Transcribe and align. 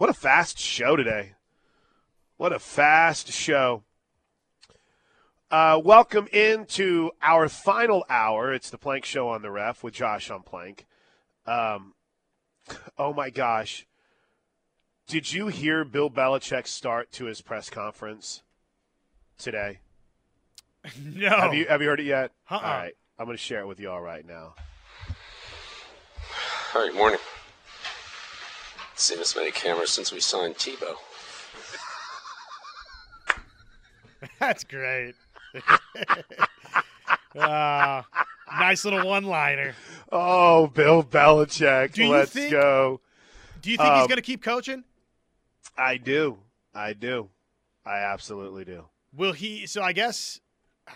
What 0.00 0.08
a 0.08 0.14
fast 0.14 0.58
show 0.58 0.96
today. 0.96 1.34
What 2.38 2.54
a 2.54 2.58
fast 2.58 3.30
show. 3.30 3.82
Uh, 5.50 5.78
welcome 5.84 6.26
into 6.32 7.10
our 7.20 7.50
final 7.50 8.06
hour. 8.08 8.50
It's 8.54 8.70
the 8.70 8.78
Plank 8.78 9.04
Show 9.04 9.28
on 9.28 9.42
the 9.42 9.50
Ref 9.50 9.84
with 9.84 9.92
Josh 9.92 10.30
on 10.30 10.42
Plank. 10.42 10.86
Um, 11.44 11.92
oh 12.96 13.12
my 13.12 13.28
gosh. 13.28 13.86
Did 15.06 15.34
you 15.34 15.48
hear 15.48 15.84
Bill 15.84 16.08
Belichick 16.08 16.66
start 16.66 17.12
to 17.12 17.26
his 17.26 17.42
press 17.42 17.68
conference 17.68 18.42
today? 19.36 19.80
No. 21.04 21.28
Have 21.28 21.52
you 21.52 21.66
have 21.66 21.82
you 21.82 21.88
heard 21.88 22.00
it 22.00 22.06
yet? 22.06 22.32
Uh-uh. 22.50 22.58
All 22.58 22.62
right. 22.62 22.96
I'm 23.18 23.26
going 23.26 23.36
to 23.36 23.42
share 23.42 23.60
it 23.60 23.66
with 23.66 23.78
you 23.78 23.90
all 23.90 24.00
right 24.00 24.26
now. 24.26 24.54
All 26.74 26.86
right, 26.86 26.94
morning. 26.94 27.18
Seen 29.00 29.16
this 29.16 29.34
many 29.34 29.50
cameras 29.50 29.88
since 29.90 30.12
we 30.12 30.20
signed 30.20 30.56
Tebow. 30.56 30.94
That's 34.38 34.62
great. 34.62 35.14
uh, 37.34 38.02
nice 38.58 38.84
little 38.84 39.06
one-liner. 39.06 39.74
Oh, 40.12 40.66
Bill 40.66 41.02
Belichick. 41.02 41.94
Do 41.94 42.10
Let's 42.10 42.30
think- 42.32 42.50
go. 42.50 43.00
Do 43.62 43.70
you 43.70 43.78
think 43.78 43.88
he's 43.90 44.02
Um, 44.02 44.06
going 44.08 44.16
to 44.16 44.22
keep 44.22 44.42
coaching? 44.42 44.84
I 45.78 45.96
do. 45.96 46.36
I 46.74 46.92
do. 46.92 47.30
I 47.86 48.00
absolutely 48.00 48.66
do. 48.66 48.84
Will 49.16 49.32
he? 49.32 49.66
So 49.66 49.80
I 49.82 49.92
guess. 49.94 50.40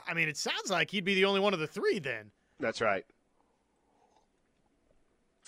I 0.07 0.13
mean, 0.13 0.29
it 0.29 0.37
sounds 0.37 0.71
like 0.71 0.91
he'd 0.91 1.05
be 1.07 1.15
the 1.15 1.25
only 1.25 1.41
one 1.41 1.55
of 1.55 1.61
the 1.61 1.67
three 1.67 2.01
then. 2.01 2.33
That's 2.61 2.83
right. 2.83 3.05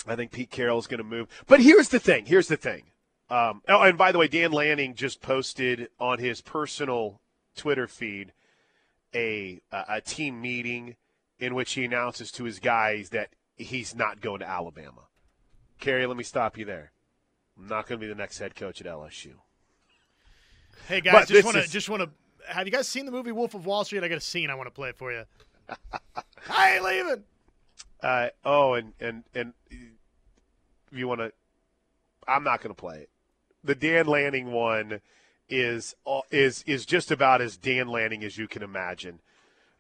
I 0.07 0.17
think 0.17 0.33
Pete 0.33 0.51
Carroll 0.51 0.79
is 0.79 0.87
going 0.87 0.99
to 0.99 1.05
move. 1.05 1.29
But 1.47 1.61
here's 1.61 1.89
the 1.89 1.99
thing. 1.99 2.27
Here's 2.27 2.49
the 2.49 2.57
thing. 2.57 2.85
Um, 3.29 3.63
oh, 3.69 3.83
and 3.83 3.99
by 3.99 4.13
the 4.13 4.19
way, 4.19 4.29
Dan 4.29 4.53
Lanning 4.53 4.95
just 4.95 5.21
posted 5.21 5.89
on 5.99 6.19
his 6.19 6.41
personal 6.41 7.21
Twitter 7.57 7.89
feed 7.89 8.33
a 9.15 9.61
a, 9.73 10.01
team 10.01 10.41
meeting 10.41 10.97
in 11.39 11.55
which 11.55 11.73
he 11.73 11.85
announces 11.85 12.31
to 12.33 12.45
his 12.45 12.59
guys 12.59 13.11
that 13.11 13.31
he's 13.57 13.95
not 13.95 14.21
going 14.21 14.41
to 14.41 14.49
Alabama. 14.49 15.03
Kerry, 15.81 16.07
let 16.07 16.17
me 16.17 16.25
stop 16.25 16.57
you 16.57 16.65
there. 16.65 16.93
I'm 17.59 17.67
not 17.67 17.87
going 17.87 18.01
to 18.01 18.07
be 18.07 18.09
the 18.09 18.17
next 18.17 18.39
head 18.39 18.55
coach 18.55 18.81
at 18.81 18.87
LSU. 18.87 19.33
Hey 20.89 21.01
guys, 21.01 21.27
this 21.27 21.43
just 21.43 21.45
want 21.45 21.57
to 21.57 21.63
is- 21.63 21.71
just 21.71 21.89
want 21.89 22.03
to. 22.03 22.11
Have 22.49 22.67
you 22.67 22.73
guys 22.73 22.87
seen 22.87 23.07
the 23.07 23.13
movie 23.13 23.33
Wolf 23.33 23.55
of 23.55 23.67
Wall 23.67 23.85
Street? 23.85 24.05
I 24.05 24.09
got 24.09 24.19
a 24.19 24.21
scene 24.21 24.51
I 24.51 24.55
want 24.55 24.69
to 24.69 24.71
play 24.71 24.93
for 24.93 25.11
you. 25.11 25.25
I 26.49 26.75
ain't 26.75 26.85
leaving. 26.85 27.25
Uh, 28.03 28.29
oh, 28.45 28.75
and 28.75 28.93
and 29.01 29.25
and 29.35 29.53
if 29.71 30.99
you 30.99 31.09
want 31.09 31.21
to, 31.21 31.33
I'm 32.29 32.45
not 32.45 32.61
going 32.61 32.75
to 32.75 32.81
play 32.81 32.99
it. 32.99 33.11
The 33.65 33.75
Dan 33.75 34.07
Lanning 34.07 34.53
one 34.53 35.01
is 35.49 35.95
is 36.31 36.63
is 36.67 36.87
just 36.87 37.11
about 37.11 37.41
as 37.41 37.57
Dan 37.57 37.89
Lanning 37.89 38.25
as 38.25 38.37
you 38.37 38.49
can 38.49 38.63
imagine, 38.63 39.21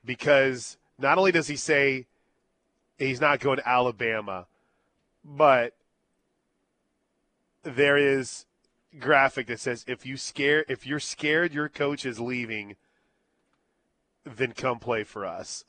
because 0.05 0.77
not 0.99 1.19
only 1.19 1.33
does 1.33 1.49
he 1.49 1.57
say 1.57 2.07
he's 2.99 3.21
not 3.21 3.41
going 3.41 3.59
to 3.59 3.69
Alabama, 3.69 4.47
but 5.25 5.75
there 7.63 7.99
is 7.99 8.47
graphic 8.99 9.47
that 9.49 9.61
says 9.61 9.85
if 9.87 10.07
you 10.07 10.17
scare 10.17 10.65
if 10.69 10.87
you're 10.87 11.01
scared 11.01 11.53
your 11.53 11.69
coach 11.69 12.07
is 12.07 12.19
leaving, 12.19 12.77
then 14.25 14.53
come 14.53 14.79
play 14.79 15.05
for 15.05 15.25
us. 15.25 15.65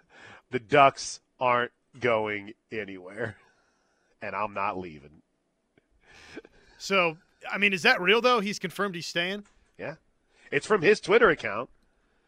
the 0.50 0.60
Ducks 0.60 1.20
aren't 1.40 1.72
going 1.98 2.52
anywhere, 2.70 3.36
and 4.22 4.34
I'm 4.36 4.54
not 4.54 4.78
leaving. 4.78 5.22
So, 6.78 7.18
I 7.50 7.58
mean, 7.58 7.72
is 7.72 7.82
that 7.82 8.00
real 8.00 8.20
though? 8.20 8.40
He's 8.40 8.58
confirmed 8.58 8.94
he's 8.94 9.06
staying. 9.06 9.44
Yeah, 9.78 9.94
it's 10.50 10.66
from 10.66 10.82
his 10.82 11.00
Twitter 11.00 11.28
account, 11.30 11.68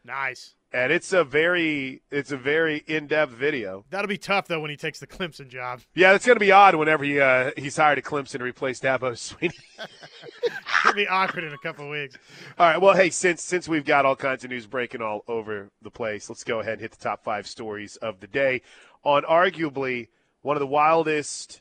Nice. 0.04 0.54
and 0.72 0.92
it's 0.92 1.12
a 1.12 1.24
very 1.24 2.02
it's 2.10 2.32
a 2.32 2.36
very 2.36 2.82
in 2.86 3.06
depth 3.06 3.32
video. 3.32 3.84
That'll 3.90 4.08
be 4.08 4.18
tough 4.18 4.48
though 4.48 4.60
when 4.60 4.70
he 4.70 4.76
takes 4.76 4.98
the 5.00 5.06
Clemson 5.06 5.48
job. 5.48 5.80
Yeah, 5.94 6.12
it's 6.14 6.26
going 6.26 6.36
to 6.36 6.40
be 6.40 6.52
odd 6.52 6.74
whenever 6.74 7.04
he 7.04 7.20
uh, 7.20 7.52
he's 7.56 7.76
hired 7.76 7.98
at 7.98 8.04
Clemson 8.04 8.38
to 8.38 8.44
replace 8.44 8.80
Dabo 8.80 9.12
Swinney. 9.12 9.52
It'll 10.84 10.94
be 10.94 11.06
awkward 11.06 11.44
in 11.44 11.52
a 11.52 11.58
couple 11.58 11.88
weeks. 11.88 12.16
all 12.58 12.66
right, 12.66 12.80
well, 12.80 12.94
hey, 12.94 13.08
since 13.10 13.42
since 13.42 13.68
we've 13.68 13.84
got 13.84 14.04
all 14.04 14.16
kinds 14.16 14.44
of 14.44 14.50
news 14.50 14.66
breaking 14.66 15.00
all 15.00 15.24
over 15.28 15.70
the 15.80 15.90
place, 15.90 16.28
let's 16.28 16.44
go 16.44 16.60
ahead 16.60 16.74
and 16.74 16.80
hit 16.82 16.90
the 16.90 17.02
top 17.02 17.22
five 17.24 17.46
stories 17.46 17.96
of 17.96 18.20
the 18.20 18.26
day 18.26 18.60
on 19.04 19.22
arguably 19.24 20.08
one 20.42 20.56
of 20.56 20.60
the 20.60 20.66
wildest 20.66 21.60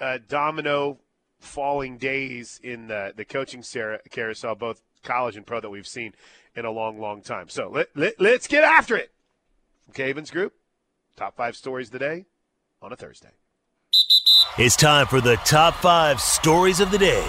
uh, 0.00 0.18
domino 0.28 0.98
falling 1.38 1.98
days 1.98 2.60
in 2.62 2.86
the, 2.86 3.12
the 3.16 3.24
coaching 3.24 3.64
carousel, 4.10 4.54
both 4.54 4.82
college 5.02 5.36
and 5.36 5.46
pro, 5.46 5.60
that 5.60 5.70
we've 5.70 5.86
seen 5.86 6.14
in 6.54 6.64
a 6.64 6.70
long, 6.70 7.00
long 7.00 7.20
time. 7.20 7.48
So 7.48 7.68
let, 7.68 7.88
let, 7.96 8.20
let's 8.20 8.46
get 8.46 8.64
after 8.64 8.96
it. 8.96 9.10
From 9.84 9.94
Cavens 9.94 10.30
Group, 10.30 10.54
top 11.16 11.36
five 11.36 11.56
stories 11.56 11.88
of 11.88 11.92
the 11.92 11.98
day 11.98 12.26
on 12.80 12.92
a 12.92 12.96
Thursday. 12.96 13.30
It's 14.58 14.76
time 14.76 15.06
for 15.06 15.20
the 15.20 15.36
top 15.36 15.74
five 15.76 16.20
stories 16.20 16.80
of 16.80 16.90
the 16.90 16.98
day. 16.98 17.26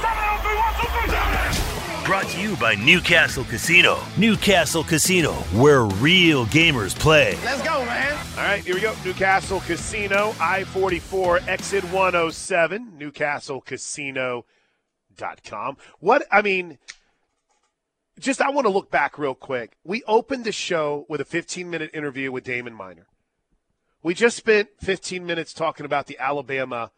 Brought 2.05 2.25
to 2.27 2.41
you 2.41 2.57
by 2.57 2.75
Newcastle 2.75 3.45
Casino. 3.45 3.97
Newcastle 4.17 4.83
Casino, 4.83 5.31
where 5.53 5.85
real 5.85 6.45
gamers 6.47 6.93
play. 6.99 7.37
All 8.35 8.43
right, 8.43 8.63
here 8.63 8.73
we 8.73 8.81
go. 8.81 8.95
Newcastle 9.05 9.59
Casino, 9.59 10.33
I 10.39 10.63
44, 10.63 11.41
exit 11.47 11.83
107, 11.83 12.93
newcastlecasino.com. 12.97 15.77
What, 15.99 16.25
I 16.31 16.41
mean, 16.41 16.79
just 18.19 18.41
I 18.41 18.49
want 18.49 18.65
to 18.65 18.73
look 18.73 18.89
back 18.89 19.19
real 19.19 19.35
quick. 19.35 19.77
We 19.83 20.01
opened 20.07 20.45
the 20.45 20.51
show 20.51 21.05
with 21.07 21.21
a 21.21 21.25
15 21.25 21.69
minute 21.69 21.91
interview 21.93 22.31
with 22.31 22.43
Damon 22.43 22.73
Miner. 22.73 23.05
We 24.01 24.15
just 24.15 24.35
spent 24.35 24.69
15 24.79 25.27
minutes 25.27 25.53
talking 25.53 25.85
about 25.85 26.07
the 26.07 26.17
Alabama 26.17 26.89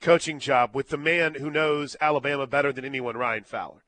coaching 0.00 0.38
job 0.38 0.70
with 0.72 0.90
the 0.90 0.96
man 0.96 1.34
who 1.34 1.50
knows 1.50 1.96
Alabama 2.00 2.46
better 2.46 2.72
than 2.72 2.84
anyone, 2.84 3.16
Ryan 3.16 3.42
Fowler. 3.42 3.82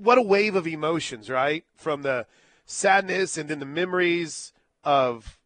What 0.00 0.18
a 0.18 0.22
wave 0.22 0.56
of 0.56 0.66
emotions, 0.66 1.30
right? 1.30 1.64
From 1.76 2.02
the 2.02 2.26
sadness 2.66 3.38
and 3.38 3.48
then 3.48 3.60
the 3.60 3.64
memories 3.64 4.52
of 4.82 5.37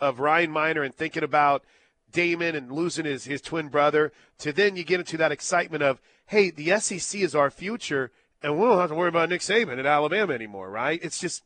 of 0.00 0.20
Ryan 0.20 0.50
Miner 0.50 0.82
and 0.82 0.94
thinking 0.94 1.22
about 1.22 1.64
Damon 2.10 2.54
and 2.54 2.72
losing 2.72 3.04
his, 3.04 3.24
his 3.24 3.40
twin 3.40 3.68
brother 3.68 4.12
to 4.38 4.52
then 4.52 4.76
you 4.76 4.84
get 4.84 5.00
into 5.00 5.16
that 5.16 5.32
excitement 5.32 5.82
of, 5.82 6.00
hey, 6.26 6.50
the 6.50 6.78
SEC 6.78 7.20
is 7.20 7.34
our 7.34 7.50
future 7.50 8.10
and 8.42 8.56
we 8.56 8.64
don't 8.64 8.78
have 8.78 8.90
to 8.90 8.94
worry 8.94 9.08
about 9.08 9.28
Nick 9.28 9.40
Saban 9.40 9.78
at 9.78 9.86
Alabama 9.86 10.32
anymore, 10.32 10.70
right? 10.70 11.00
It's 11.02 11.18
just 11.18 11.42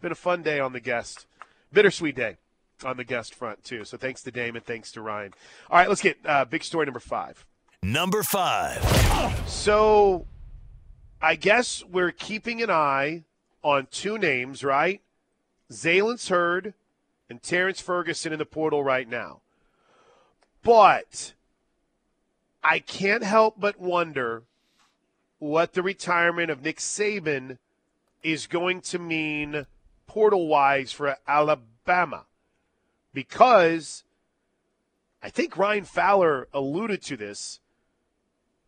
been 0.00 0.12
a 0.12 0.16
fun 0.16 0.42
day 0.42 0.60
on 0.60 0.72
the 0.72 0.80
guest, 0.80 1.26
bittersweet 1.72 2.14
day 2.14 2.36
on 2.84 2.96
the 2.96 3.04
guest 3.04 3.34
front 3.34 3.64
too. 3.64 3.84
So 3.84 3.96
thanks 3.96 4.22
to 4.22 4.30
Damon, 4.30 4.62
thanks 4.62 4.92
to 4.92 5.00
Ryan. 5.00 5.32
All 5.70 5.78
right, 5.78 5.88
let's 5.88 6.02
get 6.02 6.18
uh, 6.24 6.44
big 6.44 6.62
story 6.62 6.86
number 6.86 7.00
five. 7.00 7.46
Number 7.82 8.22
five. 8.22 8.82
So 9.48 10.26
I 11.20 11.36
guess 11.36 11.84
we're 11.84 12.12
keeping 12.12 12.62
an 12.62 12.70
eye 12.70 13.24
on 13.62 13.88
two 13.90 14.18
names, 14.18 14.62
right? 14.62 15.00
Zalance 15.72 16.28
Heard 16.28 16.74
and 17.28 17.42
Terrence 17.42 17.80
Ferguson 17.80 18.32
in 18.32 18.38
the 18.38 18.44
portal 18.44 18.84
right 18.84 19.08
now. 19.08 19.40
But 20.62 21.34
I 22.62 22.78
can't 22.78 23.22
help 23.22 23.60
but 23.60 23.80
wonder 23.80 24.42
what 25.38 25.74
the 25.74 25.82
retirement 25.82 26.50
of 26.50 26.62
Nick 26.62 26.78
Saban 26.78 27.58
is 28.22 28.46
going 28.46 28.80
to 28.80 28.98
mean 28.98 29.66
portal 30.06 30.48
wise 30.48 30.92
for 30.92 31.16
Alabama. 31.28 32.24
Because 33.12 34.04
I 35.22 35.30
think 35.30 35.56
Ryan 35.56 35.84
Fowler 35.84 36.48
alluded 36.52 37.02
to 37.02 37.16
this. 37.16 37.60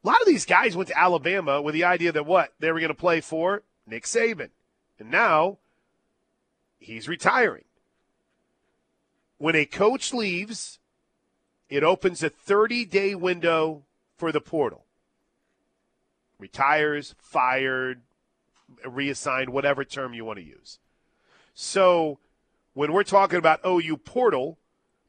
A 0.04 0.06
lot 0.06 0.20
of 0.20 0.26
these 0.26 0.46
guys 0.46 0.76
went 0.76 0.88
to 0.88 0.98
Alabama 0.98 1.60
with 1.60 1.74
the 1.74 1.84
idea 1.84 2.12
that 2.12 2.26
what? 2.26 2.52
They 2.60 2.70
were 2.70 2.80
going 2.80 2.88
to 2.88 2.94
play 2.94 3.20
for 3.20 3.62
Nick 3.86 4.04
Saban. 4.04 4.50
And 4.98 5.10
now 5.10 5.58
he's 6.78 7.08
retiring. 7.08 7.64
When 9.38 9.54
a 9.54 9.64
coach 9.64 10.12
leaves, 10.12 10.78
it 11.68 11.82
opens 11.82 12.22
a 12.22 12.28
30 12.28 12.84
day 12.84 13.14
window 13.14 13.84
for 14.16 14.32
the 14.32 14.40
portal. 14.40 14.84
Retires, 16.38 17.14
fired, 17.18 18.02
reassigned, 18.84 19.50
whatever 19.50 19.84
term 19.84 20.14
you 20.14 20.24
want 20.24 20.38
to 20.38 20.44
use. 20.44 20.78
So 21.54 22.18
when 22.74 22.92
we're 22.92 23.04
talking 23.04 23.38
about 23.38 23.60
OU 23.66 23.96
portal 23.98 24.58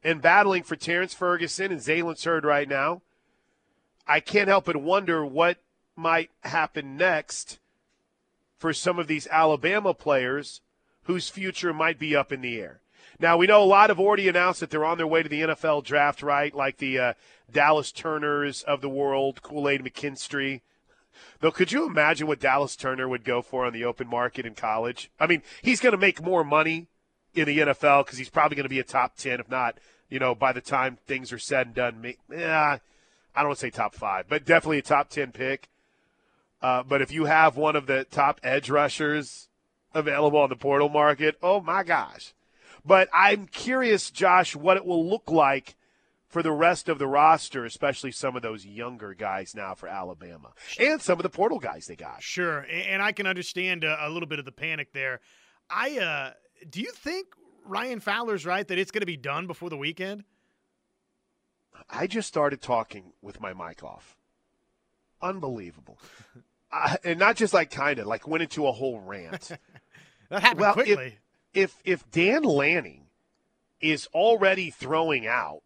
and 0.04 0.22
battling 0.22 0.64
for 0.64 0.76
Terrence 0.76 1.14
Ferguson 1.14 1.72
and 1.72 1.82
Zaylen 1.82 2.24
Heard 2.24 2.46
right 2.46 2.68
now, 2.68 3.02
I 4.08 4.20
can't 4.20 4.48
help 4.48 4.66
but 4.66 4.78
wonder 4.78 5.26
what 5.26 5.58
might 5.96 6.32
happen 6.42 6.98
next 6.98 7.60
for 8.58 8.74
some 8.74 8.98
of 8.98 9.08
these 9.08 9.28
Alabama 9.28 9.94
players 9.94 10.62
whose 11.04 11.30
future 11.30 11.74
might 11.74 12.00
be 12.00 12.16
up 12.16 12.32
in 12.32 12.42
the 12.42 12.60
air. 12.60 12.82
Now, 13.20 13.38
we 13.38 13.48
know 13.48 13.62
a 13.62 13.66
lot 13.66 13.90
have 13.90 14.00
already 14.00 14.28
announced 14.28 14.62
that 14.62 14.70
they're 14.70 14.86
on 14.86 14.98
their 14.98 15.08
way 15.08 15.24
to 15.24 15.30
the 15.30 15.42
NFL 15.42 15.84
draft, 15.84 16.24
right? 16.24 16.54
Like 16.56 16.78
the 16.78 17.00
uh, 17.00 17.14
Dallas 17.52 17.92
Turners 17.92 18.64
of 18.64 18.82
the 18.82 18.90
world, 18.90 19.42
Kool 19.42 19.68
Aid 19.68 19.84
McKinstry, 19.84 20.62
Though, 21.40 21.52
could 21.52 21.72
you 21.72 21.86
imagine 21.86 22.28
what 22.28 22.40
Dallas 22.40 22.76
Turner 22.76 23.08
would 23.08 23.24
go 23.24 23.42
for 23.42 23.66
on 23.66 23.74
the 23.74 23.86
open 23.86 24.08
market 24.08 24.46
in 24.46 24.56
college? 24.56 25.10
I 25.20 25.28
mean, 25.28 25.42
he's 25.62 25.80
going 25.80 25.92
to 25.92 25.98
make 25.98 26.22
more 26.22 26.44
money 26.44 26.88
in 27.34 27.46
the 27.46 27.60
NFL 27.60 28.06
because 28.06 28.18
he's 28.18 28.30
probably 28.30 28.56
going 28.56 28.66
to 28.66 28.70
be 28.70 28.80
a 28.80 28.84
top 28.84 29.16
10, 29.16 29.40
if 29.40 29.50
not, 29.50 29.78
you 30.10 30.20
know, 30.20 30.36
by 30.36 30.52
the 30.52 30.62
time 30.62 30.98
things 31.08 31.32
are 31.32 31.40
said 31.40 31.68
and 31.68 31.76
done. 31.76 32.02
Me, 32.02 32.18
Yeah, 32.30 32.80
I 33.36 33.40
don't 33.40 33.50
want 33.50 33.60
to 33.60 33.66
say 33.66 33.70
top 33.70 33.96
five, 33.96 34.26
but 34.28 34.46
definitely 34.46 34.80
a 34.80 34.84
top 34.84 35.10
10 35.10 35.32
pick. 35.32 35.70
Uh, 36.62 36.84
but 36.84 37.02
if 37.02 37.12
you 37.12 37.26
have 37.26 37.56
one 37.56 37.76
of 37.76 37.86
the 37.86 38.04
top 38.06 38.42
edge 38.44 38.70
rushers 38.70 39.48
available 39.94 40.40
on 40.40 40.50
the 40.50 40.56
portal 40.58 40.90
market, 40.90 41.38
oh 41.42 41.62
my 41.62 41.84
gosh. 41.84 42.34
But 42.86 43.10
I'm 43.14 43.48
curious, 43.48 44.12
Josh, 44.12 44.56
what 44.56 44.78
it 44.78 44.86
will 44.86 45.08
look 45.08 45.30
like 45.30 45.76
for 46.28 46.44
the 46.44 46.52
rest 46.52 46.90
of 46.90 47.00
the 47.00 47.08
roster, 47.08 47.66
especially 47.66 48.12
some 48.12 48.36
of 48.36 48.42
those 48.42 48.66
younger 48.66 49.14
guys 49.14 49.56
now 49.56 49.74
for 49.74 49.88
Alabama 49.90 50.52
and 50.80 51.02
some 51.02 51.18
of 51.18 51.24
the 51.24 51.30
portal 51.30 51.60
guys 51.60 51.88
they 51.88 51.96
got. 51.96 52.22
Sure, 52.22 52.60
and 52.60 53.02
I 53.02 53.12
can 53.12 53.26
understand 53.28 53.84
a, 53.84 54.08
a 54.08 54.10
little 54.10 54.30
bit 54.30 54.40
of 54.40 54.46
the 54.46 54.52
panic 54.52 54.94
there. 54.94 55.22
I 55.70 55.98
uh, 55.98 56.34
do 56.70 56.82
you 56.82 56.92
think 56.92 57.28
Ryan 57.66 58.00
Fowler's 58.00 58.46
right 58.46 58.68
that 58.68 58.78
it's 58.78 58.92
going 58.92 59.02
to 59.02 59.08
be 59.08 59.18
done 59.18 59.48
before 59.48 59.70
the 59.70 59.78
weekend? 59.78 60.24
I 61.90 62.08
just 62.08 62.28
started 62.28 62.62
talking 62.62 63.14
with 63.22 63.40
my 63.40 63.54
mic 63.54 63.84
off. 63.84 64.18
Unbelievable. 65.22 65.98
uh, 66.72 66.98
and 67.04 67.20
not 67.20 67.36
just 67.36 67.54
like 67.54 67.72
kind 67.72 68.00
of 68.00 68.08
like 68.08 68.28
went 68.28 68.44
into 68.44 68.68
a 68.68 68.72
whole 68.72 69.00
rant. 69.00 69.52
that 70.30 70.42
happened 70.42 70.60
well, 70.60 70.74
quickly. 70.74 71.06
If, 71.08 71.20
if 71.54 71.78
if 71.84 72.10
Dan 72.12 72.44
Lanning 72.44 73.06
is 73.82 74.08
already 74.14 74.70
throwing 74.70 75.26
out 75.28 75.62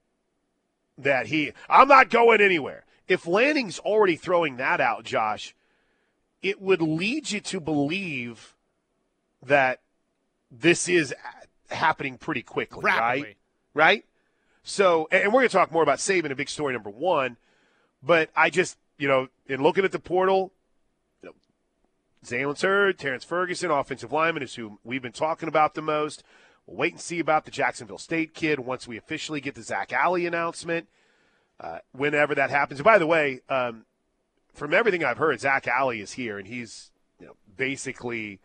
that 0.98 1.28
he 1.28 1.52
I'm 1.70 1.88
not 1.88 2.10
going 2.10 2.42
anywhere. 2.42 2.86
If 3.08 3.28
Lanning's 3.28 3.80
already 3.80 4.16
throwing 4.16 4.58
that 4.58 4.80
out, 4.80 5.04
Josh, 5.04 5.56
it 6.42 6.62
would 6.62 6.82
lead 6.82 7.32
you 7.32 7.42
to 7.42 7.60
believe 7.60 8.56
that 9.42 9.82
this 10.50 10.88
is 10.88 11.14
happening 11.70 12.18
pretty 12.18 12.44
quickly, 12.44 12.82
Rapidly. 12.84 13.24
right? 13.24 13.38
Right? 13.74 14.06
So, 14.64 15.10
and 15.12 15.34
we're 15.34 15.42
going 15.42 15.50
to 15.50 15.58
talk 15.58 15.72
more 15.72 15.84
about 15.84 16.00
Saban, 16.00 16.32
a 16.32 16.36
big 16.36 16.48
story 16.48 16.74
number 16.74 16.90
one. 16.90 17.36
But 18.02 18.30
I 18.36 18.50
just, 18.50 18.78
you 18.98 19.08
know, 19.08 19.28
in 19.48 19.62
looking 19.62 19.84
at 19.84 19.92
the 19.92 20.00
portal, 20.00 20.52
Zaylen 22.24 22.62
Heard, 22.62 22.98
Terrence 22.98 23.24
Ferguson, 23.24 23.72
offensive 23.72 24.12
lineman 24.12 24.44
is 24.44 24.56
who 24.56 24.80
we've 24.84 25.02
been 25.02 25.12
talking 25.12 25.50
about 25.50 25.76
the 25.76 25.82
most. 25.82 26.24
We'll 26.66 26.78
wait 26.78 26.94
and 26.94 27.02
see 27.02 27.20
about 27.20 27.46
the 27.46 27.52
Jacksonville 27.52 27.98
State 27.98 28.34
kid 28.34 28.60
once 28.60 28.88
we 28.88 28.98
officially 28.98 29.42
get 29.42 29.56
the 29.56 29.64
Zac 29.64 29.92
Alley 29.92 30.26
announcement, 30.26 30.88
uh, 31.60 31.80
whenever 31.92 32.34
that 32.36 32.50
happens. 32.50 32.80
And 32.80 32.86
by 32.86 32.98
the 32.98 33.08
way, 33.08 33.42
um, 33.50 33.86
from 34.54 34.74
everything 34.74 35.04
I've 35.04 35.18
heard, 35.18 35.40
Zac 35.42 35.68
Alley 35.68 36.00
is 36.00 36.14
here, 36.14 36.38
and 36.38 36.48
he's 36.48 36.92
you 37.20 37.26
know 37.26 37.36
basically 37.58 38.40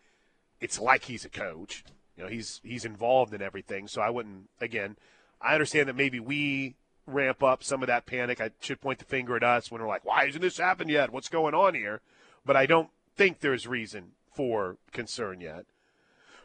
it's 0.59 0.79
like 0.79 1.05
he's 1.05 1.25
a 1.25 1.29
coach. 1.29 1.83
You 2.17 2.23
know, 2.23 2.29
he's 2.29 2.59
he's 2.63 2.83
involved 2.83 3.33
in 3.33 3.41
everything. 3.41 3.87
So 3.87 4.01
I 4.01 4.09
wouldn't 4.09 4.49
again. 4.59 4.97
I 5.41 5.53
understand 5.53 5.87
that 5.87 5.95
maybe 5.95 6.19
we 6.19 6.75
ramp 7.07 7.41
up 7.41 7.63
some 7.63 7.81
of 7.81 7.87
that 7.87 8.05
panic. 8.05 8.41
I 8.41 8.51
should 8.59 8.81
point 8.81 8.99
the 8.99 9.05
finger 9.05 9.37
at 9.37 9.43
us 9.43 9.71
when 9.71 9.81
we're 9.81 9.87
like, 9.87 10.03
"Why 10.03 10.25
hasn't 10.25 10.41
this 10.41 10.57
happened 10.57 10.89
yet? 10.89 11.11
What's 11.11 11.29
going 11.29 11.53
on 11.53 11.75
here?" 11.75 12.01
But 12.45 12.57
I 12.57 12.65
don't 12.65 12.89
think 13.19 13.41
there's 13.41 13.67
reason 13.67 14.13
for 14.33 14.77
concern 14.93 15.41
yet. 15.41 15.65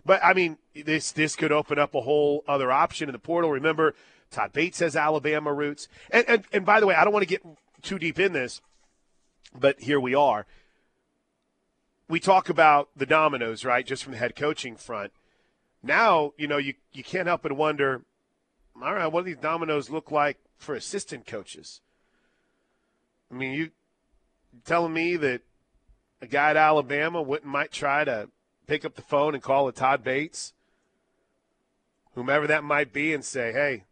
But 0.04 0.20
I 0.24 0.34
mean, 0.34 0.58
this 0.74 1.12
this 1.12 1.36
could 1.36 1.52
open 1.52 1.78
up 1.78 1.94
a 1.94 2.00
whole 2.00 2.42
other 2.48 2.72
option 2.72 3.08
in 3.08 3.12
the 3.12 3.20
portal. 3.20 3.52
Remember, 3.52 3.94
Todd 4.32 4.52
Bates 4.52 4.80
has 4.80 4.96
Alabama 4.96 5.52
roots, 5.52 5.86
and 6.10 6.28
and, 6.28 6.44
and 6.52 6.66
by 6.66 6.80
the 6.80 6.86
way, 6.86 6.96
I 6.96 7.04
don't 7.04 7.12
want 7.12 7.22
to 7.22 7.28
get 7.28 7.46
too 7.80 8.00
deep 8.00 8.18
in 8.18 8.32
this, 8.32 8.60
but 9.56 9.80
here 9.80 10.00
we 10.00 10.16
are. 10.16 10.46
We 12.08 12.18
talk 12.18 12.48
about 12.48 12.88
the 12.96 13.06
dominoes, 13.06 13.64
right? 13.64 13.86
Just 13.86 14.02
from 14.02 14.12
the 14.12 14.18
head 14.18 14.34
coaching 14.34 14.74
front. 14.74 15.12
Now, 15.80 16.32
you 16.36 16.48
know, 16.48 16.58
you 16.58 16.74
you 16.92 17.04
can't 17.04 17.28
help 17.28 17.42
but 17.42 17.52
wonder. 17.52 18.02
All 18.82 18.94
right, 18.94 19.06
what 19.06 19.24
do 19.24 19.32
these 19.32 19.40
dominoes 19.40 19.90
look 19.90 20.10
like 20.10 20.38
for 20.58 20.74
assistant 20.74 21.24
coaches? 21.24 21.80
I 23.30 23.36
mean, 23.36 23.52
you 23.52 23.70
telling 24.64 24.92
me 24.92 25.16
that 25.18 25.42
a 26.24 26.26
guy 26.26 26.50
at 26.50 26.56
Alabama 26.56 27.20
wouldn't 27.20 27.50
might 27.50 27.70
try 27.70 28.02
to 28.02 28.30
pick 28.66 28.84
up 28.84 28.94
the 28.94 29.02
phone 29.02 29.34
and 29.34 29.42
call 29.42 29.68
it 29.68 29.76
Todd 29.76 30.02
Bates, 30.02 30.54
whomever 32.14 32.46
that 32.46 32.64
might 32.64 32.92
be, 32.94 33.12
and 33.12 33.22
say, 33.22 33.52
"Hey, 33.52 33.84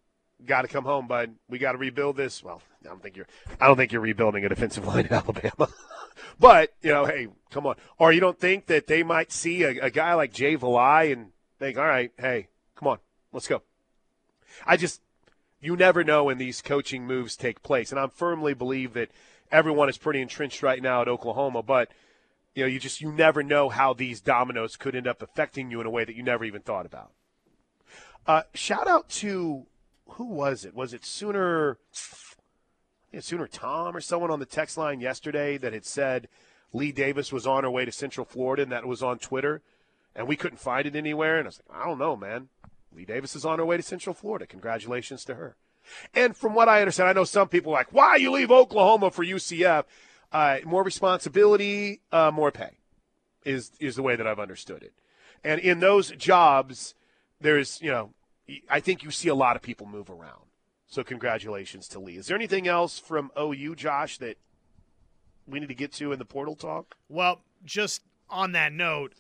got 0.47 0.63
to 0.63 0.69
come 0.69 0.85
home, 0.85 1.07
bud. 1.07 1.35
We 1.49 1.59
got 1.59 1.73
to 1.73 1.79
rebuild 1.79 2.17
this." 2.17 2.43
Well, 2.43 2.63
I 2.83 2.89
don't 2.89 3.03
think 3.03 3.17
you're. 3.17 3.27
I 3.61 3.67
don't 3.67 3.77
think 3.77 3.93
you're 3.93 4.01
rebuilding 4.01 4.47
a 4.47 4.49
defensive 4.49 4.87
line 4.89 5.07
in 5.07 5.13
Alabama. 5.13 5.69
but 6.41 6.73
you 6.81 6.91
know, 6.91 7.05
hey, 7.05 7.29
come 7.51 7.67
on. 7.67 7.77
Or 7.99 8.13
you 8.13 8.21
don't 8.21 8.41
think 8.41 8.67
that 8.67 8.87
they 8.87 9.03
might 9.03 9.31
see 9.31 9.63
a, 9.65 9.85
a 9.85 9.91
guy 9.91 10.15
like 10.15 10.33
Jay 10.33 10.57
Valai 10.57 11.13
and 11.13 11.33
think, 11.59 11.77
"All 11.77 11.85
right, 11.85 12.13
hey, 12.19 12.49
come 12.77 12.89
on, 12.89 12.99
let's 13.33 13.47
go." 13.47 13.61
I 14.67 14.79
just, 14.79 15.03
you 15.61 15.77
never 15.77 16.03
know 16.03 16.25
when 16.25 16.39
these 16.39 16.63
coaching 16.63 17.07
moves 17.07 17.37
take 17.37 17.63
place, 17.63 17.91
and 17.91 18.01
I 18.01 18.07
firmly 18.07 18.55
believe 18.55 18.95
that 18.95 19.11
everyone 19.51 19.91
is 19.91 19.99
pretty 19.99 20.23
entrenched 20.23 20.63
right 20.63 20.83
now 20.83 21.03
at 21.03 21.09
Oklahoma, 21.09 21.63
but 21.63 21.91
you 22.55 22.63
know, 22.63 22.69
you 22.69 22.79
just 22.79 23.01
you 23.01 23.13
never 23.13 23.43
know 23.43 23.69
how 23.69 23.93
these 23.93 24.21
dominoes 24.21 24.77
could 24.77 24.95
end 24.95 25.07
up 25.07 25.23
affecting 25.23 25.71
you 25.71 25.81
in 25.81 25.87
a 25.87 25.91
way 25.91 26.05
that 26.05 26.17
you 26.17 26.23
never 26.23 26.45
even 26.45 26.63
thought 26.63 26.87
about. 26.87 27.13
Uh, 28.27 28.43
shout 28.55 28.87
out 28.87 29.09
to 29.09 29.67
who 30.11 30.25
was 30.25 30.65
it? 30.65 30.75
Was 30.75 30.93
it 30.93 31.05
Sooner? 31.05 31.79
Sooner 33.21 33.47
Tom 33.47 33.95
or 33.95 34.01
someone 34.01 34.31
on 34.31 34.41
the 34.41 34.47
text 34.47 34.79
line 34.79 35.01
yesterday 35.01 35.59
that 35.59 35.75
had 35.75 35.85
said 35.85 36.29
Lee 36.73 36.93
Davis 36.93 37.31
was 37.31 37.47
on 37.47 37.65
her 37.65 37.71
way 37.71 37.85
to 37.85 37.93
Central 37.93 38.25
Florida, 38.25 38.63
and 38.63 38.73
that 38.73 38.87
was 38.87 39.03
on 39.03 39.19
Twitter, 39.19 39.61
and 40.17 40.27
we 40.27 40.37
couldn't 40.37 40.59
find 40.59 40.87
it 40.87 40.97
anywhere. 40.97 41.39
And 41.39 41.47
I 41.47 41.49
was 41.49 41.61
like, 41.69 41.79
I 41.79 41.87
don't 41.87 41.99
know, 41.99 42.17
man. 42.17 42.49
Lee 42.95 43.05
Davis 43.05 43.37
is 43.37 43.45
on 43.45 43.59
her 43.59 43.67
way 43.67 43.77
to 43.77 43.83
Central 43.83 44.15
Florida. 44.15 44.47
Congratulations 44.47 45.25
to 45.27 45.35
her. 45.35 45.57
And 46.15 46.37
from 46.37 46.55
what 46.55 46.69
I 46.69 46.81
understand, 46.81 47.09
I 47.09 47.13
know 47.13 47.25
some 47.25 47.49
people 47.49 47.73
are 47.73 47.77
like, 47.77 47.93
why 47.93 48.17
you 48.17 48.31
leave 48.31 48.51
Oklahoma 48.51 49.11
for 49.11 49.25
UCF? 49.25 49.85
Uh, 50.33 50.59
more 50.65 50.83
responsibility, 50.83 52.01
uh, 52.11 52.31
more 52.33 52.51
pay, 52.51 52.71
is 53.45 53.73
is 53.81 53.97
the 53.97 54.03
way 54.03 54.17
that 54.17 54.27
I've 54.27 54.41
understood 54.41 54.83
it. 54.83 54.93
And 55.45 55.61
in 55.61 55.81
those 55.81 56.11
jobs, 56.13 56.95
there's 57.41 57.81
you 57.81 57.91
know, 57.91 58.11
I 58.69 58.81
think 58.81 59.03
you 59.03 59.11
see 59.11 59.29
a 59.29 59.35
lot 59.35 59.57
of 59.57 59.63
people 59.63 59.87
move 59.87 60.11
around. 60.11 60.43
So 60.87 61.03
congratulations 61.03 61.89
to 61.89 62.01
Lee. 62.01 62.19
Is 62.19 62.27
there 62.27 62.37
anything 62.37 62.69
else 62.69 62.99
from 62.99 63.31
OU, 63.39 63.77
Josh, 63.77 64.19
that 64.19 64.37
we 65.47 65.59
need 65.59 65.69
to 65.69 65.75
get 65.75 65.93
to 65.95 66.13
in 66.13 66.19
the 66.19 66.25
portal 66.25 66.55
talk? 66.55 66.97
Well, 67.09 67.41
just 67.65 68.03
on 68.29 68.53
that 68.53 68.73
note, 68.75 69.15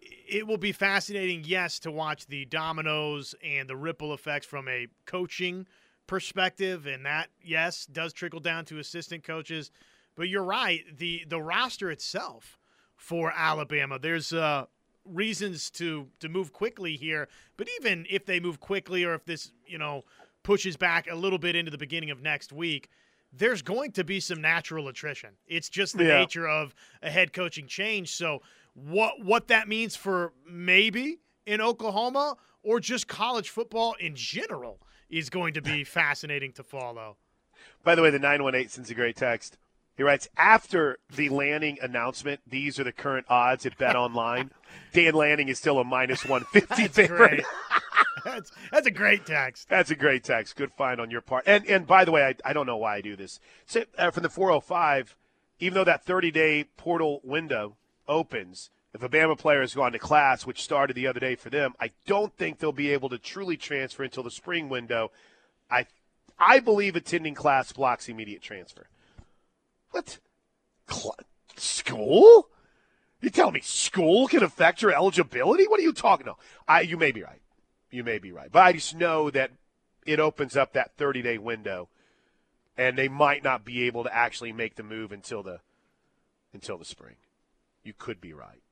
it 0.00 0.46
will 0.46 0.58
be 0.58 0.72
fascinating, 0.72 1.42
yes, 1.44 1.78
to 1.80 1.92
watch 1.92 2.26
the 2.26 2.46
dominoes 2.46 3.34
and 3.44 3.68
the 3.68 3.76
ripple 3.76 4.12
effects 4.12 4.46
from 4.46 4.66
a 4.68 4.88
coaching 5.06 5.66
perspective, 6.06 6.86
and 6.86 7.06
that, 7.06 7.28
yes, 7.40 7.86
does 7.86 8.12
trickle 8.12 8.40
down 8.40 8.64
to 8.66 8.78
assistant 8.78 9.24
coaches. 9.24 9.70
But 10.16 10.28
you're 10.28 10.44
right. 10.44 10.84
The 10.96 11.24
the 11.26 11.40
roster 11.40 11.90
itself 11.90 12.58
for 12.96 13.32
Alabama, 13.34 13.98
there's 13.98 14.32
uh, 14.32 14.66
reasons 15.04 15.70
to 15.70 16.08
to 16.20 16.28
move 16.28 16.52
quickly 16.52 16.96
here. 16.96 17.28
But 17.56 17.68
even 17.80 18.06
if 18.08 18.26
they 18.26 18.40
move 18.40 18.60
quickly, 18.60 19.04
or 19.04 19.14
if 19.14 19.24
this 19.24 19.52
you 19.66 19.78
know 19.78 20.04
pushes 20.42 20.76
back 20.76 21.08
a 21.10 21.14
little 21.14 21.38
bit 21.38 21.56
into 21.56 21.70
the 21.70 21.78
beginning 21.78 22.10
of 22.10 22.20
next 22.20 22.52
week, 22.52 22.88
there's 23.32 23.62
going 23.62 23.92
to 23.92 24.04
be 24.04 24.20
some 24.20 24.40
natural 24.40 24.88
attrition. 24.88 25.30
It's 25.46 25.68
just 25.68 25.96
the 25.96 26.04
yeah. 26.04 26.18
nature 26.18 26.48
of 26.48 26.74
a 27.02 27.10
head 27.10 27.32
coaching 27.32 27.66
change. 27.66 28.14
So 28.14 28.42
what 28.74 29.24
what 29.24 29.48
that 29.48 29.68
means 29.68 29.96
for 29.96 30.32
maybe 30.48 31.20
in 31.46 31.60
Oklahoma 31.60 32.36
or 32.62 32.80
just 32.80 33.08
college 33.08 33.50
football 33.50 33.94
in 33.98 34.14
general 34.14 34.80
is 35.10 35.30
going 35.30 35.54
to 35.54 35.62
be 35.62 35.84
fascinating 35.98 36.52
to 36.52 36.62
follow. 36.62 37.16
By 37.84 37.94
the 37.94 38.02
way, 38.02 38.10
the 38.10 38.18
918 38.18 38.68
sends 38.68 38.90
a 38.90 38.94
great 38.94 39.16
text. 39.16 39.58
He 39.96 40.02
writes, 40.02 40.28
after 40.36 40.98
the 41.14 41.28
Lanning 41.28 41.78
announcement, 41.82 42.40
these 42.46 42.78
are 42.80 42.84
the 42.84 42.92
current 42.92 43.26
odds 43.28 43.66
at 43.66 43.76
Bet 43.76 43.94
Online. 43.94 44.50
Dan 44.92 45.14
Lanning 45.14 45.48
is 45.48 45.58
still 45.58 45.78
a 45.78 45.84
minus 45.84 46.24
150 46.24 46.82
that's 46.82 46.96
favorite. 46.96 47.44
that's, 48.24 48.50
that's 48.70 48.86
a 48.86 48.90
great 48.90 49.26
text. 49.26 49.68
That's 49.68 49.90
a 49.90 49.94
great 49.94 50.24
text. 50.24 50.56
Good 50.56 50.72
find 50.72 51.00
on 51.00 51.10
your 51.10 51.20
part. 51.20 51.44
And 51.46 51.66
and 51.66 51.86
by 51.86 52.04
the 52.04 52.12
way, 52.12 52.24
I, 52.24 52.50
I 52.50 52.52
don't 52.52 52.66
know 52.66 52.78
why 52.78 52.96
I 52.96 53.00
do 53.02 53.16
this. 53.16 53.38
So, 53.66 53.84
uh, 53.98 54.10
from 54.10 54.22
the 54.22 54.30
405, 54.30 55.14
even 55.60 55.74
though 55.74 55.84
that 55.84 56.04
30 56.04 56.30
day 56.30 56.64
portal 56.76 57.20
window 57.22 57.76
opens, 58.08 58.70
if 58.94 59.02
a 59.02 59.08
Bama 59.08 59.38
player 59.38 59.60
has 59.60 59.74
gone 59.74 59.92
to 59.92 59.98
class, 59.98 60.46
which 60.46 60.62
started 60.62 60.94
the 60.94 61.06
other 61.06 61.20
day 61.20 61.34
for 61.34 61.50
them, 61.50 61.74
I 61.80 61.90
don't 62.06 62.34
think 62.36 62.58
they'll 62.58 62.72
be 62.72 62.90
able 62.90 63.08
to 63.10 63.18
truly 63.18 63.56
transfer 63.56 64.02
until 64.02 64.22
the 64.22 64.30
spring 64.30 64.68
window. 64.68 65.10
I 65.70 65.86
I 66.38 66.60
believe 66.60 66.96
attending 66.96 67.34
class 67.34 67.72
blocks 67.72 68.08
immediate 68.08 68.42
transfer. 68.42 68.86
What? 69.92 70.18
Cl- 70.90 71.16
school? 71.56 72.48
You 73.20 73.30
tell 73.30 73.52
me 73.52 73.60
school 73.60 74.26
can 74.26 74.42
affect 74.42 74.82
your 74.82 74.92
eligibility? 74.92 75.68
What 75.68 75.78
are 75.78 75.84
you 75.84 75.92
talking 75.92 76.26
about? 76.26 76.40
I, 76.66 76.80
you 76.80 76.96
may 76.96 77.12
be 77.12 77.22
right. 77.22 77.40
You 77.90 78.02
may 78.02 78.18
be 78.18 78.32
right. 78.32 78.50
But 78.50 78.64
I 78.64 78.72
just 78.72 78.96
know 78.96 79.30
that 79.30 79.52
it 80.04 80.18
opens 80.18 80.56
up 80.56 80.72
that 80.72 80.96
30 80.96 81.22
day 81.22 81.38
window, 81.38 81.88
and 82.76 82.98
they 82.98 83.08
might 83.08 83.44
not 83.44 83.64
be 83.64 83.84
able 83.84 84.02
to 84.02 84.14
actually 84.14 84.52
make 84.52 84.74
the 84.74 84.82
move 84.82 85.12
until 85.12 85.42
the 85.42 85.60
until 86.52 86.78
the 86.78 86.84
spring. 86.84 87.14
You 87.84 87.92
could 87.96 88.20
be 88.20 88.32
right. 88.32 88.62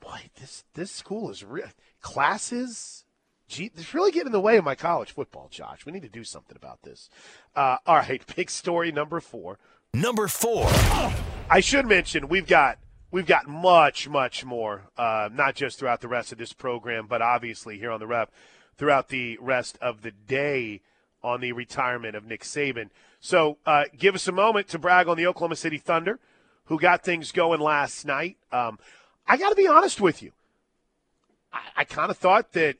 Boy, 0.00 0.30
this 0.38 0.64
this 0.74 0.90
school 0.90 1.30
is 1.30 1.42
real. 1.42 1.68
Classes, 2.02 3.04
gee, 3.48 3.70
it's 3.74 3.94
really 3.94 4.10
getting 4.10 4.26
in 4.26 4.32
the 4.32 4.40
way 4.40 4.56
of 4.56 4.64
my 4.64 4.74
college 4.74 5.12
football, 5.12 5.48
Josh. 5.50 5.86
We 5.86 5.92
need 5.92 6.02
to 6.02 6.08
do 6.08 6.24
something 6.24 6.56
about 6.56 6.82
this. 6.82 7.08
Uh, 7.54 7.76
all 7.86 7.96
right, 7.96 8.22
big 8.36 8.50
story 8.50 8.92
number 8.92 9.20
four. 9.20 9.58
Number 9.92 10.28
four. 10.28 10.66
I 11.48 11.60
should 11.60 11.86
mention 11.86 12.28
we've 12.28 12.46
got 12.46 12.78
we've 13.10 13.26
got 13.26 13.46
much 13.46 14.08
much 14.08 14.44
more, 14.44 14.88
uh, 14.98 15.28
not 15.32 15.54
just 15.54 15.78
throughout 15.78 16.00
the 16.00 16.08
rest 16.08 16.32
of 16.32 16.38
this 16.38 16.52
program, 16.52 17.06
but 17.06 17.22
obviously 17.22 17.78
here 17.78 17.90
on 17.90 18.00
the 18.00 18.06
rep 18.06 18.32
throughout 18.76 19.08
the 19.08 19.38
rest 19.40 19.78
of 19.80 20.02
the 20.02 20.10
day 20.10 20.80
on 21.22 21.40
the 21.40 21.52
retirement 21.52 22.16
of 22.16 22.24
Nick 22.24 22.42
Saban. 22.42 22.90
So 23.20 23.58
uh, 23.64 23.84
give 23.96 24.14
us 24.14 24.28
a 24.28 24.32
moment 24.32 24.68
to 24.68 24.78
brag 24.78 25.08
on 25.08 25.16
the 25.16 25.26
Oklahoma 25.26 25.56
City 25.56 25.78
Thunder, 25.78 26.18
who 26.66 26.78
got 26.78 27.02
things 27.02 27.32
going 27.32 27.60
last 27.60 28.04
night. 28.04 28.36
Um, 28.52 28.78
I 29.26 29.36
got 29.36 29.50
to 29.50 29.54
be 29.54 29.66
honest 29.66 30.00
with 30.00 30.22
you. 30.22 30.32
I, 31.52 31.60
I 31.76 31.84
kind 31.84 32.10
of 32.10 32.18
thought 32.18 32.52
that 32.52 32.76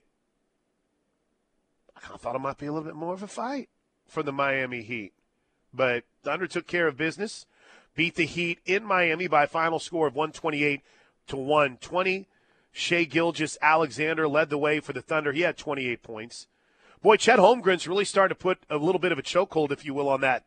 I 2.12 2.16
thought 2.16 2.37
it 2.37 2.40
might 2.40 2.58
be 2.58 2.66
a 2.66 2.73
little 2.73 2.87
bit 2.87 2.96
more 2.96 3.14
of 3.14 3.23
a 3.23 3.26
fight 3.26 3.68
for 4.06 4.23
the 4.23 4.32
Miami 4.32 4.82
Heat, 4.82 5.12
but 5.73 6.04
Thunder 6.23 6.46
took 6.46 6.66
care 6.66 6.88
of 6.88 6.96
business, 6.96 7.46
beat 7.94 8.16
the 8.16 8.26
Heat 8.26 8.58
in 8.66 8.84
Miami 8.84 9.26
by 9.26 9.44
a 9.44 9.49
final 9.49 9.78
score 9.78 10.06
of 10.06 10.14
128 10.14 10.82
to 11.28 11.37
120. 11.37 12.26
Shai 12.73 13.04
Gilgeous 13.04 13.56
Alexander 13.62 14.26
led 14.26 14.50
the 14.50 14.58
way 14.58 14.80
for 14.80 14.92
the 14.92 15.02
Thunder. 15.02 15.32
He 15.32 15.42
had 15.42 15.56
28 15.56 16.02
points. 16.02 16.49
Boy, 17.02 17.16
Chet 17.16 17.38
Holmgren's 17.38 17.87
really 17.87 18.04
started 18.04 18.34
to 18.34 18.40
put 18.40 18.58
a 18.68 18.78
little 18.78 18.99
bit 18.99 19.12
of 19.12 19.18
a 19.18 19.23
chokehold, 19.23 19.70
if 19.70 19.84
you 19.84 19.94
will, 19.94 20.08
on 20.08 20.20
that 20.23 20.44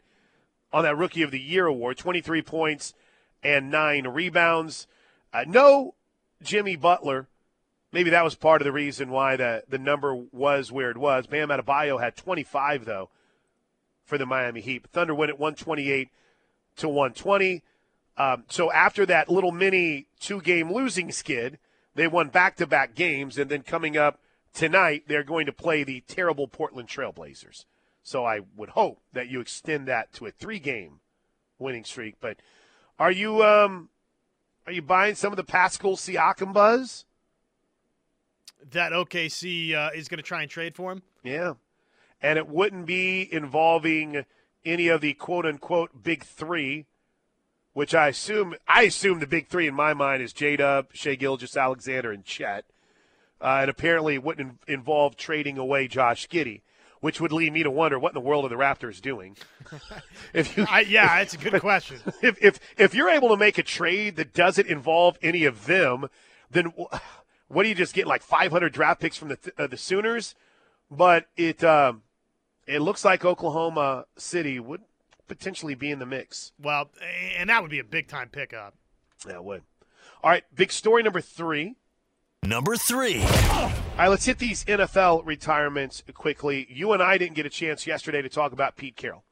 on 0.74 0.84
that 0.84 0.98
Rookie 0.98 1.22
of 1.22 1.32
the 1.32 1.40
Year 1.40 1.66
award. 1.66 1.98
23 1.98 2.42
points 2.42 2.94
and 3.44 3.72
nine 3.72 4.08
rebounds. 4.08 4.88
Uh, 5.34 5.44
no 5.48 5.94
Jimmy 6.42 6.76
Butler. 6.76 7.28
Maybe 7.92 8.10
that 8.10 8.24
was 8.24 8.36
part 8.36 8.62
of 8.62 8.66
the 8.66 8.72
reason 8.72 9.10
why 9.10 9.38
the, 9.38 9.64
the 9.68 9.78
number 9.78 10.14
was 10.16 10.72
where 10.72 10.92
it 10.92 10.98
was. 10.98 11.26
Bam 11.26 11.50
Adebayo 11.50 12.02
had 12.02 12.18
25, 12.18 12.86
though, 12.86 13.10
for 14.04 14.18
the 14.18 14.26
Miami 14.26 14.62
Heat. 14.62 14.86
Thunder 14.92 15.16
win 15.16 15.30
at 15.30 15.40
128 15.40 16.10
to 16.78 16.88
120. 16.88 17.64
Um, 18.18 18.44
so 18.50 18.72
after 18.72 19.06
that 19.06 19.30
little 19.30 19.52
mini 19.52 20.08
two 20.20 20.42
game 20.42 20.72
losing 20.72 21.12
skid, 21.12 21.60
they 21.96 22.08
won 22.08 22.30
back 22.30 22.58
to 22.58 22.68
back 22.68 22.94
games. 22.96 23.38
And 23.38 23.50
then 23.50 23.64
coming 23.64 23.96
up 23.96 24.20
tonight, 24.54 25.04
they're 25.08 25.24
going 25.24 25.46
to 25.46 25.54
play 25.54 25.84
the 25.84 26.02
terrible 26.08 26.48
Portland 26.48 26.90
Trailblazers. 26.90 27.66
So 28.04 28.26
I 28.26 28.42
would 28.56 28.70
hope 28.70 29.02
that 29.14 29.28
you 29.28 29.40
extend 29.40 29.88
that 29.88 30.14
to 30.14 30.26
a 30.26 30.32
three 30.32 30.60
game 30.60 31.00
winning 31.60 31.84
streak. 31.84 32.16
But 32.20 32.38
are 32.98 33.12
you 33.12 33.44
um, 33.44 33.90
are 34.66 34.72
you 34.72 34.82
buying 34.82 35.16
some 35.16 35.32
of 35.32 35.38
the 35.38 35.44
Pascal 35.44 35.96
Siakam 35.96 36.54
buzz? 36.54 37.06
That 38.72 38.92
OKC 38.92 39.74
uh, 39.74 39.90
is 39.96 40.08
going 40.08 40.18
to 40.18 40.24
try 40.24 40.42
and 40.42 40.52
trade 40.52 40.76
for 40.76 40.92
him. 40.92 41.04
Yeah, 41.24 41.54
and 42.22 42.38
it 42.38 42.48
wouldn't 42.48 42.86
be 42.86 43.28
involving 43.32 44.26
any 44.66 44.88
of 44.90 45.02
the 45.02 45.14
quote 45.14 45.46
unquote 45.46 46.04
big 46.04 46.24
three, 46.24 46.86
which 47.74 47.96
I 47.96 48.10
assume 48.10 48.56
I 48.68 48.84
assume 48.84 49.20
the 49.20 49.28
big 49.28 49.48
three 49.48 49.68
in 49.68 49.74
my 49.74 49.94
mind 49.94 50.22
is 50.22 50.34
J 50.34 50.58
Dub, 50.58 50.88
Shai 50.94 51.16
Gilgeous, 51.16 51.56
Alexander, 51.56 52.12
and 52.12 52.26
Chet. 52.26 52.66
Uh, 53.40 53.60
and 53.62 53.70
apparently, 53.70 54.16
it 54.16 54.24
wouldn't 54.24 54.60
involve 54.68 55.16
trading 55.16 55.58
away 55.58 55.88
Josh 55.88 56.28
Giddey 56.28 56.62
which 57.00 57.22
would 57.22 57.32
lead 57.32 57.54
me 57.54 57.64
to 57.64 57.72
wonder 57.72 58.00
what 58.00 58.12
in 58.12 58.14
the 58.16 58.28
world 58.28 58.46
are 58.46 58.50
the 58.50 58.56
Raptors 58.56 59.02
doing. 59.02 59.38
if 60.34 60.58
you, 60.58 60.66
I, 60.70 60.82
yeah, 60.82 61.20
it's 61.20 61.34
a 61.34 61.38
good 61.38 61.54
question. 61.62 62.00
If, 62.22 62.44
if 62.44 62.60
if 62.78 62.96
you're 62.96 63.10
able 63.10 63.30
to 63.30 63.38
make 63.38 63.58
a 63.58 63.64
trade 63.64 64.16
that 64.16 64.34
doesn't 64.34 64.68
involve 64.68 65.18
any 65.22 65.46
of 65.46 65.66
them, 65.66 66.08
then 66.50 66.74
what 67.48 67.64
do 67.64 67.70
you 67.70 67.76
just 67.76 67.94
get 67.94 68.08
like 68.08 68.22
500 68.22 68.74
draft 68.74 69.02
picks 69.02 69.18
from 69.18 69.30
the 69.30 69.54
uh, 69.58 69.68
the 69.68 69.78
Sooners? 69.78 70.36
But 70.90 71.28
it 71.36 71.64
um, 71.64 72.04
it 72.66 72.80
looks 72.80 73.06
like 73.06 73.26
Oklahoma 73.26 74.06
City 74.18 74.60
would 74.60 74.82
potentially 75.28 75.76
be 75.76 75.92
in 75.92 76.00
the 76.00 76.06
mix. 76.06 76.52
Well, 76.62 76.90
and 77.38 77.50
that 77.50 77.62
would 77.62 77.72
be 77.72 77.80
a 77.80 77.84
big 77.84 78.08
time 78.08 78.30
pickup. 78.30 78.76
Yeah, 79.26 79.36
it 79.36 79.44
would. 79.44 79.64
All 80.24 80.30
right, 80.30 80.44
big 80.54 80.72
story 80.72 81.04
number 81.04 81.22
three. 81.22 81.76
Number 82.44 82.76
three. 82.76 83.22
All 83.22 83.72
right, 83.98 84.08
let's 84.08 84.26
hit 84.26 84.40
these 84.40 84.64
NFL 84.66 85.26
retirements 85.26 86.04
quickly. 86.14 86.68
You 86.70 86.94
and 86.94 87.02
I 87.02 87.18
didn't 87.18 87.36
get 87.36 87.46
a 87.46 87.50
chance 87.50 87.88
yesterday 87.88 88.22
to 88.22 88.30
talk 88.30 88.52
about 88.52 88.76
Pete 88.76 88.96
Carroll. 88.96 89.24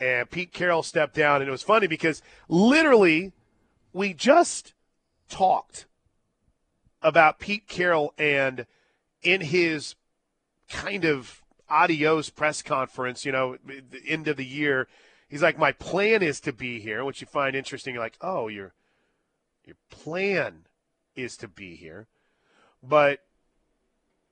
And 0.00 0.30
Pete 0.30 0.52
Carroll 0.52 0.82
stepped 0.82 1.14
down, 1.14 1.40
and 1.40 1.48
it 1.48 1.52
was 1.52 1.62
funny 1.62 1.86
because 1.86 2.22
literally 2.48 3.32
we 3.92 4.14
just 4.14 4.74
talked 5.28 5.86
about 7.02 7.38
Pete 7.38 7.68
Carroll 7.68 8.14
and 8.16 8.66
in 9.22 9.40
his 9.40 9.94
kind 10.68 11.04
of 11.04 11.42
adios 11.68 12.30
press 12.30 12.62
conference, 12.62 13.24
you 13.24 13.32
know, 13.32 13.56
the 13.64 14.02
end 14.06 14.28
of 14.28 14.36
the 14.36 14.44
year, 14.44 14.88
he's 15.28 15.42
like, 15.42 15.58
My 15.58 15.72
plan 15.72 16.22
is 16.22 16.40
to 16.40 16.52
be 16.52 16.80
here, 16.80 17.04
which 17.04 17.20
you 17.20 17.26
find 17.26 17.56
interesting. 17.56 17.94
You're 17.94 18.02
like, 18.02 18.18
oh, 18.20 18.48
your 18.48 18.74
your 19.64 19.76
plan 19.90 20.66
is 21.14 21.36
to 21.38 21.48
be 21.48 21.76
here. 21.76 22.06
But 22.82 23.20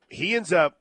he 0.09 0.35
ends 0.35 0.53
up 0.53 0.79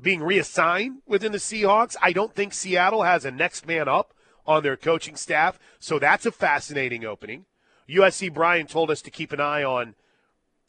being 0.00 0.22
reassigned 0.22 1.02
within 1.06 1.32
the 1.32 1.38
Seahawks. 1.38 1.96
I 2.02 2.12
don't 2.12 2.34
think 2.34 2.52
Seattle 2.52 3.04
has 3.04 3.24
a 3.24 3.30
next 3.30 3.66
man 3.66 3.88
up 3.88 4.14
on 4.46 4.62
their 4.62 4.76
coaching 4.76 5.16
staff, 5.16 5.58
so 5.78 5.98
that's 5.98 6.26
a 6.26 6.32
fascinating 6.32 7.04
opening. 7.04 7.44
USC 7.88 8.32
Brian 8.32 8.66
told 8.66 8.90
us 8.90 9.02
to 9.02 9.10
keep 9.10 9.32
an 9.32 9.40
eye 9.40 9.62
on 9.62 9.94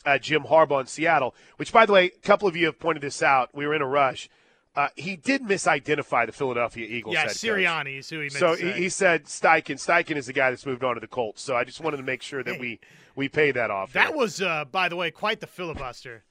uh, 0.05 0.17
Jim 0.17 0.43
Harbaugh 0.43 0.81
in 0.81 0.87
Seattle, 0.87 1.35
which, 1.57 1.71
by 1.71 1.85
the 1.85 1.93
way, 1.93 2.05
a 2.05 2.09
couple 2.09 2.47
of 2.47 2.55
you 2.55 2.65
have 2.65 2.79
pointed 2.79 3.01
this 3.01 3.21
out. 3.21 3.49
We 3.53 3.67
were 3.67 3.73
in 3.73 3.81
a 3.81 3.87
rush. 3.87 4.29
Uh, 4.75 4.87
he 4.95 5.15
did 5.15 5.43
misidentify 5.43 6.25
the 6.25 6.31
Philadelphia 6.31 6.85
Eagles. 6.87 7.13
Yeah, 7.13 7.25
Sirianni 7.25 7.99
is 7.99 8.09
who 8.09 8.19
he 8.21 8.29
So 8.29 8.55
he, 8.55 8.71
he, 8.71 8.89
said 8.89 9.25
Steichen. 9.25 9.75
Steichen 9.75 10.15
is 10.15 10.27
the 10.27 10.33
guy 10.33 10.51
that's 10.51 10.65
moved 10.65 10.83
on 10.83 10.93
to 10.93 11.01
the 11.01 11.07
Colts. 11.07 11.41
So 11.41 11.55
I 11.55 11.63
just 11.63 11.81
wanted 11.81 11.97
to 11.97 12.03
make 12.03 12.21
sure 12.21 12.43
that 12.43 12.59
we 12.59 12.79
we 13.15 13.27
pay 13.27 13.51
that 13.51 13.71
off. 13.71 13.93
That 13.93 14.15
was, 14.15 14.41
uh, 14.41 14.65
by 14.65 14.87
the 14.87 14.95
way, 14.95 15.11
quite 15.11 15.41
the 15.41 15.47
filibuster. 15.47 16.23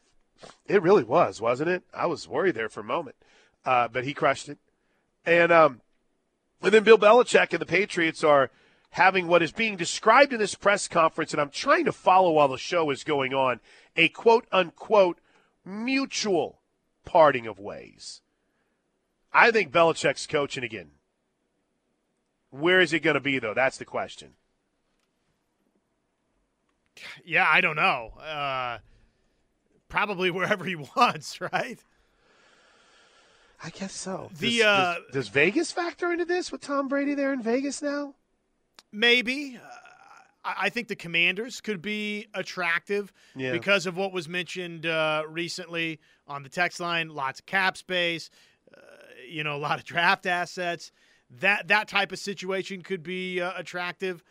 It 0.66 0.82
really 0.82 1.04
was, 1.04 1.40
wasn't 1.40 1.68
it? 1.68 1.82
I 1.92 2.06
was 2.06 2.28
worried 2.28 2.54
there 2.54 2.68
for 2.68 2.80
a 2.80 2.84
moment, 2.84 3.16
uh, 3.64 3.88
but 3.88 4.04
he 4.04 4.14
crushed 4.14 4.48
it. 4.48 4.58
And 5.26 5.52
um, 5.52 5.80
and 6.62 6.72
then 6.72 6.84
Bill 6.84 6.96
Belichick 6.96 7.52
and 7.52 7.60
the 7.60 7.66
Patriots 7.66 8.24
are 8.24 8.50
having 8.90 9.26
what 9.26 9.42
is 9.42 9.52
being 9.52 9.76
described 9.76 10.32
in 10.32 10.38
this 10.38 10.54
press 10.54 10.88
conference, 10.88 11.32
and 11.32 11.40
I'm 11.40 11.50
trying 11.50 11.84
to 11.84 11.92
follow 11.92 12.32
while 12.32 12.48
the 12.48 12.58
show 12.58 12.90
is 12.90 13.04
going 13.04 13.34
on, 13.34 13.60
a 13.96 14.08
quote 14.08 14.46
unquote 14.52 15.18
mutual 15.64 16.60
parting 17.04 17.46
of 17.46 17.58
ways. 17.58 18.22
I 19.32 19.50
think 19.50 19.72
Belichick's 19.72 20.26
coaching 20.26 20.64
again. 20.64 20.92
Where 22.50 22.80
is 22.80 22.92
it 22.92 23.00
going 23.00 23.14
to 23.14 23.20
be, 23.20 23.38
though? 23.38 23.54
That's 23.54 23.76
the 23.76 23.84
question. 23.84 24.30
Yeah, 27.24 27.46
I 27.48 27.60
don't 27.60 27.76
know. 27.76 28.12
Uh, 28.18 28.78
probably 29.88 30.30
wherever 30.30 30.64
he 30.64 30.74
wants, 30.96 31.40
right? 31.40 31.78
I 33.62 33.70
guess 33.70 33.92
so. 33.92 34.30
The 34.38 34.58
does, 34.58 34.66
uh, 34.66 34.94
does, 34.94 35.12
does, 35.12 35.28
Vegas 35.28 35.72
factor 35.72 36.12
into 36.12 36.24
this 36.24 36.52
with 36.52 36.60
Tom 36.60 36.88
Brady 36.88 37.14
there 37.14 37.32
in 37.32 37.42
Vegas 37.42 37.82
now? 37.82 38.14
Maybe. 38.92 39.58
Uh, 39.62 39.68
I 40.44 40.70
think 40.70 40.88
the 40.88 40.96
Commanders 40.96 41.60
could 41.60 41.82
be 41.82 42.26
attractive 42.34 43.12
yeah. 43.36 43.52
because 43.52 43.86
of 43.86 43.96
what 43.96 44.12
was 44.12 44.28
mentioned 44.28 44.86
uh, 44.86 45.24
recently 45.28 46.00
on 46.26 46.42
the 46.42 46.48
text 46.48 46.80
line. 46.80 47.08
Lots 47.08 47.40
of 47.40 47.46
cap 47.46 47.76
space, 47.76 48.30
uh, 48.74 48.80
you 49.28 49.44
know, 49.44 49.56
a 49.56 49.58
lot 49.58 49.78
of 49.78 49.84
draft 49.84 50.26
assets. 50.26 50.92
That 51.40 51.68
that 51.68 51.88
type 51.88 52.12
of 52.12 52.18
situation 52.18 52.82
could 52.82 53.02
be 53.02 53.40
uh, 53.40 53.52
attractive. 53.56 54.22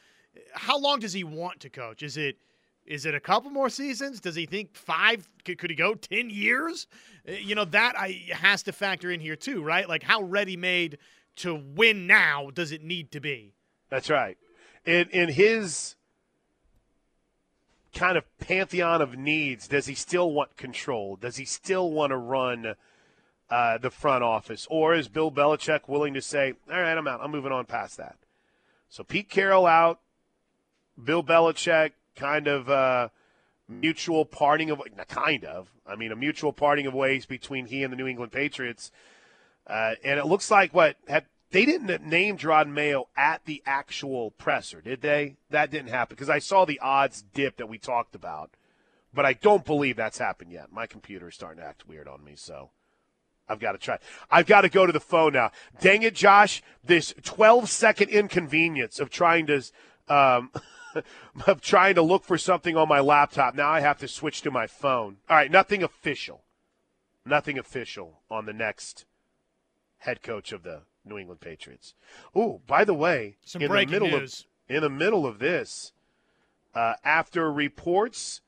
How 0.54 0.80
long 0.80 1.00
does 1.00 1.14
he 1.14 1.24
want 1.24 1.60
to 1.60 1.70
coach? 1.70 2.02
Is 2.02 2.18
it 2.18 2.38
is 2.86 3.06
it 3.06 3.14
a 3.14 3.20
couple 3.20 3.52
more 3.52 3.70
seasons? 3.70 4.20
Does 4.20 4.36
he 4.36 4.46
think 4.46 4.76
five? 4.76 5.28
Could, 5.46 5.60
could 5.60 5.70
he 5.70 5.76
go 5.76 5.94
ten 5.94 6.30
years? 6.32 6.88
Uh, 7.28 7.34
you 7.34 7.54
know 7.54 7.66
that 7.66 7.94
I 7.98 8.24
has 8.32 8.64
to 8.64 8.72
factor 8.72 9.12
in 9.12 9.20
here 9.20 9.36
too, 9.36 9.62
right? 9.62 9.88
Like 9.88 10.02
how 10.02 10.24
ready 10.24 10.58
made 10.58 10.98
to 11.38 11.54
win 11.54 12.08
now 12.08 12.50
does 12.52 12.72
it 12.72 12.84
need 12.84 13.12
to 13.12 13.20
be? 13.20 13.54
That's 13.90 14.10
right. 14.10 14.38
In 14.86 15.10
in 15.10 15.30
his 15.30 15.96
kind 17.94 18.18
of 18.18 18.26
pantheon 18.40 19.02
of 19.02 19.18
needs, 19.18 19.68
does 19.68 19.88
he 19.88 19.96
still 19.96 20.32
want 20.32 20.56
control? 20.58 21.16
Does 21.16 21.38
he 21.38 21.46
still 21.46 21.92
want 21.92 22.12
to 22.12 22.18
run 22.18 22.76
uh, 23.50 23.78
the 23.78 23.90
front 23.90 24.24
office, 24.24 24.68
or 24.70 24.94
is 24.94 25.08
Bill 25.08 25.32
Belichick 25.32 25.88
willing 25.88 26.14
to 26.14 26.22
say, 26.22 26.54
"All 26.72 26.80
right, 26.80 26.98
I'm 26.98 27.08
out. 27.08 27.22
I'm 27.22 27.32
moving 27.32 27.52
on 27.52 27.66
past 27.66 27.98
that"? 27.98 28.18
So 28.90 29.04
Pete 29.04 29.30
Carroll 29.30 29.66
out, 29.66 30.00
Bill 31.02 31.24
Belichick 31.24 31.92
kind 32.16 32.48
of 32.48 32.70
uh, 32.70 33.10
mutual 33.68 34.26
parting 34.26 34.70
of 34.70 34.82
kind 35.08 35.46
of. 35.46 35.72
I 35.86 35.96
mean, 35.96 36.12
a 36.12 36.16
mutual 36.16 36.54
parting 36.54 36.88
of 36.88 36.94
ways 36.94 37.26
between 37.26 37.68
he 37.68 37.84
and 37.84 37.92
the 37.92 37.98
New 37.98 38.08
England 38.08 38.32
Patriots. 38.32 38.92
Uh, 39.66 39.96
and 40.04 40.20
it 40.20 40.26
looks 40.26 40.50
like 40.50 40.74
what 40.74 40.96
had 41.08 41.26
they 41.52 41.66
didn't 41.66 42.06
name 42.06 42.38
Jerod 42.38 42.70
Mayo 42.70 43.08
at 43.16 43.46
the 43.46 43.64
actual 43.66 44.32
presser, 44.32 44.82
did 44.82 45.02
they? 45.02 45.38
That 45.50 45.72
didn't 45.72 45.90
happen 45.90 46.16
because 46.16 46.30
I 46.30 46.40
saw 46.40 46.66
the 46.66 46.80
odds 46.80 47.22
dip 47.22 47.58
that 47.58 47.70
we 47.70 47.78
talked 47.78 48.16
about, 48.16 48.52
but 49.14 49.26
I 49.26 49.34
don't 49.34 49.66
believe 49.66 49.96
that's 49.96 50.18
happened 50.18 50.52
yet. 50.52 50.72
My 50.72 50.88
computer 50.88 51.30
is 51.30 51.36
starting 51.36 51.62
to 51.62 51.68
act 51.68 51.88
weird 51.88 52.08
on 52.08 52.24
me, 52.24 52.34
so 52.36 52.72
I've 53.48 53.60
got 53.60 53.72
to 53.74 53.78
try. 53.78 53.98
I've 54.30 54.46
got 54.46 54.62
to 54.62 54.70
go 54.70 54.86
to 54.86 54.92
the 54.92 55.00
phone 55.00 55.34
now. 55.34 55.52
Dang 55.80 56.04
it, 56.04 56.16
Josh! 56.16 56.62
This 56.84 57.14
12 57.24 57.70
second 57.70 58.10
inconvenience 58.10 59.00
of 59.00 59.10
trying 59.10 59.48
to. 59.48 59.64
Um, 60.10 60.52
of 61.48 61.62
trying 61.62 61.94
to 61.96 62.02
look 62.02 62.24
for 62.24 62.38
something 62.38 62.76
on 62.76 62.88
my 62.88 63.00
laptop. 63.00 63.54
Now 63.54 63.70
I 63.70 63.82
have 63.82 64.00
to 64.00 64.08
switch 64.08 64.42
to 64.42 64.50
my 64.50 64.68
phone. 64.68 65.18
All 65.30 65.36
right, 65.36 65.52
nothing 65.52 65.84
official. 65.84 66.44
Nothing 67.26 67.60
official 67.60 68.22
on 68.32 68.46
the 68.46 68.54
next 68.54 69.06
head 70.00 70.24
coach 70.24 70.52
of 70.52 70.64
the 70.64 70.84
New 71.08 71.18
England 71.18 71.42
Patriots. 71.42 71.94
Oh, 72.36 72.62
by 72.68 72.84
the 72.84 72.94
way, 72.94 73.38
Some 73.44 73.62
in 73.62 73.72
the 73.72 73.86
middle 73.86 74.10
news. 74.10 74.42
of 74.42 74.76
in 74.76 74.82
the 74.82 74.90
middle 74.90 75.26
of 75.26 75.40
this, 75.40 75.94
uh, 76.76 76.96
after 77.04 77.52
reports 77.52 78.42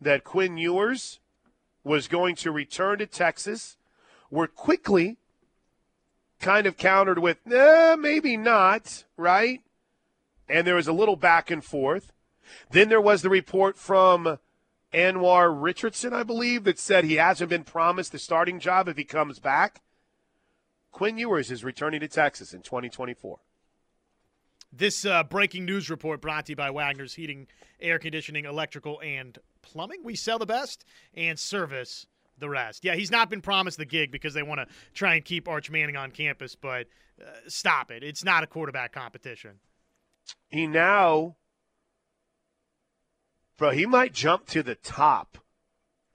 that 0.00 0.24
Quinn 0.24 0.56
Ewers 0.56 1.20
was 1.84 2.08
going 2.08 2.34
to 2.36 2.50
return 2.50 2.98
to 2.98 3.06
Texas, 3.06 3.76
were 4.30 4.48
quickly 4.48 5.16
kind 6.40 6.66
of 6.66 6.76
countered 6.76 7.18
with, 7.20 7.38
eh, 7.50 7.96
maybe 7.96 8.36
not, 8.36 9.04
right? 9.16 9.60
And 10.48 10.66
there 10.66 10.74
was 10.74 10.88
a 10.88 10.92
little 10.92 11.16
back 11.16 11.50
and 11.50 11.64
forth. 11.64 12.12
Then 12.70 12.88
there 12.88 13.00
was 13.00 13.22
the 13.22 13.30
report 13.30 13.78
from 13.78 14.38
Anwar 14.92 15.50
Richardson, 15.50 16.12
I 16.12 16.22
believe, 16.22 16.64
that 16.64 16.78
said 16.78 17.04
he 17.04 17.14
hasn't 17.14 17.50
been 17.50 17.64
promised 17.64 18.12
the 18.12 18.18
starting 18.18 18.60
job 18.60 18.88
if 18.88 18.96
he 18.96 19.04
comes 19.04 19.38
back. 19.38 19.80
Quinn 20.94 21.18
Ewers 21.18 21.50
is 21.50 21.64
returning 21.64 21.98
to 22.00 22.08
Texas 22.08 22.54
in 22.54 22.62
2024. 22.62 23.40
This 24.72 25.04
uh, 25.04 25.24
breaking 25.24 25.64
news 25.64 25.90
report 25.90 26.20
brought 26.20 26.46
to 26.46 26.52
you 26.52 26.56
by 26.56 26.70
Wagner's 26.70 27.14
Heating, 27.14 27.48
Air 27.80 27.98
Conditioning, 27.98 28.44
Electrical, 28.44 29.00
and 29.02 29.36
Plumbing. 29.60 30.04
We 30.04 30.14
sell 30.14 30.38
the 30.38 30.46
best 30.46 30.84
and 31.12 31.36
service 31.36 32.06
the 32.38 32.48
rest. 32.48 32.84
Yeah, 32.84 32.94
he's 32.94 33.10
not 33.10 33.28
been 33.28 33.40
promised 33.40 33.76
the 33.76 33.84
gig 33.84 34.12
because 34.12 34.34
they 34.34 34.44
want 34.44 34.60
to 34.60 34.72
try 34.94 35.16
and 35.16 35.24
keep 35.24 35.48
Arch 35.48 35.68
Manning 35.68 35.96
on 35.96 36.12
campus, 36.12 36.54
but 36.54 36.86
uh, 37.20 37.28
stop 37.48 37.90
it. 37.90 38.04
It's 38.04 38.22
not 38.22 38.44
a 38.44 38.46
quarterback 38.46 38.92
competition. 38.92 39.58
He 40.48 40.68
now, 40.68 41.34
bro, 43.58 43.70
he 43.70 43.84
might 43.84 44.12
jump 44.12 44.46
to 44.46 44.62
the 44.62 44.76
top 44.76 45.38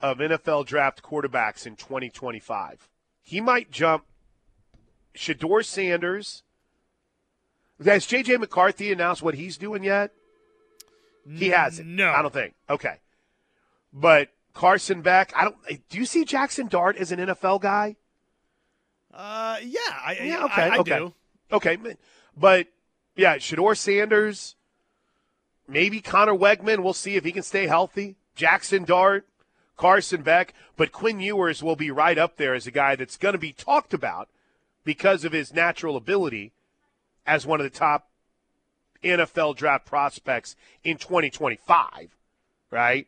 of 0.00 0.18
NFL 0.18 0.64
draft 0.64 1.02
quarterbacks 1.02 1.66
in 1.66 1.76
2025. 1.76 2.88
He 3.20 3.42
might 3.42 3.70
jump 3.70 4.04
Shedeur 5.14 5.64
Sanders. 5.64 6.42
Has 7.84 8.06
J.J. 8.06 8.36
McCarthy 8.36 8.92
announced 8.92 9.22
what 9.22 9.34
he's 9.34 9.56
doing 9.56 9.82
yet? 9.82 10.12
He 11.32 11.48
hasn't. 11.48 11.88
No. 11.88 12.10
I 12.10 12.22
don't 12.22 12.32
think. 12.32 12.54
Okay. 12.68 12.96
But 13.92 14.28
Carson 14.54 15.02
Beck, 15.02 15.32
I 15.34 15.44
don't. 15.44 15.56
Do 15.88 15.98
you 15.98 16.04
see 16.04 16.24
Jackson 16.24 16.66
Dart 16.66 16.96
as 16.96 17.12
an 17.12 17.18
NFL 17.20 17.60
guy? 17.60 17.96
Uh, 19.12 19.56
yeah, 19.62 19.78
I, 20.04 20.18
Yeah, 20.22 20.44
okay, 20.44 20.62
I, 20.62 20.68
I 20.68 20.78
okay. 20.78 20.98
do. 20.98 21.14
Okay, 21.52 21.78
but 22.36 22.68
yeah, 23.16 23.36
Shedeur 23.36 23.76
Sanders, 23.76 24.54
maybe 25.66 26.00
Conner 26.00 26.34
Weigman. 26.34 26.84
We'll 26.84 26.92
see 26.92 27.16
if 27.16 27.24
he 27.24 27.32
can 27.32 27.42
stay 27.42 27.66
healthy. 27.66 28.16
Jackson 28.36 28.84
Dart, 28.84 29.26
Carson 29.76 30.22
Beck, 30.22 30.54
but 30.76 30.92
Quinn 30.92 31.18
Ewers 31.18 31.62
will 31.62 31.74
be 31.74 31.90
right 31.90 32.18
up 32.18 32.36
there 32.36 32.54
as 32.54 32.68
a 32.68 32.70
guy 32.70 32.94
that's 32.94 33.16
going 33.16 33.32
to 33.32 33.38
be 33.38 33.52
talked 33.52 33.92
about 33.92 34.28
because 34.84 35.24
of 35.24 35.32
his 35.32 35.52
natural 35.52 35.96
ability 35.96 36.52
as 37.26 37.46
one 37.46 37.60
of 37.60 37.64
the 37.64 37.70
top 37.70 38.08
NFL 39.02 39.56
draft 39.56 39.86
prospects 39.86 40.56
in 40.84 40.96
2025, 40.96 42.16
right? 42.70 43.06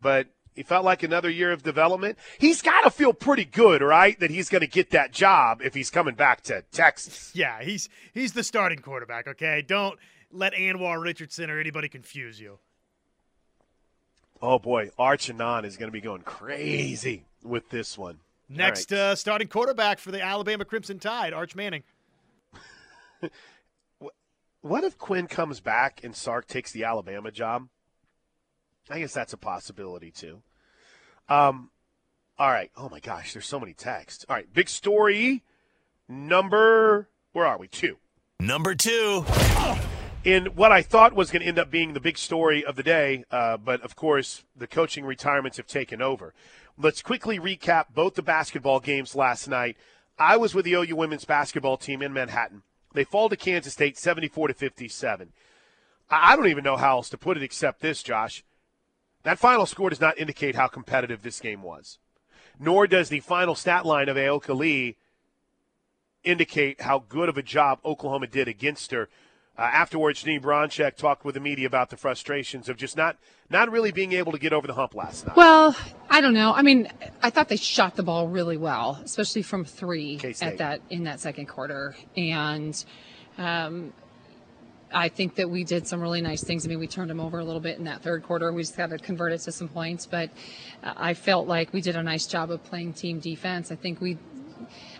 But 0.00 0.28
he 0.54 0.62
felt 0.62 0.84
like 0.84 1.02
another 1.02 1.30
year 1.30 1.52
of 1.52 1.62
development. 1.62 2.18
He's 2.38 2.60
got 2.60 2.82
to 2.82 2.90
feel 2.90 3.12
pretty 3.12 3.44
good, 3.44 3.80
right, 3.80 4.18
that 4.20 4.30
he's 4.30 4.48
going 4.48 4.60
to 4.60 4.66
get 4.66 4.90
that 4.90 5.12
job 5.12 5.62
if 5.62 5.74
he's 5.74 5.90
coming 5.90 6.14
back 6.14 6.42
to 6.42 6.62
Texas. 6.72 7.30
Yeah, 7.34 7.62
he's 7.62 7.88
he's 8.12 8.32
the 8.32 8.42
starting 8.42 8.80
quarterback. 8.80 9.26
Okay, 9.26 9.64
don't 9.66 9.98
let 10.30 10.52
Anwar 10.54 11.02
Richardson 11.02 11.50
or 11.50 11.58
anybody 11.58 11.88
confuse 11.88 12.40
you. 12.40 12.58
Oh 14.42 14.58
boy, 14.58 14.90
Arch 14.98 15.30
Anon 15.30 15.64
is 15.64 15.76
going 15.76 15.88
to 15.88 15.92
be 15.92 16.00
going 16.00 16.22
crazy 16.22 17.24
with 17.42 17.70
this 17.70 17.96
one. 17.96 18.18
Next 18.54 18.92
All 18.92 18.98
right. 18.98 19.04
uh, 19.04 19.14
starting 19.16 19.48
quarterback 19.48 19.98
for 19.98 20.10
the 20.10 20.22
Alabama 20.22 20.64
Crimson 20.64 20.98
Tide, 20.98 21.32
Arch 21.32 21.56
Manning. 21.56 21.82
what 24.60 24.84
if 24.84 24.98
Quinn 24.98 25.26
comes 25.26 25.60
back 25.60 26.00
and 26.04 26.14
Sark 26.14 26.46
takes 26.46 26.72
the 26.72 26.84
Alabama 26.84 27.30
job? 27.30 27.68
I 28.90 28.98
guess 28.98 29.14
that's 29.14 29.32
a 29.32 29.38
possibility 29.38 30.10
too. 30.10 30.42
Um, 31.28 31.70
all 32.38 32.50
right. 32.50 32.70
Oh 32.76 32.88
my 32.88 33.00
gosh, 33.00 33.32
there's 33.32 33.46
so 33.46 33.60
many 33.60 33.72
texts. 33.72 34.26
All 34.28 34.36
right, 34.36 34.52
big 34.52 34.68
story 34.68 35.42
number. 36.08 37.08
Where 37.32 37.46
are 37.46 37.58
we? 37.58 37.68
Two. 37.68 37.96
Number 38.40 38.74
two. 38.74 39.24
in 40.24 40.46
what 40.46 40.72
I 40.72 40.82
thought 40.82 41.14
was 41.14 41.30
going 41.30 41.42
to 41.42 41.48
end 41.48 41.58
up 41.58 41.70
being 41.70 41.94
the 41.94 42.00
big 42.00 42.18
story 42.18 42.64
of 42.64 42.76
the 42.76 42.82
day, 42.82 43.24
uh, 43.30 43.56
but 43.56 43.80
of 43.82 43.96
course, 43.96 44.44
the 44.54 44.66
coaching 44.66 45.04
retirements 45.04 45.56
have 45.56 45.66
taken 45.66 46.02
over. 46.02 46.34
Let's 46.82 47.00
quickly 47.00 47.38
recap 47.38 47.94
both 47.94 48.14
the 48.14 48.22
basketball 48.22 48.80
games 48.80 49.14
last 49.14 49.46
night. 49.46 49.76
I 50.18 50.36
was 50.36 50.52
with 50.52 50.64
the 50.64 50.72
OU 50.72 50.96
women's 50.96 51.24
basketball 51.24 51.76
team 51.76 52.02
in 52.02 52.12
Manhattan. 52.12 52.62
They 52.92 53.04
fall 53.04 53.28
to 53.28 53.36
Kansas 53.36 53.72
State 53.72 53.96
74 53.96 54.48
to 54.48 54.54
57. 54.54 55.32
I 56.10 56.34
don't 56.34 56.48
even 56.48 56.64
know 56.64 56.76
how 56.76 56.96
else 56.96 57.08
to 57.10 57.16
put 57.16 57.36
it 57.36 57.42
except 57.44 57.82
this, 57.82 58.02
Josh. 58.02 58.42
That 59.22 59.38
final 59.38 59.64
score 59.64 59.90
does 59.90 60.00
not 60.00 60.18
indicate 60.18 60.56
how 60.56 60.66
competitive 60.66 61.22
this 61.22 61.38
game 61.38 61.62
was, 61.62 62.00
nor 62.58 62.88
does 62.88 63.10
the 63.10 63.20
final 63.20 63.54
stat 63.54 63.86
line 63.86 64.08
of 64.08 64.16
Ayoka 64.16 64.56
Lee 64.56 64.96
indicate 66.24 66.80
how 66.80 67.04
good 67.08 67.28
of 67.28 67.38
a 67.38 67.44
job 67.44 67.78
Oklahoma 67.84 68.26
did 68.26 68.48
against 68.48 68.90
her. 68.90 69.08
Uh, 69.58 69.62
afterwards, 69.62 70.24
Janine 70.24 70.40
Baranczyk 70.40 70.96
talked 70.96 71.24
with 71.26 71.34
the 71.34 71.40
media 71.40 71.66
about 71.66 71.90
the 71.90 71.96
frustrations 71.96 72.70
of 72.70 72.78
just 72.78 72.96
not 72.96 73.18
not 73.50 73.70
really 73.70 73.92
being 73.92 74.12
able 74.14 74.32
to 74.32 74.38
get 74.38 74.54
over 74.54 74.66
the 74.66 74.72
hump 74.72 74.94
last 74.94 75.26
night. 75.26 75.36
Well, 75.36 75.76
I 76.08 76.22
don't 76.22 76.32
know. 76.32 76.54
I 76.54 76.62
mean, 76.62 76.90
I 77.22 77.28
thought 77.28 77.48
they 77.50 77.56
shot 77.56 77.94
the 77.94 78.02
ball 78.02 78.28
really 78.28 78.56
well, 78.56 78.98
especially 79.04 79.42
from 79.42 79.66
three 79.66 80.16
K-State. 80.16 80.46
at 80.46 80.58
that 80.58 80.80
in 80.88 81.04
that 81.04 81.20
second 81.20 81.46
quarter, 81.46 81.94
and 82.16 82.82
um, 83.36 83.92
I 84.90 85.08
think 85.08 85.34
that 85.34 85.50
we 85.50 85.64
did 85.64 85.86
some 85.86 86.00
really 86.00 86.22
nice 86.22 86.42
things. 86.42 86.64
I 86.64 86.68
mean, 86.68 86.78
we 86.78 86.86
turned 86.86 87.10
them 87.10 87.20
over 87.20 87.38
a 87.38 87.44
little 87.44 87.60
bit 87.60 87.78
in 87.78 87.84
that 87.84 88.02
third 88.02 88.22
quarter. 88.22 88.50
We 88.52 88.62
just 88.62 88.76
got 88.76 88.88
to 88.88 88.98
convert 88.98 89.32
it 89.32 89.38
to 89.40 89.52
some 89.52 89.68
points, 89.68 90.06
but 90.06 90.30
uh, 90.82 90.94
I 90.96 91.12
felt 91.12 91.46
like 91.46 91.74
we 91.74 91.80
did 91.82 91.94
a 91.96 92.02
nice 92.02 92.26
job 92.26 92.50
of 92.50 92.64
playing 92.64 92.94
team 92.94 93.20
defense. 93.20 93.70
I 93.70 93.76
think 93.76 94.00
we. 94.00 94.16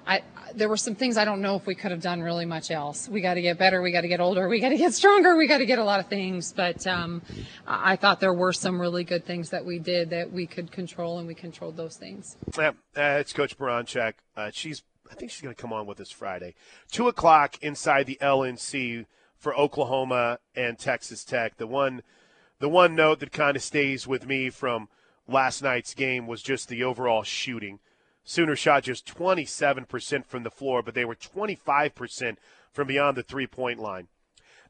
I, 0.07 0.23
there 0.55 0.69
were 0.69 0.77
some 0.77 0.95
things 0.95 1.17
I 1.17 1.25
don't 1.25 1.41
know 1.41 1.57
if 1.57 1.67
we 1.67 1.75
could 1.75 1.91
have 1.93 2.01
done 2.01 2.21
really 2.23 2.45
much 2.45 2.71
else. 2.71 3.09
We 3.09 3.21
got 3.21 3.35
to 3.35 3.43
get 3.43 3.59
better. 3.59 3.81
We 3.81 3.93
got 3.93 4.01
to 4.01 4.09
get 4.09 4.21
older. 4.21 4.49
We 4.49 4.61
got 4.61 4.71
to 4.71 4.77
get 4.77 4.93
stronger. 4.95 5.37
We 5.37 5.47
got 5.47 5.59
to 5.59 5.67
get 5.67 5.79
a 5.79 5.85
lot 5.85 6.01
of 6.01 6.07
things. 6.07 6.53
But 6.53 6.87
um, 6.87 7.23
I 7.67 7.97
thought 7.97 8.21
there 8.21 8.35
were 8.35 8.53
some 8.53 8.81
really 8.81 9.05
good 9.05 9.25
things 9.25 9.51
that 9.51 9.65
we 9.65 9.79
did 9.79 10.11
that 10.11 10.33
we 10.33 10.47
could 10.47 10.73
control, 10.73 11.19
and 11.19 11.29
we 11.29 11.35
controlled 11.35 11.77
those 11.77 11.97
things. 11.97 12.37
Yeah, 12.59 12.71
uh, 12.97 13.19
it's 13.21 13.33
Coach 13.33 13.57
Baranczyk. 13.57 14.15
Uh, 14.37 14.51
she's, 14.53 14.83
I 15.11 15.15
think 15.15 15.31
she's 15.31 15.43
going 15.43 15.55
to 15.55 15.61
come 15.61 15.73
on 15.73 15.87
with 15.87 16.01
us 16.01 16.11
Friday. 16.11 16.55
Two 16.91 17.09
o'clock 17.09 17.57
inside 17.63 18.07
the 18.07 18.19
LNC 18.21 19.07
for 19.37 19.55
Oklahoma 19.57 20.39
and 20.57 20.79
Texas 20.79 21.25
Tech. 21.25 21.57
The 21.59 21.67
one, 21.67 22.03
the 22.59 22.69
one 22.69 22.95
note 22.95 23.21
that 23.21 23.33
kind 23.33 23.57
of 23.57 23.63
stays 23.63 24.07
with 24.07 24.27
me 24.27 24.51
from 24.51 24.89
last 25.29 25.63
night's 25.63 25.95
game 25.95 26.27
was 26.27 26.43
just 26.43 26.69
the 26.69 26.83
overall 26.83 27.23
shooting. 27.23 27.79
Sooner 28.25 28.57
shot 28.57 28.85
just 28.85 29.07
27% 29.07 30.27
from 30.27 30.43
the 30.43 30.51
floor, 30.51 30.83
but 30.83 30.95
they 30.95 31.05
were 31.05 31.17
25% 31.17 32.37
from 32.73 32.87
beyond 32.87 33.17
the 33.17 33.23
three 33.23 33.47
point 33.47 33.79
line. 33.81 34.09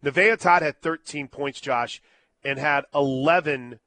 Nevaeh 0.03 0.39
Todd 0.39 0.63
had 0.63 0.81
13 0.81 1.29
points, 1.29 1.61
Josh, 1.61 2.03
and 2.45 2.59
had 2.59 2.85
11 2.95 3.79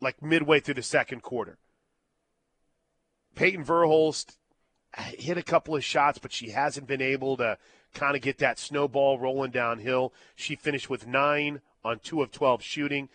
like 0.00 0.22
midway 0.22 0.60
through 0.60 0.74
the 0.74 0.82
second 0.82 1.22
quarter. 1.22 1.58
Payton 3.34 3.64
Verhulst 3.64 4.36
hit 4.96 5.38
a 5.38 5.42
couple 5.42 5.74
of 5.74 5.84
shots, 5.84 6.18
but 6.18 6.32
she 6.32 6.50
hasn't 6.50 6.86
been 6.86 7.00
able 7.00 7.36
to 7.38 7.56
kind 7.94 8.16
of 8.16 8.22
get 8.22 8.38
that 8.38 8.58
snowball 8.58 9.18
rolling 9.18 9.50
downhill. 9.50 10.12
She 10.34 10.54
finished 10.56 10.90
with 10.90 11.06
nine 11.06 11.60
on 11.84 11.98
two 12.00 12.22
of 12.22 12.32
12 12.32 12.62
shooting. 12.62 13.08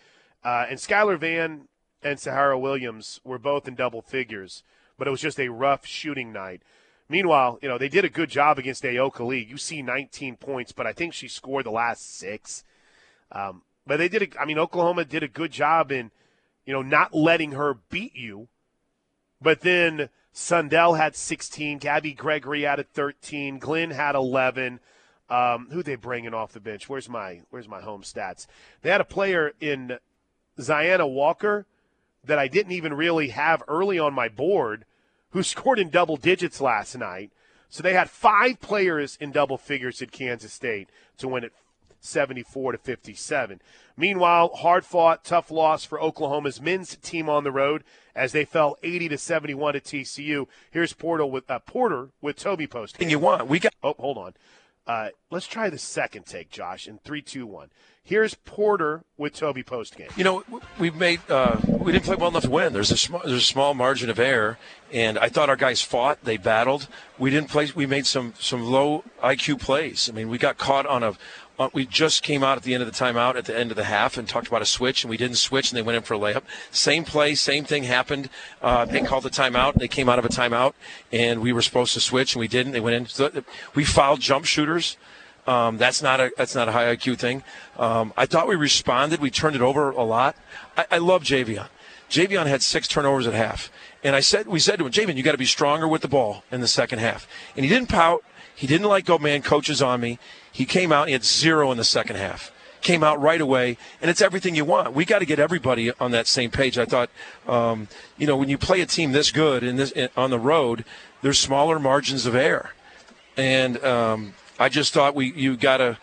Uh, 0.44 0.66
and 0.68 0.78
Skylar 0.78 1.18
Vann 1.18 1.68
and 2.02 2.18
Sahara 2.18 2.58
Williams 2.58 3.20
were 3.24 3.38
both 3.38 3.68
in 3.68 3.74
double 3.74 4.02
figures, 4.02 4.62
but 4.98 5.08
it 5.08 5.10
was 5.10 5.20
just 5.20 5.40
a 5.40 5.48
rough 5.48 5.86
shooting 5.86 6.32
night. 6.32 6.62
Meanwhile, 7.08 7.58
you 7.62 7.68
know, 7.68 7.78
they 7.78 7.88
did 7.88 8.04
a 8.04 8.10
good 8.10 8.30
job 8.30 8.58
against 8.58 8.84
Ayoka 8.84 9.26
Lee. 9.26 9.46
You 9.48 9.56
see 9.56 9.82
19 9.82 10.36
points, 10.36 10.72
but 10.72 10.86
I 10.86 10.92
think 10.92 11.14
she 11.14 11.28
scored 11.28 11.66
the 11.66 11.70
last 11.70 12.18
six. 12.18 12.64
Um, 13.32 13.62
but 13.86 13.98
they 13.98 14.08
did, 14.08 14.22
a, 14.22 14.40
I 14.40 14.44
mean, 14.44 14.58
Oklahoma 14.58 15.04
did 15.04 15.22
a 15.22 15.28
good 15.28 15.52
job 15.52 15.92
in, 15.92 16.10
you 16.66 16.72
know, 16.74 16.82
not 16.82 17.14
letting 17.14 17.52
her 17.52 17.74
beat 17.90 18.14
you 18.16 18.48
But 19.40 19.60
then 19.60 20.10
Sundell 20.32 20.94
had 20.96 21.16
16. 21.16 21.78
Gabby 21.78 22.12
Gregory 22.14 22.62
had 22.62 22.86
13. 22.92 23.58
Glenn 23.58 23.90
had 23.90 24.14
11. 24.14 24.80
Um, 25.30 25.68
who 25.70 25.82
they 25.82 25.96
bringing 25.96 26.34
off 26.34 26.52
the 26.52 26.60
bench? 26.60 26.88
Where's 26.88 27.08
my 27.08 27.42
Where's 27.50 27.68
my 27.68 27.80
home 27.82 28.02
stats? 28.02 28.46
They 28.82 28.90
had 28.90 29.00
a 29.00 29.04
player 29.04 29.52
in 29.60 29.98
Zyanna 30.58 31.06
Walker 31.06 31.66
that 32.24 32.38
I 32.38 32.48
didn't 32.48 32.72
even 32.72 32.94
really 32.94 33.28
have 33.28 33.62
early 33.68 33.98
on 33.98 34.14
my 34.14 34.28
board 34.28 34.84
who 35.30 35.42
scored 35.42 35.78
in 35.78 35.90
double 35.90 36.16
digits 36.16 36.60
last 36.60 36.96
night. 36.96 37.30
So 37.68 37.82
they 37.82 37.92
had 37.92 38.08
five 38.08 38.60
players 38.60 39.18
in 39.20 39.30
double 39.30 39.58
figures 39.58 40.00
at 40.00 40.10
Kansas 40.10 40.52
State 40.52 40.88
to 41.18 41.28
win 41.28 41.44
it 41.44 41.52
74 42.00 42.72
to 42.72 42.78
57. 42.78 43.60
Meanwhile, 43.96 44.48
hard 44.54 44.84
fought, 44.84 45.24
tough 45.24 45.50
loss 45.50 45.84
for 45.84 46.00
Oklahoma's 46.00 46.60
men's 46.60 46.96
team 46.96 47.28
on 47.28 47.44
the 47.44 47.50
road 47.50 47.84
as 48.14 48.32
they 48.32 48.44
fell 48.44 48.76
80 48.82 49.10
to 49.10 49.18
71 49.18 49.74
to 49.74 49.80
TCU. 49.80 50.46
Here's 50.70 50.92
Porter 50.92 51.26
with 51.26 51.50
uh, 51.50 51.58
Porter 51.60 52.10
with 52.20 52.36
Toby 52.36 52.66
Post. 52.66 52.96
And 53.00 53.10
you 53.10 53.18
want 53.18 53.46
we 53.48 53.58
got. 53.58 53.74
Oh, 53.82 53.94
hold 53.98 54.18
on. 54.18 54.34
Uh, 54.88 55.10
let's 55.30 55.46
try 55.46 55.68
the 55.68 55.78
second 55.78 56.24
take, 56.24 56.50
Josh, 56.50 56.88
in 56.88 56.98
three, 56.98 57.20
two, 57.20 57.46
one. 57.46 57.68
Here's 58.02 58.32
Porter 58.32 59.04
with 59.18 59.34
Toby 59.34 59.62
post 59.62 59.94
game. 59.94 60.08
You 60.16 60.24
know, 60.24 60.42
we've 60.78 60.94
made 60.94 61.20
uh, 61.28 61.58
we 61.66 61.92
didn't 61.92 62.06
play 62.06 62.16
well 62.16 62.30
enough 62.30 62.44
to 62.44 62.50
win. 62.50 62.72
There's 62.72 62.90
a 62.90 62.96
small 62.96 63.20
there's 63.20 63.42
a 63.42 63.42
small 63.42 63.74
margin 63.74 64.08
of 64.08 64.18
error, 64.18 64.56
and 64.90 65.18
I 65.18 65.28
thought 65.28 65.50
our 65.50 65.56
guys 65.56 65.82
fought. 65.82 66.24
They 66.24 66.38
battled. 66.38 66.88
We 67.18 67.28
didn't 67.28 67.50
play. 67.50 67.68
We 67.74 67.84
made 67.84 68.06
some 68.06 68.32
some 68.38 68.62
low 68.64 69.04
IQ 69.22 69.60
plays. 69.60 70.08
I 70.08 70.14
mean, 70.14 70.30
we 70.30 70.38
got 70.38 70.56
caught 70.56 70.86
on 70.86 71.02
a. 71.02 71.18
We 71.72 71.86
just 71.86 72.22
came 72.22 72.44
out 72.44 72.56
at 72.56 72.62
the 72.62 72.72
end 72.72 72.82
of 72.84 72.92
the 72.92 73.04
timeout 73.04 73.34
at 73.34 73.46
the 73.46 73.58
end 73.58 73.72
of 73.72 73.76
the 73.76 73.84
half 73.84 74.16
and 74.16 74.28
talked 74.28 74.46
about 74.46 74.62
a 74.62 74.66
switch, 74.66 75.02
and 75.02 75.10
we 75.10 75.16
didn't 75.16 75.36
switch, 75.36 75.70
and 75.70 75.76
they 75.76 75.82
went 75.82 75.96
in 75.96 76.02
for 76.02 76.14
a 76.14 76.18
layup. 76.18 76.42
Same 76.70 77.04
play, 77.04 77.34
same 77.34 77.64
thing 77.64 77.82
happened. 77.82 78.30
Uh, 78.62 78.84
they 78.84 79.00
called 79.00 79.24
the 79.24 79.30
timeout. 79.30 79.74
They 79.74 79.88
came 79.88 80.08
out 80.08 80.20
of 80.20 80.24
a 80.24 80.28
timeout, 80.28 80.74
and 81.10 81.42
we 81.42 81.52
were 81.52 81.62
supposed 81.62 81.94
to 81.94 82.00
switch, 82.00 82.34
and 82.34 82.40
we 82.40 82.48
didn't. 82.48 82.72
They 82.72 82.80
went 82.80 82.94
in. 82.94 83.06
So 83.06 83.42
we 83.74 83.84
fouled 83.84 84.20
jump 84.20 84.44
shooters. 84.44 84.96
Um, 85.48 85.78
that's 85.78 86.02
not 86.02 86.20
a 86.20 86.30
that's 86.36 86.54
not 86.54 86.68
a 86.68 86.72
high 86.72 86.94
IQ 86.94 87.18
thing. 87.18 87.42
Um, 87.78 88.12
I 88.16 88.26
thought 88.26 88.46
we 88.46 88.54
responded. 88.54 89.18
We 89.18 89.30
turned 89.30 89.56
it 89.56 89.62
over 89.62 89.90
a 89.90 90.04
lot. 90.04 90.36
I, 90.76 90.86
I 90.92 90.98
love 90.98 91.22
Javian. 91.22 91.68
Javian 92.10 92.46
had 92.46 92.62
six 92.62 92.86
turnovers 92.86 93.26
at 93.26 93.34
half, 93.34 93.72
and 94.04 94.14
I 94.14 94.20
said 94.20 94.46
we 94.46 94.60
said 94.60 94.78
to 94.78 94.86
him, 94.86 94.92
Javian, 94.92 95.16
you 95.16 95.22
got 95.22 95.32
to 95.32 95.38
be 95.38 95.46
stronger 95.46 95.88
with 95.88 96.02
the 96.02 96.08
ball 96.08 96.44
in 96.52 96.60
the 96.60 96.68
second 96.68 96.98
half. 96.98 97.26
And 97.56 97.64
he 97.64 97.70
didn't 97.70 97.88
pout. 97.88 98.22
He 98.58 98.66
didn't 98.66 98.88
like, 98.88 99.04
go, 99.04 99.18
man, 99.18 99.42
coaches 99.42 99.80
on 99.80 100.00
me. 100.00 100.18
He 100.50 100.64
came 100.64 100.90
out. 100.90 101.06
He 101.06 101.12
had 101.12 101.22
zero 101.22 101.70
in 101.70 101.78
the 101.78 101.84
second 101.84 102.16
half. 102.16 102.50
Came 102.80 103.04
out 103.04 103.20
right 103.20 103.40
away, 103.40 103.78
and 104.02 104.10
it's 104.10 104.20
everything 104.20 104.56
you 104.56 104.64
want. 104.64 104.94
We 104.94 105.04
got 105.04 105.20
to 105.20 105.26
get 105.26 105.38
everybody 105.38 105.92
on 106.00 106.10
that 106.10 106.26
same 106.26 106.50
page. 106.50 106.76
I 106.76 106.84
thought, 106.84 107.08
um, 107.46 107.86
you 108.16 108.26
know, 108.26 108.36
when 108.36 108.48
you 108.48 108.58
play 108.58 108.80
a 108.80 108.86
team 108.86 109.12
this 109.12 109.30
good 109.30 109.62
in 109.62 109.76
this 109.76 109.92
in, 109.92 110.08
on 110.16 110.30
the 110.30 110.40
road, 110.40 110.84
there's 111.22 111.38
smaller 111.38 111.78
margins 111.78 112.26
of 112.26 112.34
error, 112.34 112.70
and 113.36 113.80
um, 113.84 114.34
I 114.58 114.68
just 114.68 114.92
thought 114.92 115.14
we 115.14 115.32
you 115.34 115.56
got 115.56 115.76
to 115.76 115.96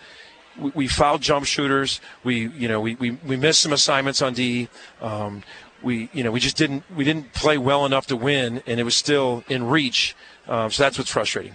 we, 0.58 0.72
we 0.76 0.88
fouled 0.88 1.22
jump 1.22 1.46
shooters. 1.46 2.00
We 2.24 2.48
you 2.48 2.70
know 2.70 2.80
we, 2.80 2.96
we, 2.96 3.12
we 3.12 3.36
missed 3.36 3.60
some 3.60 3.74
assignments 3.74 4.22
on 4.22 4.34
D. 4.34 4.70
Um, 5.02 5.44
we 5.84 6.10
you 6.14 6.24
know 6.24 6.32
we 6.32 6.40
just 6.40 6.56
didn't 6.56 6.84
we 6.96 7.04
didn't 7.04 7.34
play 7.34 7.58
well 7.58 7.86
enough 7.86 8.08
to 8.08 8.16
win, 8.16 8.64
and 8.66 8.80
it 8.80 8.84
was 8.84 8.96
still 8.96 9.44
in 9.50 9.68
reach. 9.68 10.16
Um, 10.48 10.72
so 10.72 10.84
that's 10.84 10.98
what's 10.98 11.12
frustrating. 11.12 11.54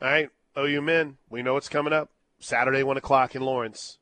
All 0.00 0.08
right, 0.08 0.30
OU 0.58 0.82
men, 0.82 1.16
we 1.30 1.42
know 1.42 1.54
what's 1.54 1.68
coming 1.68 1.92
up 1.92 2.10
Saturday, 2.38 2.82
one 2.82 2.96
o'clock 2.96 3.34
in 3.34 3.42
Lawrence 3.42 3.98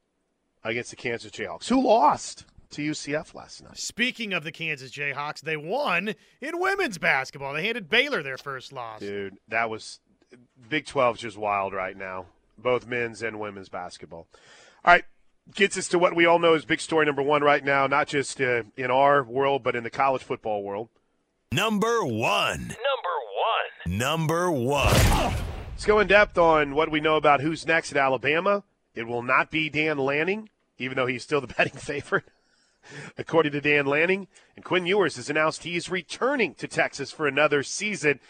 against 0.65 0.91
the 0.91 0.97
Kansas 0.97 1.31
Jayhawks, 1.31 1.69
who 1.69 1.87
lost 1.87 2.47
to 2.71 2.83
UCF 2.83 3.35
last 3.35 3.63
night. 3.63 3.79
Speaking 3.79 4.33
of 4.33 4.43
the 4.43 4.51
Kansas 4.51 4.91
Jayhawks, 4.91 5.41
they 5.41 5.57
won 5.57 6.15
in 6.41 6.59
women's 6.59 6.99
basketball. 6.99 7.55
They 7.55 7.65
handed 7.65 7.89
Baylor 7.89 8.23
their 8.23 8.39
first 8.39 8.73
loss. 8.73 9.01
Dude, 9.01 9.39
that 9.49 9.71
was 9.71 10.01
Big 10.69 10.87
12 10.87 11.17
is 11.17 11.23
just 11.23 11.39
wild 11.39 11.73
right 11.73 11.97
now, 11.97 12.27
both 12.59 12.87
men's 12.87 13.23
and 13.23 13.39
women's 13.39 13.69
basketball. 13.69 14.27
All 14.85 14.95
right, 14.95 15.05
gets 15.55 15.79
us 15.79 15.89
to 15.89 15.99
what 15.99 16.17
we 16.17 16.27
all 16.27 16.41
know 16.41 16.55
is 16.55 16.65
big 16.65 16.81
story 16.81 17.07
number 17.07 17.23
one 17.23 17.43
right 17.43 17.65
now, 17.65 17.87
not 17.87 18.09
just 18.09 18.41
uh, 18.41 18.65
in 18.77 18.91
our 18.91 19.23
world, 19.23 19.63
but 19.63 19.77
in 19.77 19.85
the 19.85 19.91
college 19.91 20.23
football 20.23 20.63
world. 20.63 20.89
Number 21.53 22.05
one. 22.05 22.59
Number 22.69 23.17
one. 23.87 23.99
Number 23.99 24.51
one. 24.51 25.44
Let's 25.75 25.87
go 25.87 25.99
in 25.99 26.07
depth 26.07 26.39
on 26.39 26.77
what 26.77 26.89
we 26.89 27.01
know 27.01 27.17
about 27.17 27.41
who's 27.41 27.67
next 27.67 27.91
at 27.91 27.99
Alabama. 27.99 28.63
It 28.95 29.09
will 29.09 29.23
not 29.23 29.51
be 29.51 29.69
Dan 29.69 29.99
Lanning, 29.99 30.49
even 30.79 30.95
though 30.95 31.07
he's 31.07 31.25
still 31.25 31.41
the 31.41 31.47
betting 31.59 31.73
favorite. 31.73 32.25
According 33.19 33.51
to 33.53 33.61
Dan 33.61 33.85
Lanning, 33.85 34.29
and 34.55 34.65
Quinn 34.65 34.87
Ewers 34.87 35.17
has 35.17 35.29
announced 35.29 35.65
he's 35.65 35.91
returning 35.91 36.55
to 36.55 36.69
Texas 36.69 37.11
for 37.11 37.27
another 37.27 37.65
season. 37.65 38.21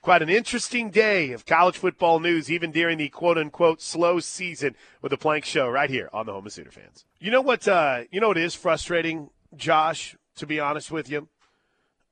Quite 0.00 0.22
an 0.22 0.30
interesting 0.30 0.88
day 0.88 1.32
of 1.32 1.44
college 1.44 1.76
football 1.76 2.20
news, 2.20 2.50
even 2.50 2.72
during 2.72 2.96
the 2.96 3.10
quote 3.10 3.36
unquote 3.36 3.82
slow 3.82 4.18
season 4.18 4.74
with 5.02 5.10
the 5.10 5.18
Plank 5.18 5.44
Show 5.44 5.68
right 5.68 5.90
here 5.90 6.08
on 6.10 6.24
the 6.24 6.32
Home 6.32 6.46
of 6.46 6.52
Sooner 6.52 6.70
fans. 6.70 7.04
You 7.20 7.30
know 7.30 7.42
what? 7.42 7.68
Uh, 7.68 8.04
you 8.10 8.18
know 8.18 8.28
what 8.28 8.38
is 8.38 8.54
frustrating, 8.54 9.28
Josh. 9.54 10.16
To 10.36 10.46
be 10.46 10.58
honest 10.58 10.90
with 10.90 11.10
you, 11.10 11.28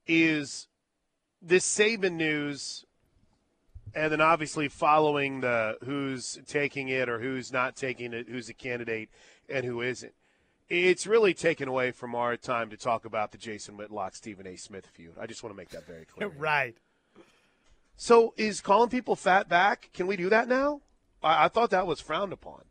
is 0.05 0.67
this 1.41 1.67
Saban 1.67 2.13
news, 2.13 2.85
and 3.95 4.11
then 4.11 4.21
obviously 4.21 4.67
following 4.67 5.41
the 5.41 5.77
who's 5.83 6.39
taking 6.47 6.89
it 6.89 7.09
or 7.09 7.19
who's 7.19 7.51
not 7.51 7.75
taking 7.75 8.13
it, 8.13 8.27
who's 8.29 8.49
a 8.49 8.53
candidate 8.53 9.09
and 9.49 9.65
who 9.65 9.81
isn't. 9.81 10.13
It's 10.69 11.05
really 11.05 11.33
taken 11.33 11.67
away 11.67 11.91
from 11.91 12.15
our 12.15 12.35
time 12.37 12.69
to 12.69 12.77
talk 12.77 13.05
about 13.05 13.31
the 13.31 13.37
Jason 13.37 13.77
Whitlock, 13.77 14.15
Stephen 14.15 14.47
A. 14.47 14.55
Smith 14.55 14.87
feud. 14.87 15.13
I 15.19 15.27
just 15.27 15.43
want 15.43 15.53
to 15.53 15.57
make 15.57 15.69
that 15.69 15.85
very 15.85 16.05
clear. 16.05 16.29
right. 16.37 16.75
So 17.95 18.33
is 18.37 18.61
calling 18.61 18.89
people 18.89 19.15
fat 19.15 19.47
back? 19.47 19.89
Can 19.93 20.07
we 20.07 20.15
do 20.15 20.29
that 20.29 20.47
now? 20.47 20.81
I, 21.21 21.45
I 21.45 21.47
thought 21.47 21.69
that 21.71 21.85
was 21.85 21.99
frowned 21.99 22.33
upon. 22.33 22.63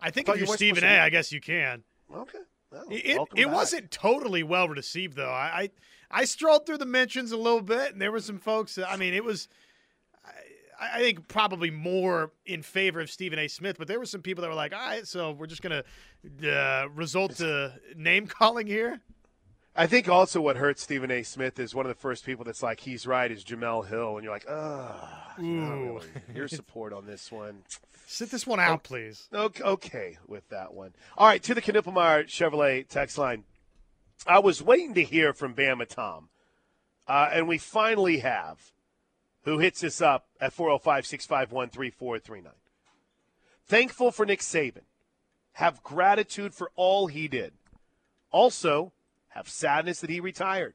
I 0.00 0.10
think 0.10 0.26
Thought 0.26 0.36
if 0.36 0.42
you 0.42 0.46
you're 0.48 0.56
Stephen 0.56 0.84
A, 0.84 0.98
I 0.98 1.10
guess 1.10 1.32
you 1.32 1.40
can. 1.40 1.84
Okay. 2.14 2.38
Well, 2.70 2.86
It 2.90 3.18
it 3.34 3.46
back. 3.46 3.54
wasn't 3.54 3.90
totally 3.90 4.42
well 4.42 4.68
received 4.68 5.16
though. 5.16 5.30
I, 5.30 5.70
I 6.10 6.20
I 6.20 6.24
strolled 6.24 6.66
through 6.66 6.78
the 6.78 6.86
mentions 6.86 7.32
a 7.32 7.36
little 7.36 7.62
bit, 7.62 7.92
and 7.92 8.00
there 8.00 8.12
were 8.12 8.20
some 8.20 8.38
folks. 8.38 8.74
That, 8.76 8.90
I 8.90 8.96
mean, 8.96 9.14
it 9.14 9.24
was. 9.24 9.48
I, 10.80 11.00
think 11.00 11.28
probably 11.28 11.70
more 11.70 12.32
in 12.46 12.62
favor 12.62 13.00
of 13.00 13.10
Stephen 13.10 13.38
A. 13.38 13.48
Smith, 13.48 13.76
but 13.78 13.86
there 13.86 13.98
were 13.98 14.06
some 14.06 14.22
people 14.22 14.42
that 14.42 14.48
were 14.48 14.54
like, 14.54 14.72
"All 14.72 14.80
right, 14.80 15.06
so 15.06 15.32
we're 15.32 15.46
just 15.46 15.62
gonna 15.62 15.84
uh, 16.42 16.88
result 16.94 17.36
to 17.36 17.74
name 17.96 18.26
calling 18.26 18.66
here." 18.66 19.00
I 19.76 19.86
think 19.86 20.08
also 20.08 20.40
what 20.40 20.56
hurts 20.56 20.82
Stephen 20.82 21.10
A. 21.10 21.22
Smith 21.22 21.58
is 21.58 21.74
one 21.74 21.86
of 21.86 21.90
the 21.90 22.00
first 22.00 22.26
people 22.26 22.44
that's 22.44 22.62
like, 22.62 22.80
he's 22.80 23.06
right, 23.06 23.30
is 23.30 23.44
Jemele 23.44 23.86
Hill. 23.86 24.16
And 24.16 24.24
you're 24.24 24.32
like, 24.32 24.46
ugh, 24.48 25.08
really. 25.38 26.06
Your 26.34 26.48
support 26.48 26.92
on 26.92 27.06
this 27.06 27.30
one. 27.30 27.62
Sit 28.06 28.32
this 28.32 28.46
one 28.46 28.58
out, 28.58 28.82
please. 28.82 29.28
Okay, 29.32 29.62
okay 29.62 30.18
with 30.26 30.48
that 30.48 30.74
one. 30.74 30.92
All 31.16 31.28
right, 31.28 31.40
to 31.44 31.54
the 31.54 31.62
Knippelmeyer 31.62 32.24
Chevrolet 32.26 32.88
text 32.88 33.16
line. 33.16 33.44
I 34.26 34.40
was 34.40 34.60
waiting 34.60 34.94
to 34.94 35.04
hear 35.04 35.32
from 35.32 35.54
Bama 35.54 35.86
Tom, 35.86 36.28
uh, 37.06 37.30
and 37.32 37.46
we 37.46 37.56
finally 37.56 38.18
have, 38.18 38.72
who 39.44 39.58
hits 39.58 39.82
us 39.82 40.00
up 40.00 40.26
at 40.40 40.52
405 40.52 41.06
651 41.06 41.70
3439. 41.70 42.52
Thankful 43.66 44.10
for 44.10 44.26
Nick 44.26 44.40
Saban. 44.40 44.82
Have 45.54 45.82
gratitude 45.82 46.54
for 46.54 46.70
all 46.76 47.06
he 47.06 47.28
did. 47.28 47.52
Also, 48.30 48.92
have 49.30 49.48
sadness 49.48 50.00
that 50.00 50.10
he 50.10 50.20
retired. 50.20 50.74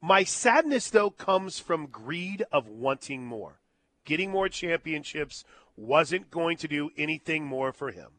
My 0.00 0.24
sadness, 0.24 0.90
though, 0.90 1.10
comes 1.10 1.58
from 1.58 1.86
greed 1.86 2.44
of 2.50 2.66
wanting 2.66 3.24
more. 3.24 3.60
Getting 4.04 4.30
more 4.30 4.48
championships 4.48 5.44
wasn't 5.76 6.30
going 6.30 6.56
to 6.58 6.68
do 6.68 6.90
anything 6.96 7.44
more 7.44 7.72
for 7.72 7.90
him. 7.90 8.10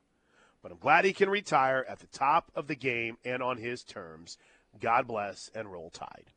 But 0.62 0.72
I'm 0.72 0.78
glad 0.78 1.04
he 1.04 1.14
can 1.14 1.30
retire 1.30 1.86
at 1.88 2.00
the 2.00 2.08
top 2.08 2.52
of 2.56 2.68
the 2.68 2.76
game 2.76 3.18
and 3.26 3.44
on 3.44 3.58
his 3.58 3.84
terms. 3.84 4.38
God 4.80 5.08
bless 5.08 5.52
and 5.54 5.72
roll 5.72 5.90
tide. 5.90 6.32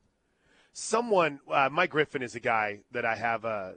Someone, 0.79 1.41
uh, 1.51 1.71
Mike 1.73 1.89
Griffith 1.89 2.21
is 2.21 2.35
a 2.35 2.41
guy 2.41 2.81
that 2.93 3.07
I 3.07 3.17
have 3.17 3.47
a, 3.47 3.77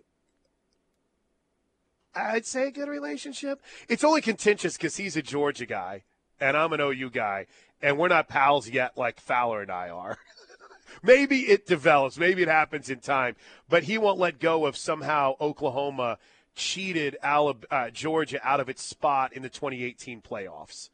I'd 2.14 2.46
say 2.46 2.68
a 2.68 2.72
good 2.72 2.90
relationship. 2.90 3.62
It's 3.88 4.04
only 4.04 4.20
contentious 4.20 4.76
because 4.76 4.98
he's 4.98 5.16
a 5.16 5.22
Georgia 5.22 5.66
guy 5.66 6.04
and 6.42 6.58
I'm 6.58 6.74
an 6.74 6.82
OU 6.82 7.12
guy, 7.12 7.46
and 7.82 7.98
we're 7.98 8.10
not 8.10 8.28
pals 8.28 8.68
yet 8.68 8.98
like 8.98 9.22
Fowler 9.22 9.62
and 9.62 9.72
I 9.72 9.88
are. 9.88 10.18
maybe 11.02 11.44
it 11.44 11.66
develops, 11.66 12.18
maybe 12.18 12.42
it 12.42 12.50
happens 12.50 12.90
in 12.90 13.00
time, 13.00 13.38
but 13.70 13.84
he 13.84 13.98
won't 13.98 14.20
let 14.20 14.38
go 14.38 14.66
of 14.66 14.76
somehow 14.76 15.36
Oklahoma 15.40 16.18
cheated 16.54 17.16
Alab- 17.24 17.64
uh, 17.72 17.92
Georgia 17.92 18.46
out 18.46 18.60
of 18.60 18.68
its 18.68 18.84
spot 18.84 19.32
in 19.32 19.42
the 19.42 19.48
2018 19.48 20.22
playoffs. 20.22 20.90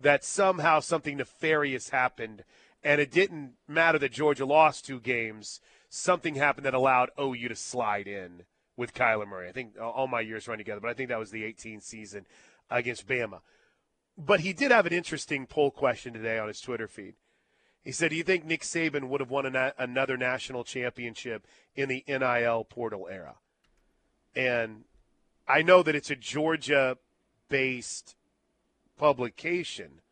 That 0.00 0.24
somehow 0.24 0.78
something 0.78 1.16
nefarious 1.16 1.88
happened, 1.88 2.44
and 2.82 3.00
it 3.00 3.10
didn't 3.10 3.54
matter 3.68 3.98
that 3.98 4.12
Georgia 4.12 4.44
lost 4.44 4.86
two 4.86 5.00
games. 5.00 5.60
Something 5.88 6.36
happened 6.36 6.66
that 6.66 6.74
allowed 6.74 7.10
OU 7.20 7.48
to 7.48 7.56
slide 7.56 8.06
in 8.06 8.44
with 8.76 8.94
Kyler 8.94 9.28
Murray. 9.28 9.48
I 9.48 9.52
think 9.52 9.74
all 9.80 10.06
my 10.06 10.20
years 10.20 10.48
run 10.48 10.58
together, 10.58 10.80
but 10.80 10.90
I 10.90 10.94
think 10.94 11.08
that 11.08 11.18
was 11.18 11.30
the 11.30 11.44
18 11.44 11.80
season 11.80 12.26
against 12.70 13.06
Bama. 13.06 13.40
But 14.16 14.40
he 14.40 14.52
did 14.52 14.70
have 14.70 14.86
an 14.86 14.92
interesting 14.92 15.46
poll 15.46 15.70
question 15.70 16.12
today 16.12 16.38
on 16.38 16.48
his 16.48 16.60
Twitter 16.60 16.86
feed. 16.86 17.14
He 17.82 17.92
said, 17.92 18.10
"Do 18.10 18.16
you 18.16 18.22
think 18.22 18.44
Nick 18.44 18.60
Saban 18.60 19.08
would 19.08 19.20
have 19.20 19.30
won 19.30 19.46
another 19.46 20.16
national 20.16 20.64
championship 20.64 21.46
in 21.74 21.88
the 21.88 22.04
NIL 22.06 22.64
portal 22.64 23.08
era?" 23.10 23.36
And 24.34 24.84
I 25.48 25.62
know 25.62 25.82
that 25.82 25.94
it's 25.94 26.10
a 26.10 26.16
Georgia-based 26.16 28.16
publication, 28.96 30.02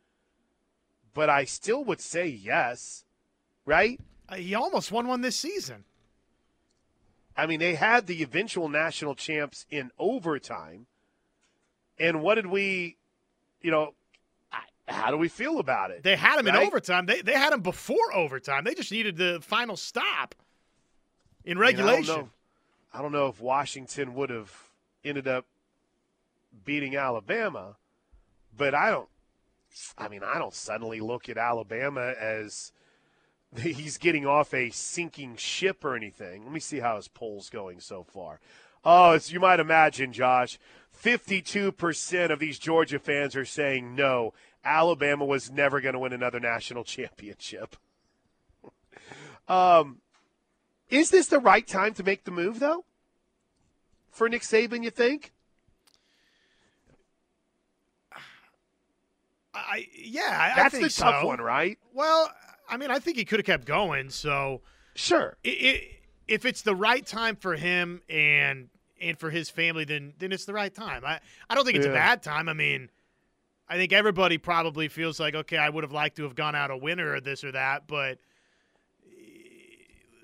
but 1.19 1.29
I 1.29 1.47
still 1.47 1.83
would 1.83 2.01
say 2.01 2.29
yes, 2.29 3.03
right? 3.67 3.99
Uh, 4.29 4.37
he 4.37 4.55
almost 4.55 4.93
won 4.93 5.09
one 5.09 5.21
this 5.21 5.35
season. 5.35 5.83
I 7.37 7.47
mean, 7.47 7.59
they 7.59 7.75
had 7.75 8.07
the 8.07 8.23
eventual 8.23 8.69
national 8.69 9.17
champs 9.17 9.67
in 9.69 9.91
overtime. 9.99 10.87
And 11.99 12.23
what 12.23 12.37
did 12.37 12.47
we, 12.47 12.99
you 13.61 13.73
know, 13.73 13.95
how 14.87 15.11
do 15.11 15.17
we 15.17 15.27
feel 15.27 15.59
about 15.59 15.91
it? 15.91 16.05
They 16.05 16.15
had 16.15 16.39
him 16.39 16.47
right? 16.47 16.63
in 16.63 16.69
overtime. 16.69 17.07
They 17.07 17.21
they 17.21 17.35
had 17.35 17.53
him 17.53 17.63
before 17.63 18.15
overtime. 18.15 18.63
They 18.63 18.75
just 18.75 18.93
needed 18.93 19.17
the 19.17 19.41
final 19.43 19.77
stop 19.77 20.37
in 21.45 21.59
regulation. 21.59 22.15
I, 22.15 22.17
don't 22.17 22.27
know, 22.27 22.31
I 22.95 23.03
don't 23.03 23.13
know 23.13 23.27
if 23.27 23.41
Washington 23.41 24.15
would 24.15 24.31
have 24.31 24.53
ended 25.05 25.27
up 25.27 25.47
beating 26.65 26.95
Alabama, 26.95 27.75
but 28.57 28.73
I 28.73 28.91
don't. 28.91 29.09
I 29.97 30.09
mean, 30.09 30.23
I 30.25 30.39
don't 30.39 30.55
suddenly 30.55 31.01
look 31.01 31.29
at 31.29 31.39
Alabama 31.39 32.15
as 32.19 32.73
he's 33.57 33.99
getting 33.99 34.27
off 34.27 34.53
a 34.53 34.71
sinking 34.71 35.37
ship 35.37 35.85
or 35.85 35.97
anything. 35.97 36.45
Let 36.45 36.53
me 36.53 36.61
see 36.61 36.81
how 36.81 36.97
his 36.97 37.09
poll's 37.09 37.51
going 37.51 37.81
so 37.81 38.03
far. 38.03 38.41
Oh, 38.85 39.13
as 39.13 39.33
you 39.33 39.41
might 39.41 39.61
imagine, 39.61 40.13
Josh, 40.13 40.59
52% 41.03 42.31
of 42.31 42.39
these 42.39 42.59
Georgia 42.59 42.99
fans 42.99 43.37
are 43.37 43.45
saying 43.45 43.95
no. 43.95 44.33
Alabama 44.65 45.25
was 45.25 45.51
never 45.51 45.81
going 45.81 45.95
to 45.95 45.99
win 45.99 46.13
another 46.13 46.41
national 46.41 46.85
championship. 46.85 47.77
um, 49.49 49.99
is 50.91 51.11
this 51.11 51.27
the 51.29 51.39
right 51.39 51.67
time 51.67 51.95
to 51.95 52.03
make 52.03 52.25
the 52.25 52.31
move, 52.31 52.61
though? 52.61 52.85
For 54.11 54.29
Nick 54.29 54.43
Saban, 54.43 54.83
you 54.83 54.91
think? 54.91 55.33
I 59.67 59.87
yeah, 59.95 60.53
I, 60.55 60.63
That's 60.63 60.75
I 60.75 60.83
the 60.83 60.89
tough 60.89 61.23
so. 61.23 61.27
one, 61.27 61.41
right? 61.41 61.79
Well, 61.93 62.31
I 62.69 62.77
mean, 62.77 62.91
I 62.91 62.99
think 62.99 63.17
he 63.17 63.25
could 63.25 63.39
have 63.39 63.47
kept 63.47 63.65
going. 63.65 64.11
So 64.11 64.63
Sure. 64.95 65.37
i 65.45 65.49
i 65.49 65.89
if 66.27 66.45
it's 66.45 66.61
the 66.61 66.75
right 66.77 67.07
time 67.07 67.37
for 67.37 67.55
him 67.57 68.03
and 68.11 68.69
and 69.01 69.19
for 69.19 69.31
his 69.31 69.49
family, 69.49 69.85
then 69.85 70.13
then 70.19 70.33
it's 70.33 70.45
the 70.45 70.53
right 70.53 70.75
time. 70.75 71.05
I 71.05 71.21
I 71.49 71.55
don't 71.55 71.65
think 71.65 71.77
it's 71.77 71.87
a 71.87 71.91
bad 71.91 72.23
time. 72.23 72.49
I 72.49 72.53
mean, 72.53 72.91
I 73.69 73.77
think 73.77 73.93
everybody 73.93 74.39
probably 74.39 74.89
feels 74.89 75.19
like 75.19 75.35
okay, 75.35 75.57
I 75.57 75.71
would 75.71 75.85
have 75.85 75.93
liked 75.93 76.17
to 76.17 76.25
have 76.25 76.35
gone 76.35 76.55
out 76.55 76.71
a 76.71 76.77
winner 76.77 77.13
or 77.13 77.21
this 77.21 77.45
or 77.45 77.53
that, 77.53 77.87
but 77.87 78.19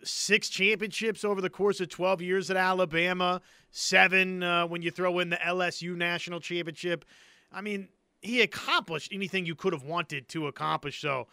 six 0.03 0.49
championships 0.49 1.25
over 1.25 1.40
the 1.40 1.51
course 1.51 1.81
of 1.81 1.88
12 1.88 2.20
years 2.20 2.51
at 2.51 2.57
Alabama, 2.57 3.40
seven 3.70 4.42
uh, 4.42 4.66
when 4.66 4.83
you 4.83 4.90
throw 4.90 5.18
in 5.18 5.31
the 5.31 5.37
LSU 5.37 5.97
national 5.97 6.40
championship. 6.40 7.05
I 7.51 7.61
mean, 7.61 7.88
he 8.25 8.41
accomplished 8.41 9.13
anything 9.13 9.47
you 9.47 9.55
could 9.55 9.73
have 9.73 9.83
wanted 9.83 10.29
to 10.29 10.47
accomplish. 10.47 11.01
So, 11.01 11.27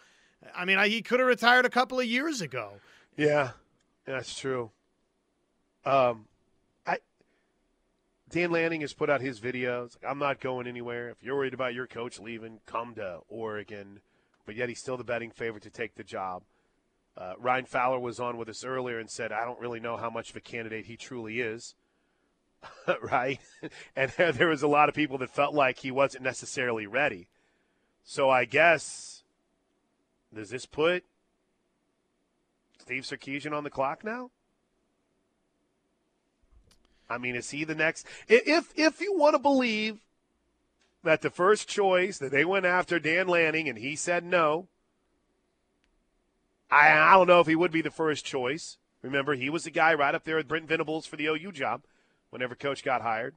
I 0.54 0.64
mean, 0.64 0.78
I, 0.78 0.88
he 0.88 1.02
could 1.02 1.20
have 1.20 1.28
retired 1.28 1.64
a 1.64 1.70
couple 1.70 1.98
of 1.98 2.06
years 2.06 2.40
ago. 2.40 2.74
Yeah, 3.16 3.50
that's 4.04 4.38
true. 4.38 4.70
Um, 5.84 6.26
I 6.86 6.98
Dan 8.30 8.50
Lanning 8.50 8.82
has 8.82 8.92
put 8.92 9.10
out 9.10 9.20
his 9.20 9.40
videos. 9.40 9.96
I'm 10.06 10.18
not 10.18 10.40
going 10.40 10.66
anywhere. 10.66 11.10
If 11.10 11.22
you're 11.22 11.36
worried 11.36 11.54
about 11.54 11.74
your 11.74 11.86
coach 11.86 12.20
leaving, 12.20 12.60
come 12.66 12.94
to 12.94 13.20
Oregon. 13.28 14.00
But 14.46 14.56
yet 14.56 14.68
he's 14.68 14.80
still 14.80 14.96
the 14.96 15.04
betting 15.04 15.30
favorite 15.30 15.62
to 15.64 15.70
take 15.70 15.94
the 15.94 16.04
job. 16.04 16.42
Uh, 17.16 17.34
Ryan 17.38 17.66
Fowler 17.66 18.00
was 18.00 18.18
on 18.18 18.38
with 18.38 18.48
us 18.48 18.64
earlier 18.64 18.98
and 18.98 19.10
said, 19.10 19.32
I 19.32 19.44
don't 19.44 19.60
really 19.60 19.80
know 19.80 19.96
how 19.96 20.08
much 20.08 20.30
of 20.30 20.36
a 20.36 20.40
candidate 20.40 20.86
he 20.86 20.96
truly 20.96 21.40
is. 21.40 21.74
right? 23.02 23.40
And 23.94 24.10
there, 24.16 24.32
there 24.32 24.48
was 24.48 24.62
a 24.62 24.68
lot 24.68 24.88
of 24.88 24.94
people 24.94 25.18
that 25.18 25.30
felt 25.30 25.54
like 25.54 25.78
he 25.78 25.90
wasn't 25.90 26.24
necessarily 26.24 26.86
ready. 26.86 27.28
So 28.04 28.28
I 28.28 28.44
guess, 28.44 29.22
does 30.34 30.50
this 30.50 30.66
put 30.66 31.04
Steve 32.80 33.04
Sarkisian 33.04 33.52
on 33.52 33.62
the 33.62 33.70
clock 33.70 34.02
now? 34.02 34.30
I 37.08 37.18
mean, 37.18 37.36
is 37.36 37.50
he 37.50 37.64
the 37.64 37.74
next? 37.74 38.06
If 38.26 38.72
if 38.74 39.00
you 39.00 39.16
want 39.16 39.34
to 39.34 39.38
believe 39.38 40.00
that 41.04 41.20
the 41.20 41.30
first 41.30 41.68
choice 41.68 42.18
that 42.18 42.32
they 42.32 42.44
went 42.44 42.66
after 42.66 42.98
Dan 42.98 43.28
Lanning 43.28 43.68
and 43.68 43.78
he 43.78 43.94
said 43.94 44.24
no, 44.24 44.66
I 46.70 46.90
I 46.90 47.12
don't 47.12 47.28
know 47.28 47.40
if 47.40 47.46
he 47.46 47.54
would 47.54 47.70
be 47.70 47.82
the 47.82 47.90
first 47.90 48.24
choice. 48.24 48.78
Remember, 49.02 49.34
he 49.34 49.50
was 49.50 49.64
the 49.64 49.70
guy 49.70 49.94
right 49.94 50.14
up 50.14 50.24
there 50.24 50.36
with 50.36 50.48
Brent 50.48 50.68
Venables 50.68 51.06
for 51.06 51.16
the 51.16 51.26
OU 51.26 51.52
job 51.52 51.82
whenever 52.32 52.54
Coach 52.54 52.82
got 52.82 53.02
hired. 53.02 53.36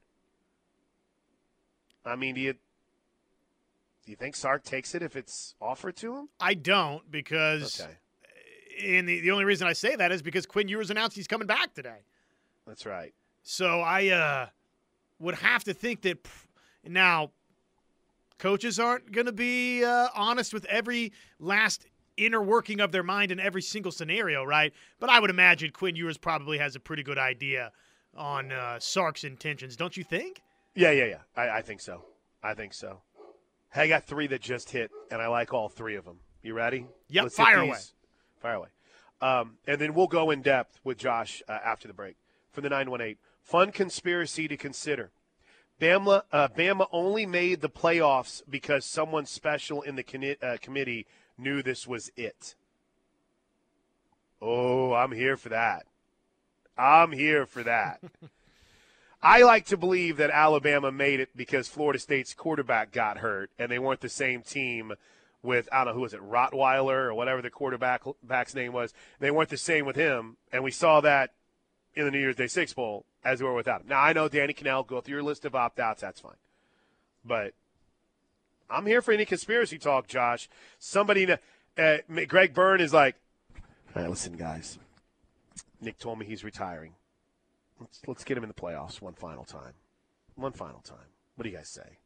I 2.05 2.15
mean, 2.15 2.33
do 2.33 2.41
you 2.41 2.53
do 2.53 4.11
you 4.11 4.15
think 4.15 4.35
Sark 4.35 4.63
takes 4.63 4.95
it 4.95 5.01
if 5.03 5.15
it's 5.15 5.55
offered 5.61 5.95
to 5.97 6.15
him? 6.15 6.29
I 6.39 6.53
don't 6.53 7.09
because, 7.11 7.81
Okay, 7.81 8.95
and 8.97 9.09
the, 9.09 9.19
the 9.19 9.31
only 9.31 9.45
reason 9.45 9.67
I 9.67 9.73
say 9.73 9.95
that 9.95 10.11
is 10.11 10.21
because 10.21 10.45
Quinn 10.45 10.67
Ewers 10.67 10.89
announced 10.91 11.15
he's 11.15 11.27
coming 11.27 11.47
back 11.47 11.73
today. 11.73 11.99
that's 12.65 12.85
right. 12.85 13.13
So 13.43 13.81
I 13.81 14.07
uh, 14.09 14.47
would 15.19 15.35
have 15.35 15.63
to 15.65 15.73
think 15.73 16.01
that 16.03 16.25
now 16.87 17.31
coaches 18.37 18.79
aren't 18.79 19.11
going 19.11 19.25
to 19.25 19.31
be 19.33 19.83
uh, 19.83 20.07
honest 20.15 20.53
with 20.53 20.65
every 20.65 21.11
last 21.39 21.85
inner 22.17 22.41
working 22.41 22.79
of 22.79 22.91
their 22.91 23.03
mind 23.03 23.31
in 23.31 23.39
every 23.39 23.61
single 23.61 23.91
scenario, 23.91 24.43
right? 24.43 24.71
But 24.99 25.09
I 25.09 25.19
would 25.19 25.29
imagine 25.29 25.71
Quinn 25.71 25.95
Ewers 25.95 26.17
probably 26.17 26.59
has 26.59 26.75
a 26.75 26.79
pretty 26.79 27.03
good 27.03 27.17
idea 27.17 27.71
on 28.15 28.51
uh, 28.51 28.79
Sark's 28.79 29.23
intentions, 29.23 29.75
don't 29.75 29.95
you 29.95 30.03
think? 30.03 30.41
Yeah, 30.73 30.91
yeah, 30.91 31.05
yeah. 31.05 31.19
I, 31.35 31.49
I 31.57 31.61
think 31.61 31.81
so. 31.81 32.03
I 32.43 32.53
think 32.53 32.73
so. 32.73 33.01
Hey, 33.73 33.81
I 33.83 33.87
got 33.87 34.05
three 34.05 34.27
that 34.27 34.41
just 34.41 34.69
hit, 34.69 34.91
and 35.11 35.21
I 35.21 35.27
like 35.27 35.53
all 35.53 35.69
three 35.69 35.95
of 35.95 36.05
them. 36.05 36.19
You 36.41 36.53
ready? 36.53 36.85
Yep, 37.09 37.23
Let's 37.23 37.35
fire 37.35 37.59
away. 37.59 37.77
Fire 38.39 38.55
away. 38.55 38.67
Um, 39.21 39.57
and 39.67 39.79
then 39.79 39.93
we'll 39.93 40.07
go 40.07 40.31
in 40.31 40.41
depth 40.41 40.79
with 40.83 40.97
Josh 40.97 41.41
uh, 41.47 41.53
after 41.63 41.87
the 41.87 41.93
break 41.93 42.15
for 42.51 42.61
the 42.61 42.69
918. 42.69 43.17
Fun 43.41 43.71
conspiracy 43.71 44.47
to 44.47 44.57
consider. 44.57 45.11
Bama, 45.79 46.23
uh, 46.31 46.47
Bama 46.49 46.87
only 46.91 47.25
made 47.25 47.61
the 47.61 47.69
playoffs 47.69 48.41
because 48.49 48.85
someone 48.85 49.25
special 49.25 49.81
in 49.81 49.95
the 49.95 50.03
conni- 50.03 50.41
uh, 50.43 50.57
committee 50.61 51.05
knew 51.37 51.61
this 51.61 51.85
was 51.87 52.11
it. 52.15 52.55
Oh, 54.41 54.93
I'm 54.93 55.11
here 55.11 55.37
for 55.37 55.49
that. 55.49 55.85
I'm 56.77 57.11
here 57.11 57.45
for 57.45 57.63
that. 57.63 58.01
I 59.21 59.41
like 59.41 59.65
to 59.67 59.77
believe 59.77 60.17
that 60.17 60.29
Alabama 60.29 60.91
made 60.91 61.19
it 61.19 61.29
because 61.35 61.67
Florida 61.67 61.97
State's 61.97 62.33
quarterback 62.33 62.91
got 62.91 63.17
hurt, 63.17 63.49
and 63.57 63.71
they 63.71 63.79
weren't 63.79 64.01
the 64.01 64.09
same 64.09 64.41
team 64.41 64.93
with 65.41 65.69
I 65.71 65.77
don't 65.77 65.87
know 65.87 65.93
who 65.93 66.01
was 66.01 66.13
it 66.13 66.21
Rottweiler 66.21 67.05
or 67.07 67.13
whatever 67.13 67.41
the 67.41 67.49
quarterback 67.49 68.03
back's 68.23 68.53
name 68.53 68.73
was. 68.73 68.93
They 69.19 69.31
weren't 69.31 69.49
the 69.49 69.57
same 69.57 69.85
with 69.85 69.95
him, 69.95 70.37
and 70.51 70.63
we 70.63 70.71
saw 70.71 71.01
that 71.01 71.33
in 71.95 72.05
the 72.05 72.11
New 72.11 72.19
Year's 72.19 72.35
Day 72.35 72.47
Six 72.47 72.73
Bowl 72.73 73.05
as 73.23 73.41
we 73.41 73.47
were 73.47 73.55
without 73.55 73.81
him. 73.81 73.87
Now 73.87 74.01
I 74.01 74.13
know 74.13 74.27
Danny 74.27 74.53
Kanell 74.53 74.85
go 74.85 75.01
through 75.01 75.15
your 75.15 75.23
list 75.23 75.45
of 75.45 75.55
opt 75.55 75.79
outs. 75.79 76.01
That's 76.01 76.19
fine, 76.19 76.37
but 77.23 77.53
I'm 78.69 78.85
here 78.85 79.01
for 79.01 79.11
any 79.11 79.25
conspiracy 79.25 79.77
talk, 79.77 80.07
Josh. 80.07 80.49
Somebody, 80.79 81.31
uh, 81.77 81.97
Greg 82.27 82.53
Byrne 82.53 82.81
is 82.81 82.93
like, 82.93 83.15
all 83.95 84.01
right, 84.01 84.09
listen, 84.09 84.35
guys. 84.35 84.77
Nick 85.85 85.99
told 85.99 86.19
me 86.19 86.25
he's 86.25 86.43
retiring. 86.43 86.95
Let's 87.79 88.01
let's 88.07 88.23
get 88.23 88.37
him 88.37 88.43
in 88.43 88.49
the 88.49 88.55
playoffs 88.55 89.01
one 89.01 89.13
final 89.13 89.45
time. 89.45 89.73
One 90.35 90.51
final 90.51 90.81
time. 90.81 90.97
What 91.35 91.43
do 91.43 91.49
you 91.49 91.55
guys 91.55 91.69
say? 91.69 91.99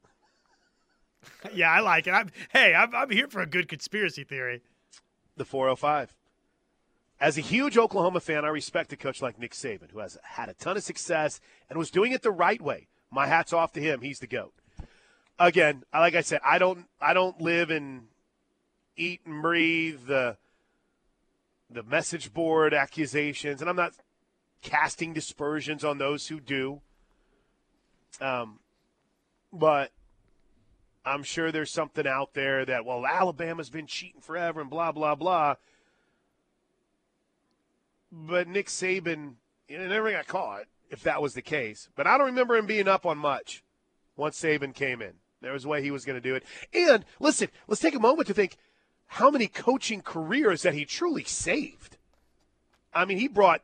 yeah, 1.53 1.71
I 1.71 1.79
like 1.79 2.07
it. 2.07 2.11
I'm, 2.11 2.29
hey, 2.51 2.73
I'm, 2.73 2.93
I'm 2.93 3.09
here 3.09 3.27
for 3.27 3.41
a 3.41 3.45
good 3.45 3.67
conspiracy 3.67 4.23
theory. 4.23 4.61
The 5.37 5.45
405. 5.45 6.13
As 7.21 7.37
a 7.37 7.41
huge 7.41 7.77
Oklahoma 7.77 8.19
fan, 8.19 8.45
I 8.45 8.49
respect 8.49 8.93
a 8.93 8.97
coach 8.97 9.21
like 9.21 9.39
Nick 9.39 9.53
Saban, 9.53 9.91
who 9.91 9.99
has 9.99 10.17
had 10.23 10.49
a 10.49 10.53
ton 10.53 10.77
of 10.77 10.83
success 10.83 11.41
and 11.69 11.77
was 11.77 11.91
doing 11.91 12.11
it 12.11 12.21
the 12.21 12.31
right 12.31 12.61
way. 12.61 12.87
My 13.11 13.27
hat's 13.27 13.53
off 13.53 13.73
to 13.73 13.81
him. 13.81 14.01
He's 14.01 14.19
the 14.19 14.27
goat. 14.27 14.53
Again, 15.37 15.83
like 15.93 16.15
I 16.15 16.21
said, 16.21 16.41
I 16.43 16.59
don't 16.59 16.85
I 17.01 17.13
don't 17.13 17.39
live 17.41 17.69
and 17.69 18.07
eat 18.95 19.21
and 19.25 19.41
breathe 19.41 20.01
the 20.07 20.37
the 21.69 21.83
message 21.83 22.33
board 22.33 22.73
accusations, 22.73 23.61
and 23.61 23.69
I'm 23.69 23.75
not 23.75 23.93
casting 24.61 25.13
dispersions 25.13 25.83
on 25.83 25.97
those 25.97 26.27
who 26.27 26.39
do. 26.39 26.81
Um, 28.19 28.59
but 29.53 29.91
I'm 31.05 31.23
sure 31.23 31.51
there's 31.51 31.71
something 31.71 32.05
out 32.05 32.33
there 32.33 32.65
that, 32.65 32.85
well, 32.85 33.05
Alabama's 33.05 33.69
been 33.69 33.87
cheating 33.87 34.21
forever 34.21 34.61
and 34.61 34.69
blah, 34.69 34.91
blah, 34.91 35.15
blah. 35.15 35.55
But 38.11 38.47
Nick 38.47 38.67
Saban, 38.67 39.35
you 39.67 39.77
know, 39.77 39.87
never 39.87 40.11
got 40.11 40.27
caught 40.27 40.63
if 40.89 41.03
that 41.03 41.21
was 41.21 41.33
the 41.33 41.41
case. 41.41 41.89
But 41.95 42.07
I 42.07 42.17
don't 42.17 42.27
remember 42.27 42.55
him 42.55 42.65
being 42.65 42.87
up 42.87 43.05
on 43.05 43.17
much 43.17 43.63
once 44.17 44.39
Saban 44.41 44.73
came 44.73 45.01
in. 45.01 45.13
There 45.41 45.53
was 45.53 45.65
a 45.65 45.69
way 45.69 45.81
he 45.81 45.91
was 45.91 46.03
going 46.03 46.21
to 46.21 46.21
do 46.21 46.35
it. 46.35 46.43
And 46.73 47.05
listen, 47.19 47.47
let's 47.67 47.81
take 47.81 47.95
a 47.95 47.99
moment 47.99 48.27
to 48.27 48.33
think 48.33 48.57
how 49.09 49.31
many 49.31 49.47
coaching 49.47 50.01
careers 50.01 50.61
that 50.61 50.75
he 50.75 50.85
truly 50.85 51.23
saved. 51.23 51.97
I 52.93 53.05
mean, 53.05 53.17
he 53.17 53.27
brought 53.27 53.61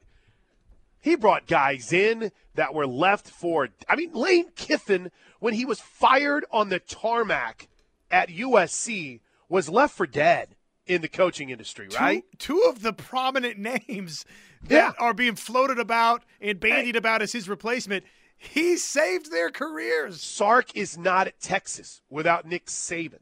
he 1.00 1.16
brought 1.16 1.46
guys 1.46 1.94
in 1.94 2.32
that 2.56 2.74
were 2.74 2.88
left 2.88 3.30
for. 3.30 3.70
I 3.88 3.96
mean, 3.96 4.12
Lane 4.14 4.50
Kiffin, 4.56 5.12
when 5.40 5.54
he 5.54 5.64
was 5.64 5.80
fired 5.80 6.46
on 6.52 6.70
the 6.70 6.80
tarmac 6.80 7.68
at 8.10 8.30
USC, 8.30 9.20
was 9.48 9.70
left 9.70 9.96
for 9.96 10.08
dead 10.08 10.56
in 10.88 11.02
the 11.02 11.08
coaching 11.08 11.52
industry, 11.52 11.90
right? 12.00 12.24
Two, 12.40 12.56
two 12.56 12.70
of 12.70 12.82
the 12.82 12.92
prominent 12.92 13.60
names 13.88 14.26
that 14.64 14.76
yeah. 14.76 14.92
are 14.98 15.14
being 15.14 15.36
floated 15.36 15.78
about 15.78 16.24
and 16.42 16.60
bandied 16.60 16.96
hey. 16.96 17.00
about 17.00 17.22
as 17.22 17.34
his 17.34 17.48
replacement. 17.48 18.04
He 18.36 18.76
saved 18.76 19.32
their 19.32 19.52
careers. 19.52 20.24
Sark 20.24 20.76
is 20.76 20.98
not 20.98 21.28
at 21.28 21.40
Texas 21.40 22.02
without 22.10 22.48
Nick 22.48 22.66
Saban. 22.66 23.20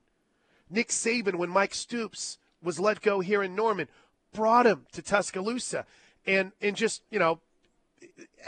Nick 0.74 0.90
Saban, 0.90 1.36
when 1.36 1.52
Mike 1.52 1.76
Stoops 1.76 2.40
was 2.62 2.80
let 2.80 3.02
go 3.02 3.20
here 3.20 3.44
in 3.44 3.56
Norman, 3.56 3.88
brought 4.34 4.66
him 4.66 4.88
to 4.94 5.04
Tuscaloosa. 5.04 5.86
And, 6.26 6.52
and 6.62 6.76
just, 6.76 7.04
you 7.12 7.20
know, 7.20 7.40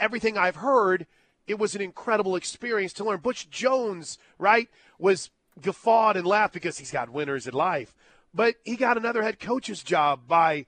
everything 0.00 0.36
I've 0.36 0.56
heard, 0.56 1.06
it 1.46 1.58
was 1.58 1.76
an 1.76 1.80
incredible 1.80 2.34
experience 2.34 2.92
to 2.94 3.04
learn. 3.04 3.20
Butch 3.20 3.48
Jones, 3.48 4.18
right, 4.38 4.68
was 4.98 5.30
guffawed 5.60 6.16
and 6.16 6.26
laughed 6.26 6.52
because 6.52 6.78
he's 6.78 6.90
got 6.90 7.10
winners 7.10 7.46
in 7.46 7.54
life. 7.54 7.94
But 8.34 8.56
he 8.64 8.74
got 8.76 8.96
another 8.96 9.22
head 9.22 9.38
coach's 9.38 9.84
job 9.84 10.20
by 10.26 10.66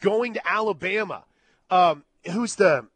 going 0.00 0.34
to 0.34 0.48
Alabama. 0.48 1.24
Um, 1.70 2.04
who's 2.30 2.54
the, 2.54 2.86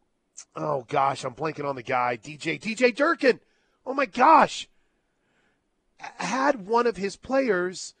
oh 0.55 0.85
gosh, 0.87 1.25
I'm 1.25 1.35
blanking 1.35 1.67
on 1.67 1.75
the 1.75 1.83
guy, 1.83 2.17
DJ, 2.17 2.59
DJ 2.59 2.95
Durkin. 2.95 3.41
Oh 3.85 3.93
my 3.93 4.05
gosh 4.05 4.69
had 6.17 6.67
one 6.67 6.87
of 6.87 6.97
his 6.97 7.15
players 7.15 7.93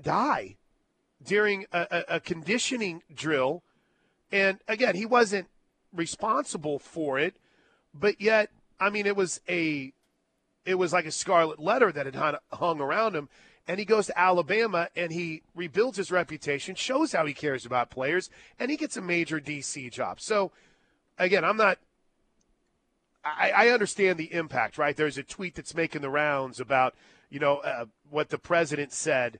die 0.00 0.56
during 1.24 1.66
a, 1.72 1.86
a, 1.90 2.16
a 2.16 2.20
conditioning 2.20 3.02
drill. 3.14 3.62
And 4.32 4.58
again, 4.68 4.94
he 4.94 5.06
wasn't 5.06 5.48
responsible 5.92 6.78
for 6.78 7.18
it, 7.18 7.34
but 7.92 8.20
yet, 8.20 8.50
I 8.78 8.90
mean, 8.90 9.06
it 9.06 9.16
was 9.16 9.40
a, 9.48 9.92
it 10.64 10.76
was 10.76 10.92
like 10.92 11.06
a 11.06 11.10
scarlet 11.10 11.58
letter 11.58 11.90
that 11.92 12.06
had 12.06 12.38
hung 12.52 12.80
around 12.80 13.16
him. 13.16 13.28
And 13.68 13.78
he 13.78 13.84
goes 13.84 14.06
to 14.06 14.18
Alabama 14.18 14.88
and 14.96 15.12
he 15.12 15.42
rebuilds 15.54 15.96
his 15.96 16.10
reputation, 16.10 16.74
shows 16.74 17.12
how 17.12 17.26
he 17.26 17.34
cares 17.34 17.66
about 17.66 17.90
players, 17.90 18.30
and 18.58 18.70
he 18.70 18.76
gets 18.76 18.96
a 18.96 19.02
major 19.02 19.40
DC 19.40 19.92
job. 19.92 20.20
So, 20.20 20.50
again, 21.18 21.44
I'm 21.44 21.56
not 21.56 21.78
I, 23.24 23.50
I, 23.50 23.68
understand 23.68 24.18
the 24.18 24.32
impact, 24.32 24.78
right? 24.78 24.96
There's 24.96 25.18
a 25.18 25.22
tweet 25.22 25.54
that's 25.54 25.74
making 25.74 26.02
the 26.02 26.10
rounds 26.10 26.58
about, 26.58 26.94
you 27.28 27.38
know, 27.38 27.58
uh, 27.58 27.86
what 28.08 28.30
the 28.30 28.38
president 28.38 28.92
said 28.92 29.38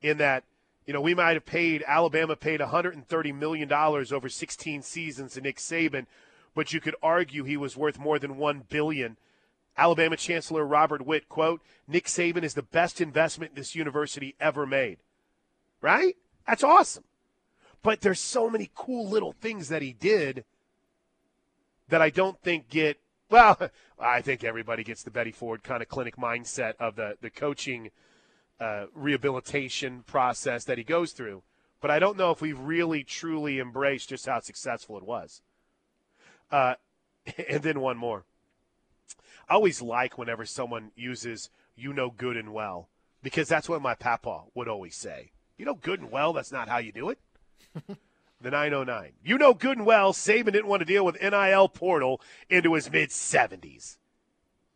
in 0.00 0.18
that, 0.18 0.44
you 0.86 0.92
know, 0.92 1.00
we 1.00 1.14
might 1.14 1.34
have 1.34 1.46
paid, 1.46 1.84
Alabama 1.86 2.34
paid 2.34 2.60
$130 2.60 3.34
million 3.34 3.72
over 3.72 4.28
16 4.28 4.82
seasons 4.82 5.34
to 5.34 5.40
Nick 5.40 5.58
Saban, 5.58 6.06
but 6.54 6.72
you 6.72 6.80
could 6.80 6.96
argue 7.02 7.44
he 7.44 7.56
was 7.56 7.76
worth 7.76 7.98
more 7.98 8.18
than 8.18 8.36
1 8.36 8.64
billion. 8.68 9.16
Alabama 9.76 10.16
Chancellor 10.16 10.66
Robert 10.66 11.06
Witt, 11.06 11.28
quote, 11.28 11.62
Nick 11.86 12.06
Saban 12.06 12.42
is 12.42 12.54
the 12.54 12.62
best 12.62 13.00
investment 13.00 13.54
this 13.54 13.74
university 13.74 14.34
ever 14.40 14.66
made. 14.66 14.98
Right? 15.80 16.16
That's 16.46 16.64
awesome. 16.64 17.04
But 17.82 18.00
there's 18.00 18.20
so 18.20 18.50
many 18.50 18.70
cool 18.74 19.08
little 19.08 19.32
things 19.32 19.68
that 19.68 19.82
he 19.82 19.92
did 19.92 20.44
that 21.88 22.02
I 22.02 22.10
don't 22.10 22.40
think 22.42 22.68
get 22.68 22.98
well, 23.32 23.70
I 23.98 24.20
think 24.20 24.44
everybody 24.44 24.84
gets 24.84 25.02
the 25.02 25.10
Betty 25.10 25.32
Ford 25.32 25.62
kind 25.62 25.82
of 25.82 25.88
clinic 25.88 26.16
mindset 26.16 26.74
of 26.78 26.96
the 26.96 27.16
the 27.20 27.30
coaching 27.30 27.90
uh, 28.60 28.86
rehabilitation 28.94 30.04
process 30.06 30.64
that 30.64 30.76
he 30.78 30.84
goes 30.84 31.12
through. 31.12 31.42
But 31.80 31.90
I 31.90 31.98
don't 31.98 32.18
know 32.18 32.30
if 32.30 32.42
we've 32.42 32.58
really 32.58 33.02
truly 33.02 33.58
embraced 33.58 34.10
just 34.10 34.26
how 34.26 34.38
successful 34.40 34.98
it 34.98 35.02
was. 35.02 35.40
Uh, 36.50 36.74
and 37.48 37.62
then 37.62 37.80
one 37.80 37.96
more. 37.96 38.24
I 39.48 39.54
always 39.54 39.82
like 39.82 40.18
whenever 40.18 40.44
someone 40.44 40.92
uses 40.94 41.48
"you 41.74 41.94
know 41.94 42.10
good 42.10 42.36
and 42.36 42.52
well" 42.52 42.90
because 43.22 43.48
that's 43.48 43.68
what 43.68 43.80
my 43.80 43.94
papa 43.94 44.42
would 44.54 44.68
always 44.68 44.94
say. 44.94 45.32
You 45.56 45.64
know 45.64 45.74
good 45.74 46.00
and 46.00 46.10
well. 46.10 46.34
That's 46.34 46.52
not 46.52 46.68
how 46.68 46.78
you 46.78 46.92
do 46.92 47.08
it. 47.08 47.18
the 48.42 48.50
909. 48.50 49.12
You 49.24 49.38
know 49.38 49.54
good 49.54 49.78
and 49.78 49.86
well 49.86 50.12
Saban 50.12 50.52
didn't 50.52 50.66
want 50.66 50.80
to 50.80 50.86
deal 50.86 51.04
with 51.04 51.20
NIL 51.20 51.68
portal 51.68 52.20
into 52.48 52.74
his 52.74 52.90
mid 52.90 53.10
70s. 53.10 53.98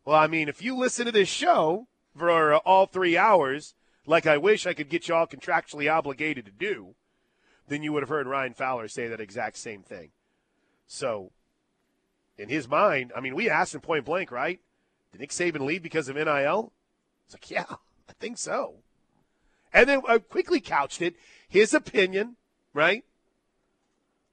Well, 0.04 0.16
I 0.16 0.26
mean, 0.28 0.48
if 0.48 0.62
you 0.62 0.76
listen 0.76 1.06
to 1.06 1.12
this 1.12 1.28
show 1.28 1.88
for 2.16 2.54
uh, 2.54 2.58
all 2.58 2.86
three 2.86 3.16
hours, 3.16 3.74
like 4.06 4.26
I 4.26 4.36
wish 4.36 4.66
I 4.66 4.74
could 4.74 4.88
get 4.88 5.08
you 5.08 5.14
all 5.14 5.26
contractually 5.26 5.92
obligated 5.92 6.46
to 6.46 6.52
do, 6.52 6.94
then 7.68 7.82
you 7.82 7.92
would 7.92 8.02
have 8.02 8.08
heard 8.08 8.26
Ryan 8.26 8.54
Fowler 8.54 8.88
say 8.88 9.08
that 9.08 9.20
exact 9.20 9.56
same 9.56 9.82
thing. 9.82 10.10
So, 10.86 11.32
in 12.38 12.48
his 12.48 12.68
mind, 12.68 13.12
I 13.16 13.20
mean, 13.20 13.34
we 13.34 13.50
asked 13.50 13.74
him 13.74 13.80
point 13.80 14.04
blank, 14.04 14.30
right? 14.30 14.60
Did 15.10 15.20
Nick 15.20 15.30
Saban 15.30 15.66
leave 15.66 15.82
because 15.82 16.08
of 16.08 16.16
NIL? 16.16 16.72
It's 17.24 17.34
like, 17.34 17.50
yeah, 17.50 17.64
I 18.08 18.12
think 18.20 18.38
so. 18.38 18.76
And 19.72 19.88
then 19.88 20.02
I 20.08 20.14
uh, 20.14 20.18
quickly 20.20 20.60
couched 20.60 21.02
it, 21.02 21.16
his 21.48 21.74
opinion, 21.74 22.36
right? 22.72 23.04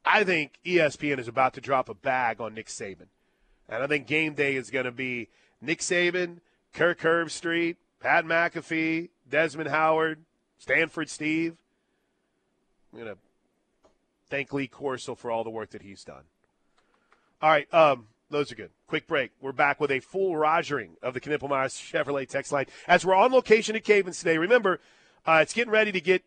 I 0.05 0.23
think 0.23 0.59
ESPN 0.65 1.19
is 1.19 1.27
about 1.27 1.53
to 1.53 1.61
drop 1.61 1.89
a 1.89 1.93
bag 1.93 2.41
on 2.41 2.53
Nick 2.53 2.67
Saban. 2.67 3.07
And 3.69 3.81
I 3.81 3.87
think 3.87 4.07
game 4.07 4.33
day 4.33 4.55
is 4.55 4.69
going 4.69 4.85
to 4.85 4.91
be 4.91 5.29
Nick 5.61 5.79
Saban, 5.79 6.39
Kirk 6.73 6.99
Herbstreit, 6.99 7.77
Pat 7.99 8.25
McAfee, 8.25 9.09
Desmond 9.29 9.69
Howard, 9.69 10.19
Stanford 10.57 11.09
Steve. 11.09 11.55
I'm 12.91 12.99
going 12.99 13.13
to 13.13 13.17
thank 14.29 14.51
Lee 14.51 14.67
Corso 14.67 15.15
for 15.15 15.31
all 15.31 15.43
the 15.43 15.49
work 15.49 15.71
that 15.71 15.81
he's 15.81 16.03
done. 16.03 16.23
All 17.41 17.49
right, 17.49 17.73
um, 17.73 18.07
those 18.29 18.51
are 18.51 18.55
good. 18.55 18.71
Quick 18.87 19.07
break. 19.07 19.31
We're 19.41 19.51
back 19.51 19.79
with 19.79 19.91
a 19.91 19.99
full 19.99 20.33
rogering 20.33 20.91
of 21.01 21.13
the 21.13 21.21
Knippelmeyer 21.21 21.67
Chevrolet 21.67 22.27
text 22.27 22.51
line 22.51 22.65
as 22.87 23.05
we're 23.05 23.15
on 23.15 23.31
location 23.31 23.75
at 23.75 23.83
Cavens 23.83 24.19
today. 24.19 24.37
Remember, 24.37 24.79
uh, 25.25 25.39
it's 25.41 25.53
getting 25.53 25.71
ready 25.71 25.91
to 25.91 26.01
get 26.01 26.23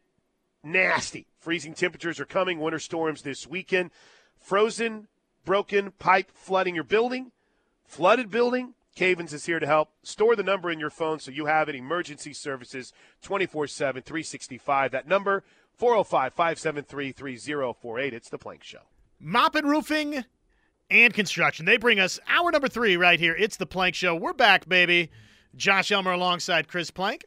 nasty. 0.66 1.26
Freezing 1.38 1.74
temperatures 1.74 2.20
are 2.20 2.26
coming, 2.26 2.60
winter 2.60 2.78
storms 2.78 3.22
this 3.22 3.46
weekend. 3.46 3.90
Frozen, 4.36 5.08
broken 5.44 5.92
pipe 5.92 6.30
flooding 6.34 6.74
your 6.74 6.84
building, 6.84 7.32
flooded 7.84 8.30
building. 8.30 8.74
Cavens 8.94 9.34
is 9.34 9.44
here 9.44 9.60
to 9.60 9.66
help. 9.66 9.90
Store 10.02 10.34
the 10.34 10.42
number 10.42 10.70
in 10.70 10.80
your 10.80 10.90
phone 10.90 11.18
so 11.18 11.30
you 11.30 11.46
have 11.46 11.68
it. 11.68 11.74
Emergency 11.74 12.32
services 12.32 12.92
24 13.22 13.66
7, 13.66 14.02
365. 14.02 14.90
That 14.90 15.06
number 15.06 15.44
405 15.74 16.32
573 16.32 17.12
3048. 17.12 18.14
It's 18.14 18.30
The 18.30 18.38
Plank 18.38 18.64
Show. 18.64 18.80
Moppin 19.22 19.64
Roofing 19.64 20.24
and 20.90 21.12
Construction. 21.12 21.66
They 21.66 21.76
bring 21.76 22.00
us 22.00 22.18
hour 22.26 22.50
number 22.50 22.68
three 22.68 22.96
right 22.96 23.20
here. 23.20 23.36
It's 23.38 23.58
The 23.58 23.66
Plank 23.66 23.94
Show. 23.94 24.14
We're 24.14 24.32
back, 24.32 24.66
baby. 24.66 25.10
Josh 25.54 25.92
Elmer 25.92 26.12
alongside 26.12 26.68
Chris 26.68 26.90
Plank. 26.90 27.26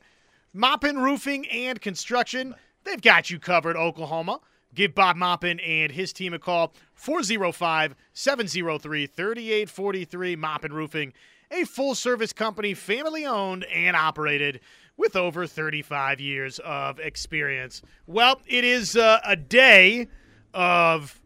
Moppin 0.56 0.98
Roofing 1.04 1.48
and 1.50 1.80
Construction. 1.80 2.56
They've 2.90 3.02
got 3.02 3.30
you 3.30 3.38
covered, 3.38 3.78
Oklahoma. 3.78 4.40
Give 4.74 4.96
Bob 4.96 5.16
Moppin 5.16 5.60
and 5.66 5.92
his 5.92 6.12
team 6.12 6.34
a 6.34 6.40
call 6.40 6.74
405 6.96 7.96
703 8.14 9.06
3843. 9.06 10.36
Moppin 10.36 10.72
Roofing, 10.72 11.14
a 11.52 11.66
full 11.66 11.94
service 11.94 12.34
company, 12.34 12.74
family 12.74 13.28
owned 13.28 13.66
and 13.66 13.96
operated 13.96 14.60
with 14.98 15.16
over 15.16 15.46
35 15.46 16.20
years 16.20 16.58
of 16.60 17.00
experience. 17.00 17.84
Well, 18.08 18.42
it 18.48 18.64
is 18.64 18.96
uh, 18.96 19.20
a 19.24 19.36
day 19.36 20.08
of 20.54 21.22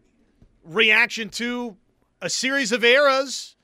reaction 0.64 1.30
to 1.30 1.76
a 2.20 2.28
series 2.28 2.72
of 2.72 2.84
eras, 2.84 3.56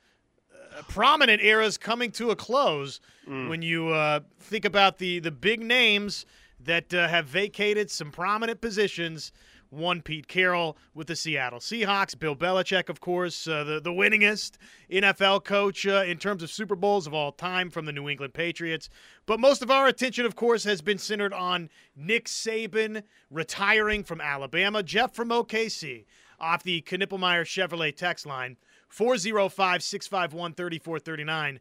uh, 0.55 0.83
prominent 0.89 1.43
eras 1.43 1.77
coming 1.77 2.11
to 2.13 2.31
a 2.31 2.37
close. 2.37 2.99
Mm. 3.29 3.51
When 3.51 3.61
you 3.61 3.89
uh, 3.89 4.21
think 4.39 4.65
about 4.65 4.97
the 4.97 5.19
the 5.21 5.31
big 5.31 5.61
names 5.61 6.25
that 6.65 6.93
uh, 6.93 7.09
have 7.09 7.27
vacated 7.27 7.91
some 7.91 8.11
prominent 8.11 8.61
positions. 8.61 9.33
One, 9.71 10.03
Pete 10.03 10.27
Carroll 10.27 10.77
with 10.95 11.07
the 11.07 11.15
Seattle 11.15 11.61
Seahawks. 11.61 12.19
Bill 12.19 12.35
Belichick, 12.35 12.89
of 12.89 13.01
course, 13.01 13.47
uh, 13.47 13.63
the, 13.63 13.81
the 13.81 13.93
winningest 13.93 14.57
NFL 14.91 15.45
coach 15.45 15.87
uh, 15.87 16.03
in 16.05 16.19
terms 16.19 16.43
of 16.43 16.51
Super 16.51 16.75
Bowls 16.75 17.07
of 17.07 17.15
all 17.15 17.31
time 17.31 17.71
from 17.71 17.87
the 17.87 17.93
New 17.93 18.09
England 18.09 18.35
Patriots. 18.35 18.91
But 19.27 19.39
most 19.39 19.63
of 19.63 19.71
our 19.71 19.87
attention, 19.87 20.27
of 20.27 20.35
course, 20.35 20.65
has 20.65 20.83
been 20.83 20.99
centered 20.99 21.33
on 21.33 21.71
Nick 21.95 22.27
Saban 22.27 23.05
retiring 23.31 24.03
from 24.03 24.21
Alabama. 24.21 24.83
Jeff 24.83 25.15
from 25.15 25.29
OKC 25.29 26.05
off 26.41 26.65
the 26.65 26.83
Knippelmeyer 26.83 27.45
Chevrolet 27.45 27.95
text 27.95 28.27
line 28.27 28.57
405 28.89 29.85
651 29.85 30.55
3439. 30.55 31.61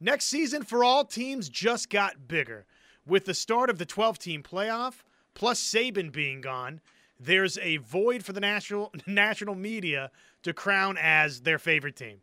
Next 0.00 0.24
season 0.26 0.62
for 0.62 0.82
all 0.82 1.04
teams 1.04 1.50
just 1.50 1.90
got 1.90 2.26
bigger 2.26 2.64
with 3.06 3.24
the 3.24 3.34
start 3.34 3.70
of 3.70 3.78
the 3.78 3.86
12 3.86 4.18
team 4.18 4.42
playoff, 4.42 5.02
plus 5.34 5.60
Saban 5.60 6.12
being 6.12 6.40
gone, 6.40 6.80
there's 7.18 7.58
a 7.58 7.76
void 7.78 8.24
for 8.24 8.32
the 8.32 8.40
national 8.40 8.92
national 9.06 9.54
media 9.54 10.10
to 10.42 10.52
crown 10.52 10.96
as 11.00 11.42
their 11.42 11.58
favorite 11.58 11.96
team. 11.96 12.20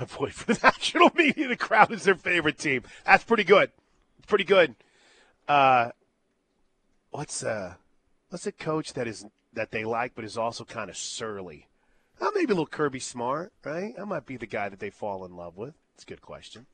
A 0.00 0.06
void 0.06 0.32
for 0.32 0.52
the 0.52 0.60
national 0.64 1.10
media 1.14 1.48
to 1.48 1.56
crown 1.56 1.92
as 1.92 2.04
their 2.04 2.14
favorite 2.16 2.58
team. 2.58 2.82
That's 3.04 3.24
pretty 3.24 3.44
good. 3.44 3.70
Pretty 4.26 4.44
good. 4.44 4.74
Uh, 5.46 5.90
what's 7.10 7.44
uh 7.44 7.74
what's 8.30 8.46
a 8.46 8.52
coach 8.52 8.94
that 8.94 9.06
is 9.06 9.26
that 9.52 9.70
they 9.70 9.84
like 9.84 10.14
but 10.14 10.24
is 10.24 10.38
also 10.38 10.64
kind 10.64 10.90
of 10.90 10.96
surly? 10.96 11.68
Oh, 12.20 12.32
maybe 12.34 12.52
a 12.52 12.54
little 12.54 12.66
Kirby 12.66 13.00
Smart, 13.00 13.52
right? 13.64 13.94
That 13.96 14.06
might 14.06 14.24
be 14.24 14.36
the 14.36 14.46
guy 14.46 14.68
that 14.68 14.78
they 14.78 14.90
fall 14.90 15.24
in 15.24 15.36
love 15.36 15.56
with. 15.56 15.74
It's 15.94 16.04
a 16.04 16.06
good 16.06 16.22
question. 16.22 16.66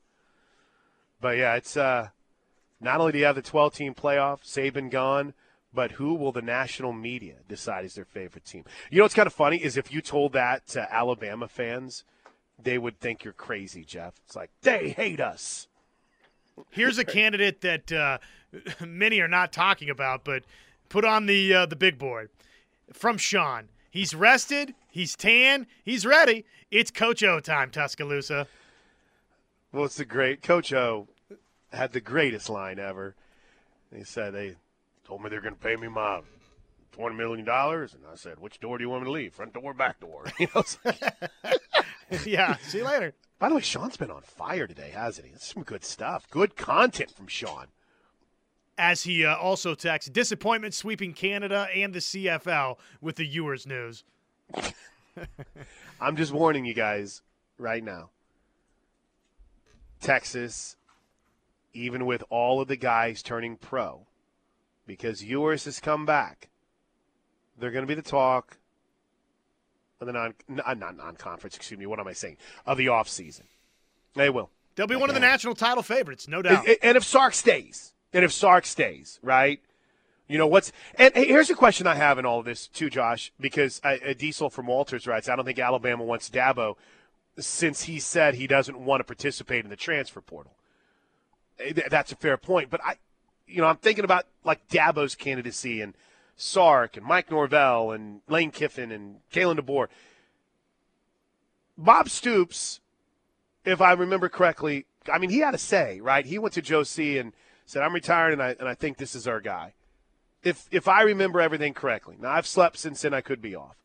But 1.21 1.37
yeah, 1.37 1.55
it's 1.55 1.77
uh 1.77 2.09
not 2.81 2.99
only 2.99 3.11
do 3.11 3.19
you 3.19 3.25
have 3.25 3.35
the 3.35 3.41
12 3.43 3.75
team 3.75 3.93
playoff, 3.93 4.41
Saban 4.43 4.89
gone, 4.89 5.33
but 5.73 5.91
who 5.93 6.15
will 6.15 6.31
the 6.31 6.41
national 6.41 6.91
media 6.91 7.35
decide 7.47 7.85
is 7.85 7.93
their 7.93 8.05
favorite 8.05 8.43
team? 8.43 8.65
You 8.89 8.97
know 8.97 9.03
what's 9.05 9.13
kind 9.13 9.27
of 9.27 9.33
funny 9.33 9.57
is 9.57 9.77
if 9.77 9.93
you 9.93 10.01
told 10.01 10.33
that 10.33 10.67
to 10.69 10.93
Alabama 10.93 11.47
fans, 11.47 12.03
they 12.61 12.77
would 12.77 12.99
think 12.99 13.23
you're 13.23 13.33
crazy, 13.33 13.85
Jeff. 13.85 14.15
It's 14.25 14.35
like 14.35 14.49
they 14.61 14.89
hate 14.89 15.21
us. 15.21 15.67
Here's 16.69 16.97
a 16.97 17.05
candidate 17.05 17.61
that 17.61 17.91
uh, 17.91 18.17
many 18.85 19.19
are 19.19 19.27
not 19.27 19.53
talking 19.53 19.89
about, 19.89 20.23
but 20.23 20.43
put 20.89 21.05
on 21.05 21.25
the 21.27 21.53
uh, 21.53 21.65
the 21.65 21.75
big 21.75 21.97
board 21.97 22.29
from 22.91 23.17
Sean. 23.17 23.69
He's 23.89 24.13
rested. 24.13 24.73
He's 24.89 25.15
tan. 25.15 25.67
He's 25.83 26.05
ready. 26.05 26.45
It's 26.69 26.91
Coach 26.91 27.23
O 27.23 27.39
time, 27.39 27.69
Tuscaloosa. 27.71 28.47
Well, 29.71 29.85
it's 29.85 29.97
the 29.97 30.05
great 30.05 30.41
Coach 30.41 30.73
O 30.73 31.07
had 31.71 31.93
the 31.93 32.01
greatest 32.01 32.49
line 32.49 32.79
ever. 32.79 33.15
He 33.95 34.03
said 34.03 34.33
they 34.33 34.55
told 35.05 35.23
me 35.23 35.29
they're 35.29 35.41
going 35.41 35.55
to 35.55 35.59
pay 35.59 35.75
me 35.75 35.87
my 35.87 36.21
twenty 36.91 37.15
million 37.15 37.45
dollars, 37.45 37.93
and 37.93 38.03
I 38.11 38.15
said, 38.15 38.39
"Which 38.39 38.59
door 38.59 38.77
do 38.77 38.83
you 38.83 38.89
want 38.89 39.03
me 39.03 39.07
to 39.07 39.11
leave? 39.11 39.33
Front 39.33 39.53
door, 39.53 39.63
or 39.63 39.73
back 39.73 39.99
door?" 39.99 40.25
You 40.39 40.47
know. 40.53 40.63
yeah. 42.25 42.57
See 42.57 42.79
you 42.79 42.85
later. 42.85 43.13
By 43.39 43.49
the 43.49 43.55
way, 43.55 43.61
Sean's 43.61 43.97
been 43.97 44.11
on 44.11 44.21
fire 44.21 44.67
today, 44.67 44.91
hasn't 44.93 45.25
he? 45.25 45.33
That's 45.33 45.53
some 45.53 45.63
good 45.63 45.83
stuff. 45.83 46.29
Good 46.29 46.55
content 46.55 47.11
from 47.11 47.27
Sean. 47.27 47.67
As 48.77 49.03
he 49.03 49.25
uh, 49.25 49.35
also 49.35 49.73
texts, 49.73 50.11
disappointment 50.11 50.73
sweeping 50.73 51.13
Canada 51.13 51.67
and 51.73 51.93
the 51.93 51.99
CFL 51.99 52.77
with 52.99 53.15
the 53.15 53.25
Ewers 53.25 53.65
news. 53.65 54.03
I'm 56.01 56.15
just 56.15 56.31
warning 56.31 56.65
you 56.65 56.73
guys 56.73 57.21
right 57.57 57.83
now. 57.83 58.09
Texas, 60.01 60.75
even 61.73 62.05
with 62.05 62.23
all 62.29 62.59
of 62.59 62.67
the 62.67 62.75
guys 62.75 63.21
turning 63.21 63.55
pro, 63.55 64.07
because 64.85 65.23
Ewers 65.23 65.65
has 65.65 65.79
come 65.79 66.05
back, 66.05 66.49
they're 67.57 67.71
going 67.71 67.83
to 67.83 67.87
be 67.87 67.95
the 67.95 68.01
talk 68.01 68.57
of 70.01 70.07
the 70.07 70.13
non, 70.13 70.33
uh, 70.65 70.73
not 70.73 70.97
non-conference, 70.97 71.55
excuse 71.55 71.79
me, 71.79 71.85
what 71.85 71.99
am 71.99 72.07
I 72.07 72.13
saying, 72.13 72.37
of 72.65 72.77
the 72.77 72.87
offseason. 72.87 73.43
They 74.15 74.29
will. 74.29 74.49
They'll 74.75 74.87
be 74.87 74.95
one 74.95 75.09
of 75.09 75.13
the 75.13 75.21
national 75.21 75.55
title 75.55 75.83
favorites, 75.83 76.27
no 76.27 76.41
doubt. 76.41 76.65
And, 76.81 76.97
if 76.97 77.03
Sark 77.03 77.33
stays, 77.33 77.93
and 78.13 78.25
if 78.25 78.31
Sark 78.31 78.65
stays, 78.65 79.19
right? 79.21 79.61
You 80.27 80.37
know 80.37 80.47
what's 80.47 80.71
and 80.95 81.13
hey, 81.13 81.27
here's 81.27 81.49
a 81.49 81.55
question 81.55 81.87
I 81.87 81.95
have 81.95 82.17
in 82.17 82.25
all 82.25 82.39
of 82.39 82.45
this 82.45 82.67
too, 82.67 82.89
Josh, 82.89 83.33
because 83.37 83.81
uh, 83.83 83.97
Diesel 84.17 84.49
from 84.49 84.67
Walters 84.67 85.05
writes, 85.05 85.27
I 85.27 85.35
don't 85.35 85.43
think 85.43 85.59
Alabama 85.59 86.05
wants 86.05 86.29
Dabo 86.29 86.77
since 87.37 87.83
he 87.83 87.99
said 87.99 88.35
he 88.35 88.47
doesn't 88.47 88.77
want 88.77 88.99
to 88.99 89.03
participate 89.03 89.63
in 89.63 89.69
the 89.69 89.75
transfer 89.75 90.21
portal. 90.21 90.53
Eh, 91.59 91.73
that's 91.89 92.11
a 92.11 92.15
fair 92.15 92.37
point, 92.37 92.69
but 92.69 92.81
I, 92.83 92.97
you 93.47 93.61
know, 93.61 93.67
I'm 93.67 93.77
thinking 93.77 94.03
about 94.03 94.25
like 94.43 94.67
Dabo's 94.67 95.15
candidacy 95.15 95.81
and 95.81 95.93
Sark 96.35 96.97
and 96.97 97.05
Mike 97.05 97.29
Norvell 97.29 97.91
and 97.91 98.21
Lane 98.27 98.51
Kiffin 98.51 98.91
and 98.91 99.17
Kalen 99.31 99.59
DeBoer. 99.59 99.87
Bob 101.77 102.09
Stoops, 102.09 102.79
if 103.65 103.81
I 103.81 103.93
remember 103.93 104.29
correctly, 104.29 104.85
I 105.11 105.17
mean 105.17 105.29
he 105.29 105.39
had 105.39 105.55
a 105.55 105.59
say, 105.59 105.99
right? 106.01 106.25
He 106.25 106.37
went 106.37 106.53
to 106.55 106.61
Joe 106.61 106.83
C 106.83 107.17
and 107.17 107.33
said, 107.65 107.83
"I'm 107.83 107.93
retired, 107.93 108.33
and 108.33 108.41
I 108.41 108.55
and 108.59 108.67
I 108.67 108.75
think 108.75 108.97
this 108.97 109.15
is 109.15 109.27
our 109.27 109.39
guy." 109.39 109.73
If 110.43 110.67
if 110.71 110.87
I 110.87 111.03
remember 111.03 111.41
everything 111.41 111.73
correctly, 111.73 112.17
now 112.19 112.31
I've 112.31 112.47
slept 112.47 112.77
since 112.77 113.01
then. 113.01 113.13
I 113.13 113.21
could 113.21 113.41
be 113.41 113.55
off. 113.55 113.75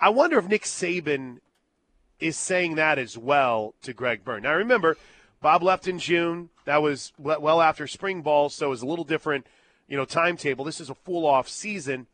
I 0.00 0.08
wonder 0.10 0.38
if 0.38 0.46
Nick 0.46 0.62
Saban 0.62 1.38
is 2.20 2.36
saying 2.36 2.76
that 2.76 2.98
as 2.98 3.16
well 3.16 3.74
to 3.82 3.92
Greg 3.92 4.24
Byrne. 4.24 4.42
Now 4.42 4.54
remember, 4.54 4.96
Bob 5.40 5.62
left 5.62 5.88
in 5.88 5.98
June. 5.98 6.50
That 6.64 6.82
was 6.82 7.12
well 7.18 7.60
after 7.60 7.86
spring 7.86 8.22
ball, 8.22 8.48
so 8.48 8.66
it 8.66 8.70
was 8.70 8.82
a 8.82 8.86
little 8.86 9.04
different, 9.04 9.46
you 9.88 9.96
know, 9.96 10.04
timetable. 10.04 10.64
This 10.64 10.80
is 10.80 10.90
a 10.90 10.94
full 10.94 11.26
off 11.26 11.48
season. 11.48 12.06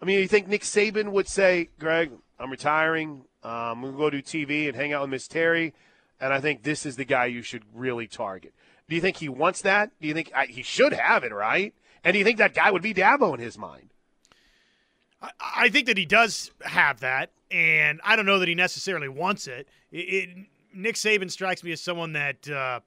I 0.00 0.04
mean, 0.04 0.18
you 0.18 0.28
think 0.28 0.48
Nick 0.48 0.62
Saban 0.62 1.12
would 1.12 1.28
say, 1.28 1.68
"Greg, 1.78 2.10
I'm 2.38 2.50
retiring. 2.50 3.24
Um, 3.42 3.52
I'm 3.52 3.80
going 3.82 3.92
to 3.92 3.98
go 3.98 4.10
do 4.10 4.22
TV 4.22 4.66
and 4.66 4.76
hang 4.76 4.92
out 4.92 5.02
with 5.02 5.10
Miss 5.10 5.28
Terry, 5.28 5.74
and 6.20 6.32
I 6.32 6.40
think 6.40 6.62
this 6.62 6.84
is 6.84 6.96
the 6.96 7.04
guy 7.04 7.26
you 7.26 7.42
should 7.42 7.62
really 7.74 8.06
target." 8.06 8.52
Do 8.88 8.94
you 8.94 9.00
think 9.00 9.16
he 9.16 9.28
wants 9.28 9.62
that? 9.62 9.90
Do 10.00 10.08
you 10.08 10.14
think 10.14 10.30
I, 10.34 10.46
he 10.46 10.62
should 10.62 10.92
have 10.92 11.24
it, 11.24 11.32
right? 11.32 11.74
And 12.04 12.12
do 12.12 12.18
you 12.18 12.24
think 12.24 12.38
that 12.38 12.54
guy 12.54 12.70
would 12.70 12.82
be 12.82 12.94
Dabo 12.94 13.34
in 13.34 13.40
his 13.40 13.58
mind? 13.58 13.90
I, 15.20 15.30
I 15.40 15.68
think 15.68 15.86
that 15.86 15.98
he 15.98 16.06
does 16.06 16.52
have 16.62 17.00
that, 17.00 17.30
and 17.50 18.00
I 18.04 18.16
don't 18.16 18.26
know 18.26 18.38
that 18.38 18.48
he 18.48 18.54
necessarily 18.54 19.08
wants 19.08 19.46
it. 19.46 19.68
it, 19.90 19.98
it 19.98 20.28
Nick 20.74 20.96
Saban 20.96 21.30
strikes 21.30 21.64
me 21.64 21.72
as 21.72 21.80
someone 21.80 22.12
that 22.12 22.48
uh, 22.48 22.80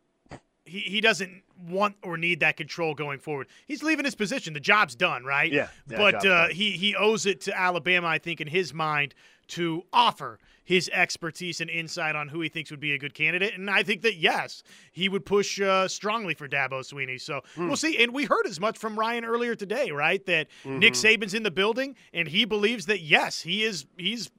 he, 0.66 0.80
he 0.80 1.01
doesn't 1.01 1.41
want 1.68 1.95
or 2.03 2.18
need 2.18 2.39
that 2.41 2.55
control 2.55 2.93
going 2.93 3.20
forward. 3.20 3.47
He's 3.68 3.84
leaving 3.84 4.05
his 4.05 4.16
position. 4.16 4.53
The 4.53 4.60
job's 4.60 4.95
done, 4.95 5.24
right? 5.24 5.51
Yeah. 5.51 5.68
yeah 5.89 5.97
but 5.97 6.26
uh, 6.26 6.47
he 6.49 6.72
he 6.72 6.95
owes 6.95 7.26
it 7.26 7.41
to 7.41 7.60
Alabama, 7.60 8.07
I 8.07 8.20
think, 8.20 8.41
in 8.41 8.47
his 8.47 8.74
mind, 8.74 9.16
to 9.49 9.84
offer 9.91 10.39
his 10.70 10.88
expertise 10.93 11.62
and 11.62 11.70
insight 11.70 12.16
on 12.16 12.28
who 12.28 12.41
he 12.41 12.47
thinks 12.47 12.70
would 12.70 12.80
be 12.80 12.93
a 12.93 12.99
good 12.99 13.16
candidate. 13.16 13.55
And 13.55 13.72
I 13.72 13.82
think 13.82 14.03
that, 14.03 14.18
yes, 14.18 14.62
he 14.91 15.10
would 15.10 15.26
push 15.26 15.60
uh, 15.60 15.88
strongly 15.88 16.36
for 16.36 16.47
Dabo 16.47 16.82
Swinney. 16.82 17.20
So 17.20 17.41
hmm. 17.55 17.66
we'll 17.66 17.76
see. 17.76 17.97
And 17.97 18.14
we 18.14 18.26
heard 18.26 18.45
as 18.45 18.60
much 18.60 18.78
from 18.78 18.97
Ryan 18.97 19.26
earlier 19.26 19.55
today, 19.55 19.89
right? 19.89 20.24
That 20.28 20.47
mm-hmm. 20.64 20.78
Nick 20.78 20.93
Saban's 20.93 21.34
in 21.34 21.41
the 21.41 21.49
building 21.49 21.95
and 22.14 22.28
he 22.28 22.45
believes 22.45 22.86
that, 22.86 23.01
yes, 23.01 23.41
he 23.41 23.64
is 23.64 23.88
he's 23.97 24.30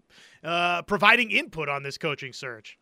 uh, 0.42 0.82
providing 0.82 1.30
input 1.30 1.68
on 1.68 1.82
this 1.82 1.98
coaching 1.98 2.32
search. 2.32 2.78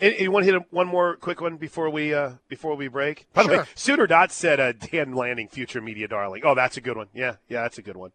And, 0.00 0.14
you 0.18 0.30
want 0.30 0.46
to 0.46 0.52
hit 0.52 0.62
one 0.70 0.86
more 0.86 1.16
quick 1.16 1.40
one 1.40 1.56
before 1.56 1.90
we 1.90 2.14
uh, 2.14 2.32
before 2.48 2.74
we 2.74 2.88
break? 2.88 3.26
By 3.34 3.42
sure. 3.42 3.50
the 3.50 3.58
way, 3.58 3.64
Sooner 3.74 4.06
Dot 4.06 4.32
said 4.32 4.58
uh, 4.58 4.72
Dan 4.72 5.14
Lanning, 5.14 5.48
future 5.48 5.80
media 5.80 6.08
darling. 6.08 6.42
Oh, 6.44 6.54
that's 6.54 6.76
a 6.76 6.80
good 6.80 6.96
one. 6.96 7.08
Yeah, 7.12 7.36
yeah, 7.48 7.62
that's 7.62 7.78
a 7.78 7.82
good 7.82 7.96
one. 7.96 8.12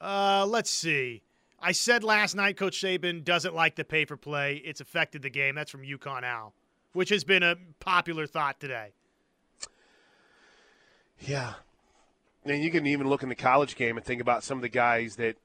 Uh, 0.00 0.46
let's 0.48 0.70
see. 0.70 1.22
I 1.60 1.72
said 1.72 2.04
last 2.04 2.36
night, 2.36 2.56
Coach 2.56 2.80
Saban 2.80 3.24
doesn't 3.24 3.54
like 3.54 3.74
the 3.74 3.84
pay 3.84 4.04
for 4.04 4.16
play. 4.16 4.62
It's 4.64 4.80
affected 4.80 5.22
the 5.22 5.30
game. 5.30 5.56
That's 5.56 5.70
from 5.70 5.82
Yukon 5.82 6.24
Al, 6.24 6.54
which 6.92 7.08
has 7.08 7.24
been 7.24 7.42
a 7.42 7.56
popular 7.80 8.26
thought 8.26 8.60
today. 8.60 8.92
Yeah. 11.18 11.54
And 12.44 12.62
you 12.62 12.70
can 12.70 12.86
even 12.86 13.08
look 13.08 13.24
in 13.24 13.28
the 13.28 13.34
college 13.34 13.74
game 13.74 13.96
and 13.96 14.06
think 14.06 14.20
about 14.20 14.44
some 14.44 14.56
of 14.58 14.62
the 14.62 14.68
guys 14.68 15.16
that 15.16 15.36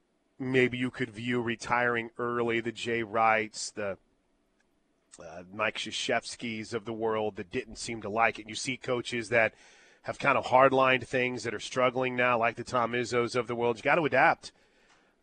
maybe 0.52 0.78
you 0.78 0.92
could 0.92 1.10
view 1.10 1.42
retiring 1.42 2.10
early 2.18 2.60
the 2.60 2.72
Jay 2.72 3.04
Wrights, 3.04 3.72
the 3.72 3.98
uh, 5.20 5.44
Mike 5.54 5.78
Krzyzewskis 5.78 6.74
of 6.74 6.86
the 6.86 6.94
world 6.94 7.36
that 7.36 7.52
didn't 7.52 7.78
seem 7.78 8.02
to 8.02 8.10
like 8.10 8.40
it. 8.40 8.50
You 8.50 8.56
see 8.56 8.78
coaches 8.78 9.30
that 9.30 9.54
have 10.04 10.20
kind 10.20 10.38
of 10.38 10.46
hardlined 10.46 11.06
things 11.06 11.44
that 11.44 11.54
are 11.54 11.60
struggling 11.60 12.16
now, 12.16 12.38
like 12.38 12.56
the 12.56 12.64
Tom 12.64 12.92
Izzos 12.92 13.36
of 13.36 13.48
the 13.48 13.56
world. 13.56 13.78
You 13.78 13.84
got 13.84 13.96
to 13.96 14.06
adapt. 14.06 14.52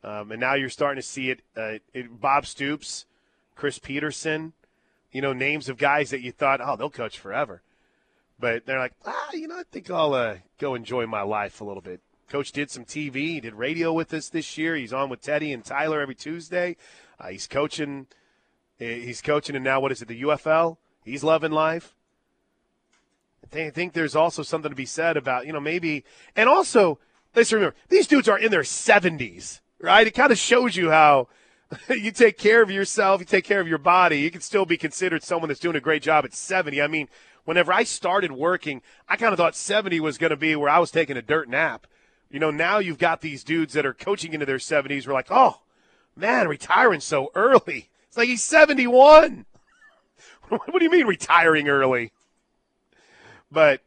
Um, 0.02 0.32
and 0.32 0.40
now 0.40 0.54
you're 0.54 0.70
starting 0.70 1.00
to 1.00 1.06
see 1.06 1.30
it, 1.30 1.42
uh, 1.56 1.78
it, 1.92 2.20
Bob 2.20 2.46
Stoops, 2.46 3.04
Chris 3.54 3.78
Petersen, 3.78 4.54
you 5.12 5.20
know, 5.20 5.34
names 5.34 5.68
of 5.68 5.76
guys 5.76 6.10
that 6.10 6.22
you 6.22 6.32
thought, 6.32 6.60
oh, 6.62 6.76
they'll 6.76 6.88
coach 6.88 7.18
forever. 7.18 7.60
But 8.38 8.64
they're 8.64 8.78
like, 8.78 8.94
ah, 9.04 9.28
you 9.34 9.48
know, 9.48 9.58
I 9.58 9.64
think 9.70 9.90
I'll 9.90 10.14
uh, 10.14 10.36
go 10.58 10.74
enjoy 10.74 11.06
my 11.06 11.22
life 11.22 11.60
a 11.60 11.64
little 11.64 11.82
bit. 11.82 12.00
Coach 12.30 12.52
did 12.52 12.70
some 12.70 12.86
TV, 12.86 13.42
did 13.42 13.54
radio 13.54 13.92
with 13.92 14.14
us 14.14 14.30
this 14.30 14.56
year. 14.56 14.74
He's 14.76 14.92
on 14.92 15.10
with 15.10 15.20
Teddy 15.20 15.52
and 15.52 15.62
Tyler 15.62 16.00
every 16.00 16.14
Tuesday. 16.14 16.76
Uh, 17.18 17.28
he's 17.28 17.46
coaching. 17.46 18.06
He's 18.78 19.20
coaching, 19.20 19.54
and 19.54 19.64
now 19.64 19.80
what 19.80 19.92
is 19.92 20.00
it? 20.00 20.08
The 20.08 20.22
UFL. 20.22 20.78
He's 21.04 21.22
loving 21.22 21.52
life. 21.52 21.94
I 23.52 23.70
think 23.70 23.92
there's 23.92 24.16
also 24.16 24.42
something 24.42 24.70
to 24.70 24.76
be 24.76 24.86
said 24.86 25.16
about 25.18 25.46
you 25.46 25.52
know 25.52 25.60
maybe, 25.60 26.04
and 26.34 26.48
also 26.48 26.98
let's 27.34 27.52
remember 27.52 27.74
these 27.88 28.06
dudes 28.06 28.28
are 28.28 28.38
in 28.38 28.50
their 28.50 28.62
70s 28.62 29.60
right? 29.80 30.06
It 30.06 30.12
kind 30.12 30.32
of 30.32 30.38
shows 30.38 30.76
you 30.76 30.90
how 30.90 31.28
you 31.88 32.12
take 32.12 32.38
care 32.38 32.62
of 32.62 32.70
yourself, 32.70 33.20
you 33.20 33.26
take 33.26 33.44
care 33.44 33.60
of 33.60 33.68
your 33.68 33.78
body. 33.78 34.20
You 34.20 34.30
can 34.30 34.40
still 34.40 34.64
be 34.64 34.76
considered 34.76 35.22
someone 35.22 35.48
that's 35.48 35.60
doing 35.60 35.76
a 35.76 35.80
great 35.80 36.02
job 36.02 36.24
at 36.24 36.34
70. 36.34 36.80
I 36.80 36.86
mean, 36.86 37.08
whenever 37.44 37.72
I 37.72 37.84
started 37.84 38.32
working, 38.32 38.82
I 39.08 39.16
kind 39.16 39.32
of 39.32 39.38
thought 39.38 39.56
70 39.56 40.00
was 40.00 40.18
going 40.18 40.30
to 40.30 40.36
be 40.36 40.54
where 40.56 40.70
I 40.70 40.78
was 40.78 40.90
taking 40.90 41.16
a 41.16 41.22
dirt 41.22 41.48
nap. 41.48 41.86
You 42.30 42.38
know, 42.38 42.50
now 42.50 42.78
you've 42.78 42.98
got 42.98 43.20
these 43.20 43.42
dudes 43.42 43.74
that 43.74 43.86
are 43.86 43.92
coaching 43.92 44.32
into 44.32 44.46
their 44.46 44.56
70s. 44.56 45.06
We're 45.06 45.12
like, 45.12 45.30
oh, 45.30 45.60
man, 46.14 46.48
retiring 46.48 47.00
so 47.00 47.32
early. 47.34 47.88
It's 48.08 48.16
like 48.16 48.28
he's 48.28 48.42
71. 48.44 49.46
what 50.48 50.78
do 50.78 50.84
you 50.84 50.90
mean 50.90 51.06
retiring 51.06 51.68
early? 51.68 52.12
But 53.50 53.82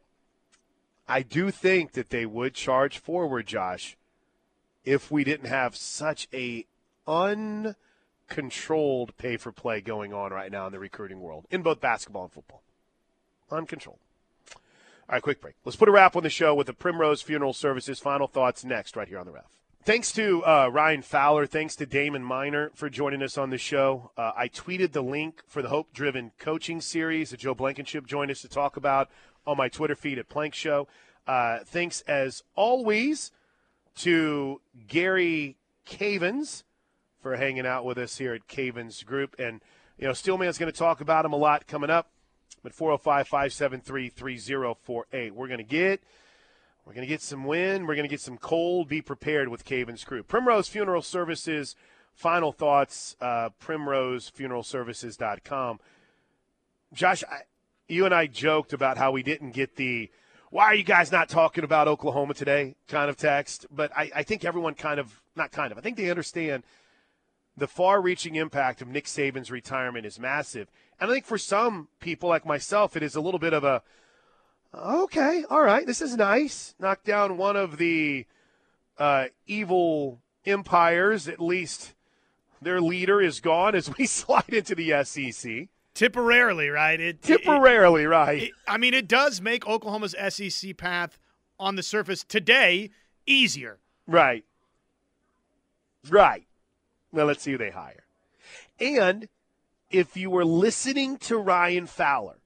I 1.08 1.22
do 1.22 1.50
think 1.50 1.92
that 1.92 2.10
they 2.10 2.26
would 2.26 2.54
charge 2.54 2.98
forward, 2.98 3.46
Josh 3.46 3.96
if 4.84 5.10
we 5.10 5.24
didn't 5.24 5.48
have 5.48 5.74
such 5.76 6.28
a 6.32 6.66
uncontrolled 7.06 7.76
pay 9.16 9.36
for 9.36 9.52
play 9.52 9.80
going 9.80 10.12
on 10.12 10.32
right 10.32 10.52
now 10.52 10.66
in 10.66 10.72
the 10.72 10.78
recruiting 10.78 11.20
world 11.20 11.46
in 11.50 11.62
both 11.62 11.80
basketball 11.80 12.24
and 12.24 12.32
football. 12.32 12.62
Uncontrolled. 13.50 13.98
All 15.08 15.14
right, 15.14 15.22
quick 15.22 15.40
break. 15.40 15.54
Let's 15.64 15.76
put 15.76 15.88
a 15.88 15.92
wrap 15.92 16.16
on 16.16 16.22
the 16.22 16.30
show 16.30 16.54
with 16.54 16.66
the 16.66 16.72
Primrose 16.72 17.20
Funeral 17.20 17.52
Services. 17.52 17.98
Final 17.98 18.26
thoughts 18.26 18.64
next, 18.64 18.96
right 18.96 19.06
here 19.06 19.18
on 19.18 19.26
the 19.26 19.32
ref. 19.32 19.44
Thanks 19.84 20.12
to 20.12 20.42
uh, 20.46 20.70
Ryan 20.72 21.02
Fowler. 21.02 21.44
Thanks 21.44 21.76
to 21.76 21.84
Damon 21.84 22.24
Miner 22.24 22.70
for 22.74 22.88
joining 22.88 23.22
us 23.22 23.36
on 23.36 23.50
the 23.50 23.58
show. 23.58 24.12
Uh, 24.16 24.32
I 24.34 24.48
tweeted 24.48 24.92
the 24.92 25.02
link 25.02 25.42
for 25.46 25.60
the 25.60 25.68
Hope 25.68 25.92
Driven 25.92 26.32
Coaching 26.38 26.80
Series 26.80 27.30
that 27.30 27.40
Joe 27.40 27.54
Blankenship 27.54 28.06
joined 28.06 28.30
us 28.30 28.40
to 28.40 28.48
talk 28.48 28.78
about 28.78 29.10
on 29.46 29.58
my 29.58 29.68
Twitter 29.68 29.94
feed 29.94 30.18
at 30.18 30.30
Plank 30.30 30.54
Show. 30.54 30.88
Uh, 31.26 31.58
thanks, 31.66 32.00
as 32.02 32.42
always, 32.54 33.30
to 33.96 34.62
Gary 34.88 35.58
Cavens 35.84 36.64
for 37.20 37.36
hanging 37.36 37.66
out 37.66 37.84
with 37.84 37.98
us 37.98 38.16
here 38.16 38.32
at 38.32 38.48
Cavens 38.48 39.02
Group. 39.02 39.36
And, 39.38 39.60
you 39.98 40.06
know, 40.06 40.14
Steelman's 40.14 40.56
going 40.56 40.72
to 40.72 40.78
talk 40.78 41.02
about 41.02 41.26
him 41.26 41.34
a 41.34 41.36
lot 41.36 41.66
coming 41.66 41.90
up. 41.90 42.10
But 42.64 42.74
405 42.74 43.28
573 43.28 44.08
3048. 44.08 45.34
We're 45.34 45.48
going 45.48 45.58
to 45.58 45.64
get. 45.64 46.02
We're 46.86 46.94
going 46.94 47.06
to 47.06 47.08
get 47.08 47.20
some 47.20 47.44
wind. 47.44 47.86
We're 47.86 47.94
going 47.94 48.08
to 48.08 48.10
get 48.10 48.22
some 48.22 48.38
cold. 48.38 48.88
Be 48.88 49.02
prepared 49.02 49.48
with 49.48 49.66
Cavens 49.66 50.00
Screw. 50.00 50.22
Primrose 50.22 50.68
Funeral 50.68 51.02
Services. 51.02 51.76
Final 52.14 52.52
thoughts. 52.52 53.16
Uh, 53.20 53.50
PrimroseFuneralServices.com. 53.62 55.80
Josh, 56.94 57.22
I, 57.30 57.40
you 57.86 58.06
and 58.06 58.14
I 58.14 58.26
joked 58.26 58.72
about 58.72 58.96
how 58.96 59.12
we 59.12 59.22
didn't 59.22 59.50
get 59.50 59.76
the 59.76 60.10
"Why 60.50 60.64
are 60.64 60.74
you 60.74 60.84
guys 60.84 61.12
not 61.12 61.28
talking 61.28 61.64
about 61.64 61.86
Oklahoma 61.86 62.32
today?" 62.32 62.76
kind 62.88 63.10
of 63.10 63.18
text, 63.18 63.66
but 63.70 63.92
I, 63.94 64.10
I 64.16 64.22
think 64.22 64.42
everyone 64.44 64.72
kind 64.74 64.98
of 64.98 65.20
not 65.36 65.52
kind 65.52 65.70
of. 65.70 65.76
I 65.76 65.82
think 65.82 65.98
they 65.98 66.08
understand 66.08 66.62
the 67.56 67.68
far-reaching 67.68 68.34
impact 68.34 68.82
of 68.82 68.88
Nick 68.88 69.04
Saban's 69.04 69.50
retirement 69.50 70.06
is 70.06 70.18
massive, 70.18 70.68
and 71.00 71.10
I 71.10 71.14
think 71.14 71.26
for 71.26 71.38
some 71.38 71.88
people 72.00 72.28
like 72.28 72.46
myself, 72.46 72.96
it 72.96 73.02
is 73.02 73.14
a 73.14 73.20
little 73.20 73.40
bit 73.40 73.52
of 73.52 73.64
a 73.64 73.82
okay, 74.74 75.44
all 75.50 75.62
right, 75.62 75.86
this 75.86 76.00
is 76.00 76.16
nice. 76.16 76.74
Knock 76.78 77.04
down 77.04 77.36
one 77.36 77.56
of 77.56 77.78
the 77.78 78.26
uh, 78.98 79.26
evil 79.46 80.20
empires. 80.46 81.28
At 81.28 81.40
least 81.40 81.94
their 82.60 82.80
leader 82.80 83.20
is 83.20 83.40
gone 83.40 83.74
as 83.74 83.90
we 83.98 84.06
slide 84.06 84.52
into 84.52 84.74
the 84.74 85.04
SEC. 85.04 85.68
Temporarily, 85.94 86.68
right? 86.68 87.00
It, 87.00 87.22
Temporarily, 87.22 88.02
it, 88.02 88.08
right? 88.08 88.42
It, 88.44 88.52
I 88.66 88.78
mean, 88.78 88.94
it 88.94 89.06
does 89.06 89.40
make 89.40 89.66
Oklahoma's 89.66 90.14
SEC 90.28 90.76
path 90.76 91.18
on 91.58 91.76
the 91.76 91.84
surface 91.84 92.24
today 92.24 92.90
easier. 93.26 93.78
Right. 94.06 94.44
Right. 96.08 96.46
Well, 97.14 97.26
let's 97.26 97.42
see 97.42 97.52
who 97.52 97.58
they 97.58 97.70
hire. 97.70 98.04
And 98.80 99.28
if 99.88 100.16
you 100.16 100.30
were 100.30 100.44
listening 100.44 101.16
to 101.18 101.38
Ryan 101.38 101.86
Fowler, 101.86 102.38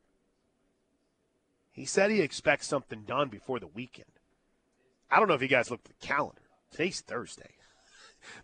he 1.72 1.86
said 1.86 2.10
he 2.10 2.20
expects 2.20 2.66
something 2.66 3.04
done 3.04 3.30
before 3.30 3.60
the 3.60 3.66
weekend. 3.66 4.10
I 5.10 5.18
don't 5.18 5.26
know 5.26 5.34
if 5.34 5.40
you 5.40 5.48
guys 5.48 5.70
looked 5.70 5.88
at 5.88 5.98
the 5.98 6.06
calendar. 6.06 6.42
Today's 6.70 7.00
Thursday. 7.00 7.50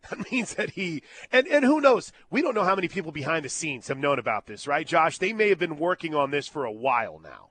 That 0.08 0.30
means 0.30 0.54
that 0.54 0.70
he 0.70 1.02
and 1.32 1.48
and 1.48 1.64
who 1.64 1.80
knows? 1.80 2.12
We 2.30 2.40
don't 2.40 2.54
know 2.54 2.62
how 2.62 2.76
many 2.76 2.86
people 2.86 3.10
behind 3.10 3.44
the 3.44 3.48
scenes 3.48 3.88
have 3.88 3.98
known 3.98 4.20
about 4.20 4.46
this, 4.46 4.68
right, 4.68 4.86
Josh? 4.86 5.18
They 5.18 5.32
may 5.32 5.48
have 5.48 5.58
been 5.58 5.78
working 5.78 6.14
on 6.14 6.30
this 6.30 6.46
for 6.46 6.64
a 6.64 6.72
while 6.72 7.20
now. 7.22 7.50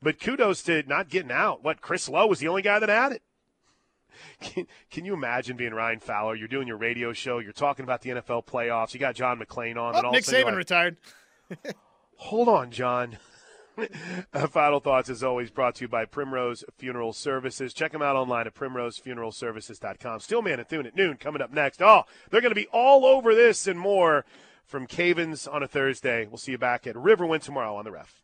But 0.00 0.18
kudos 0.18 0.62
to 0.62 0.82
not 0.88 1.10
getting 1.10 1.30
out. 1.30 1.62
What 1.62 1.82
Chris 1.82 2.08
Low 2.08 2.26
was 2.26 2.38
the 2.38 2.48
only 2.48 2.62
guy 2.62 2.78
that 2.78 2.88
had 2.88 3.12
it. 3.12 3.22
Can, 4.40 4.66
can 4.90 5.04
you 5.04 5.14
imagine 5.14 5.56
being 5.56 5.72
Ryan 5.74 6.00
Fowler? 6.00 6.34
You're 6.34 6.48
doing 6.48 6.66
your 6.66 6.76
radio 6.76 7.12
show. 7.12 7.38
You're 7.38 7.52
talking 7.52 7.84
about 7.84 8.02
the 8.02 8.10
NFL 8.10 8.46
playoffs. 8.46 8.94
You 8.94 9.00
got 9.00 9.14
John 9.14 9.38
McClain 9.38 9.76
on. 9.76 9.94
Oh, 9.94 9.98
and 9.98 10.06
all 10.06 10.12
Nick 10.12 10.24
Saban 10.24 10.46
like, 10.46 10.56
retired. 10.56 10.96
Hold 12.16 12.48
on, 12.48 12.70
John. 12.70 13.18
Uh, 14.34 14.46
Final 14.46 14.80
thoughts, 14.80 15.08
as 15.08 15.22
always, 15.24 15.50
brought 15.50 15.74
to 15.74 15.84
you 15.84 15.88
by 15.88 16.04
Primrose 16.04 16.62
Funeral 16.76 17.14
Services. 17.14 17.72
Check 17.72 17.92
them 17.92 18.02
out 18.02 18.16
online 18.16 18.46
at 18.46 18.54
primrosefuneralservices.com. 18.54 20.20
Steelman 20.20 20.58
and 20.58 20.68
Thune 20.68 20.86
at 20.86 20.94
noon 20.94 21.16
coming 21.16 21.40
up 21.40 21.50
next. 21.50 21.80
Oh, 21.80 22.02
they're 22.30 22.42
going 22.42 22.50
to 22.50 22.54
be 22.54 22.66
all 22.70 23.06
over 23.06 23.34
this 23.34 23.66
and 23.66 23.80
more 23.80 24.26
from 24.66 24.86
Cavens 24.86 25.46
on 25.46 25.62
a 25.62 25.66
Thursday. 25.68 26.26
We'll 26.26 26.36
see 26.36 26.52
you 26.52 26.58
back 26.58 26.86
at 26.86 26.96
Riverwind 26.96 27.42
tomorrow 27.42 27.74
on 27.76 27.86
the 27.86 27.92
ref. 27.92 28.21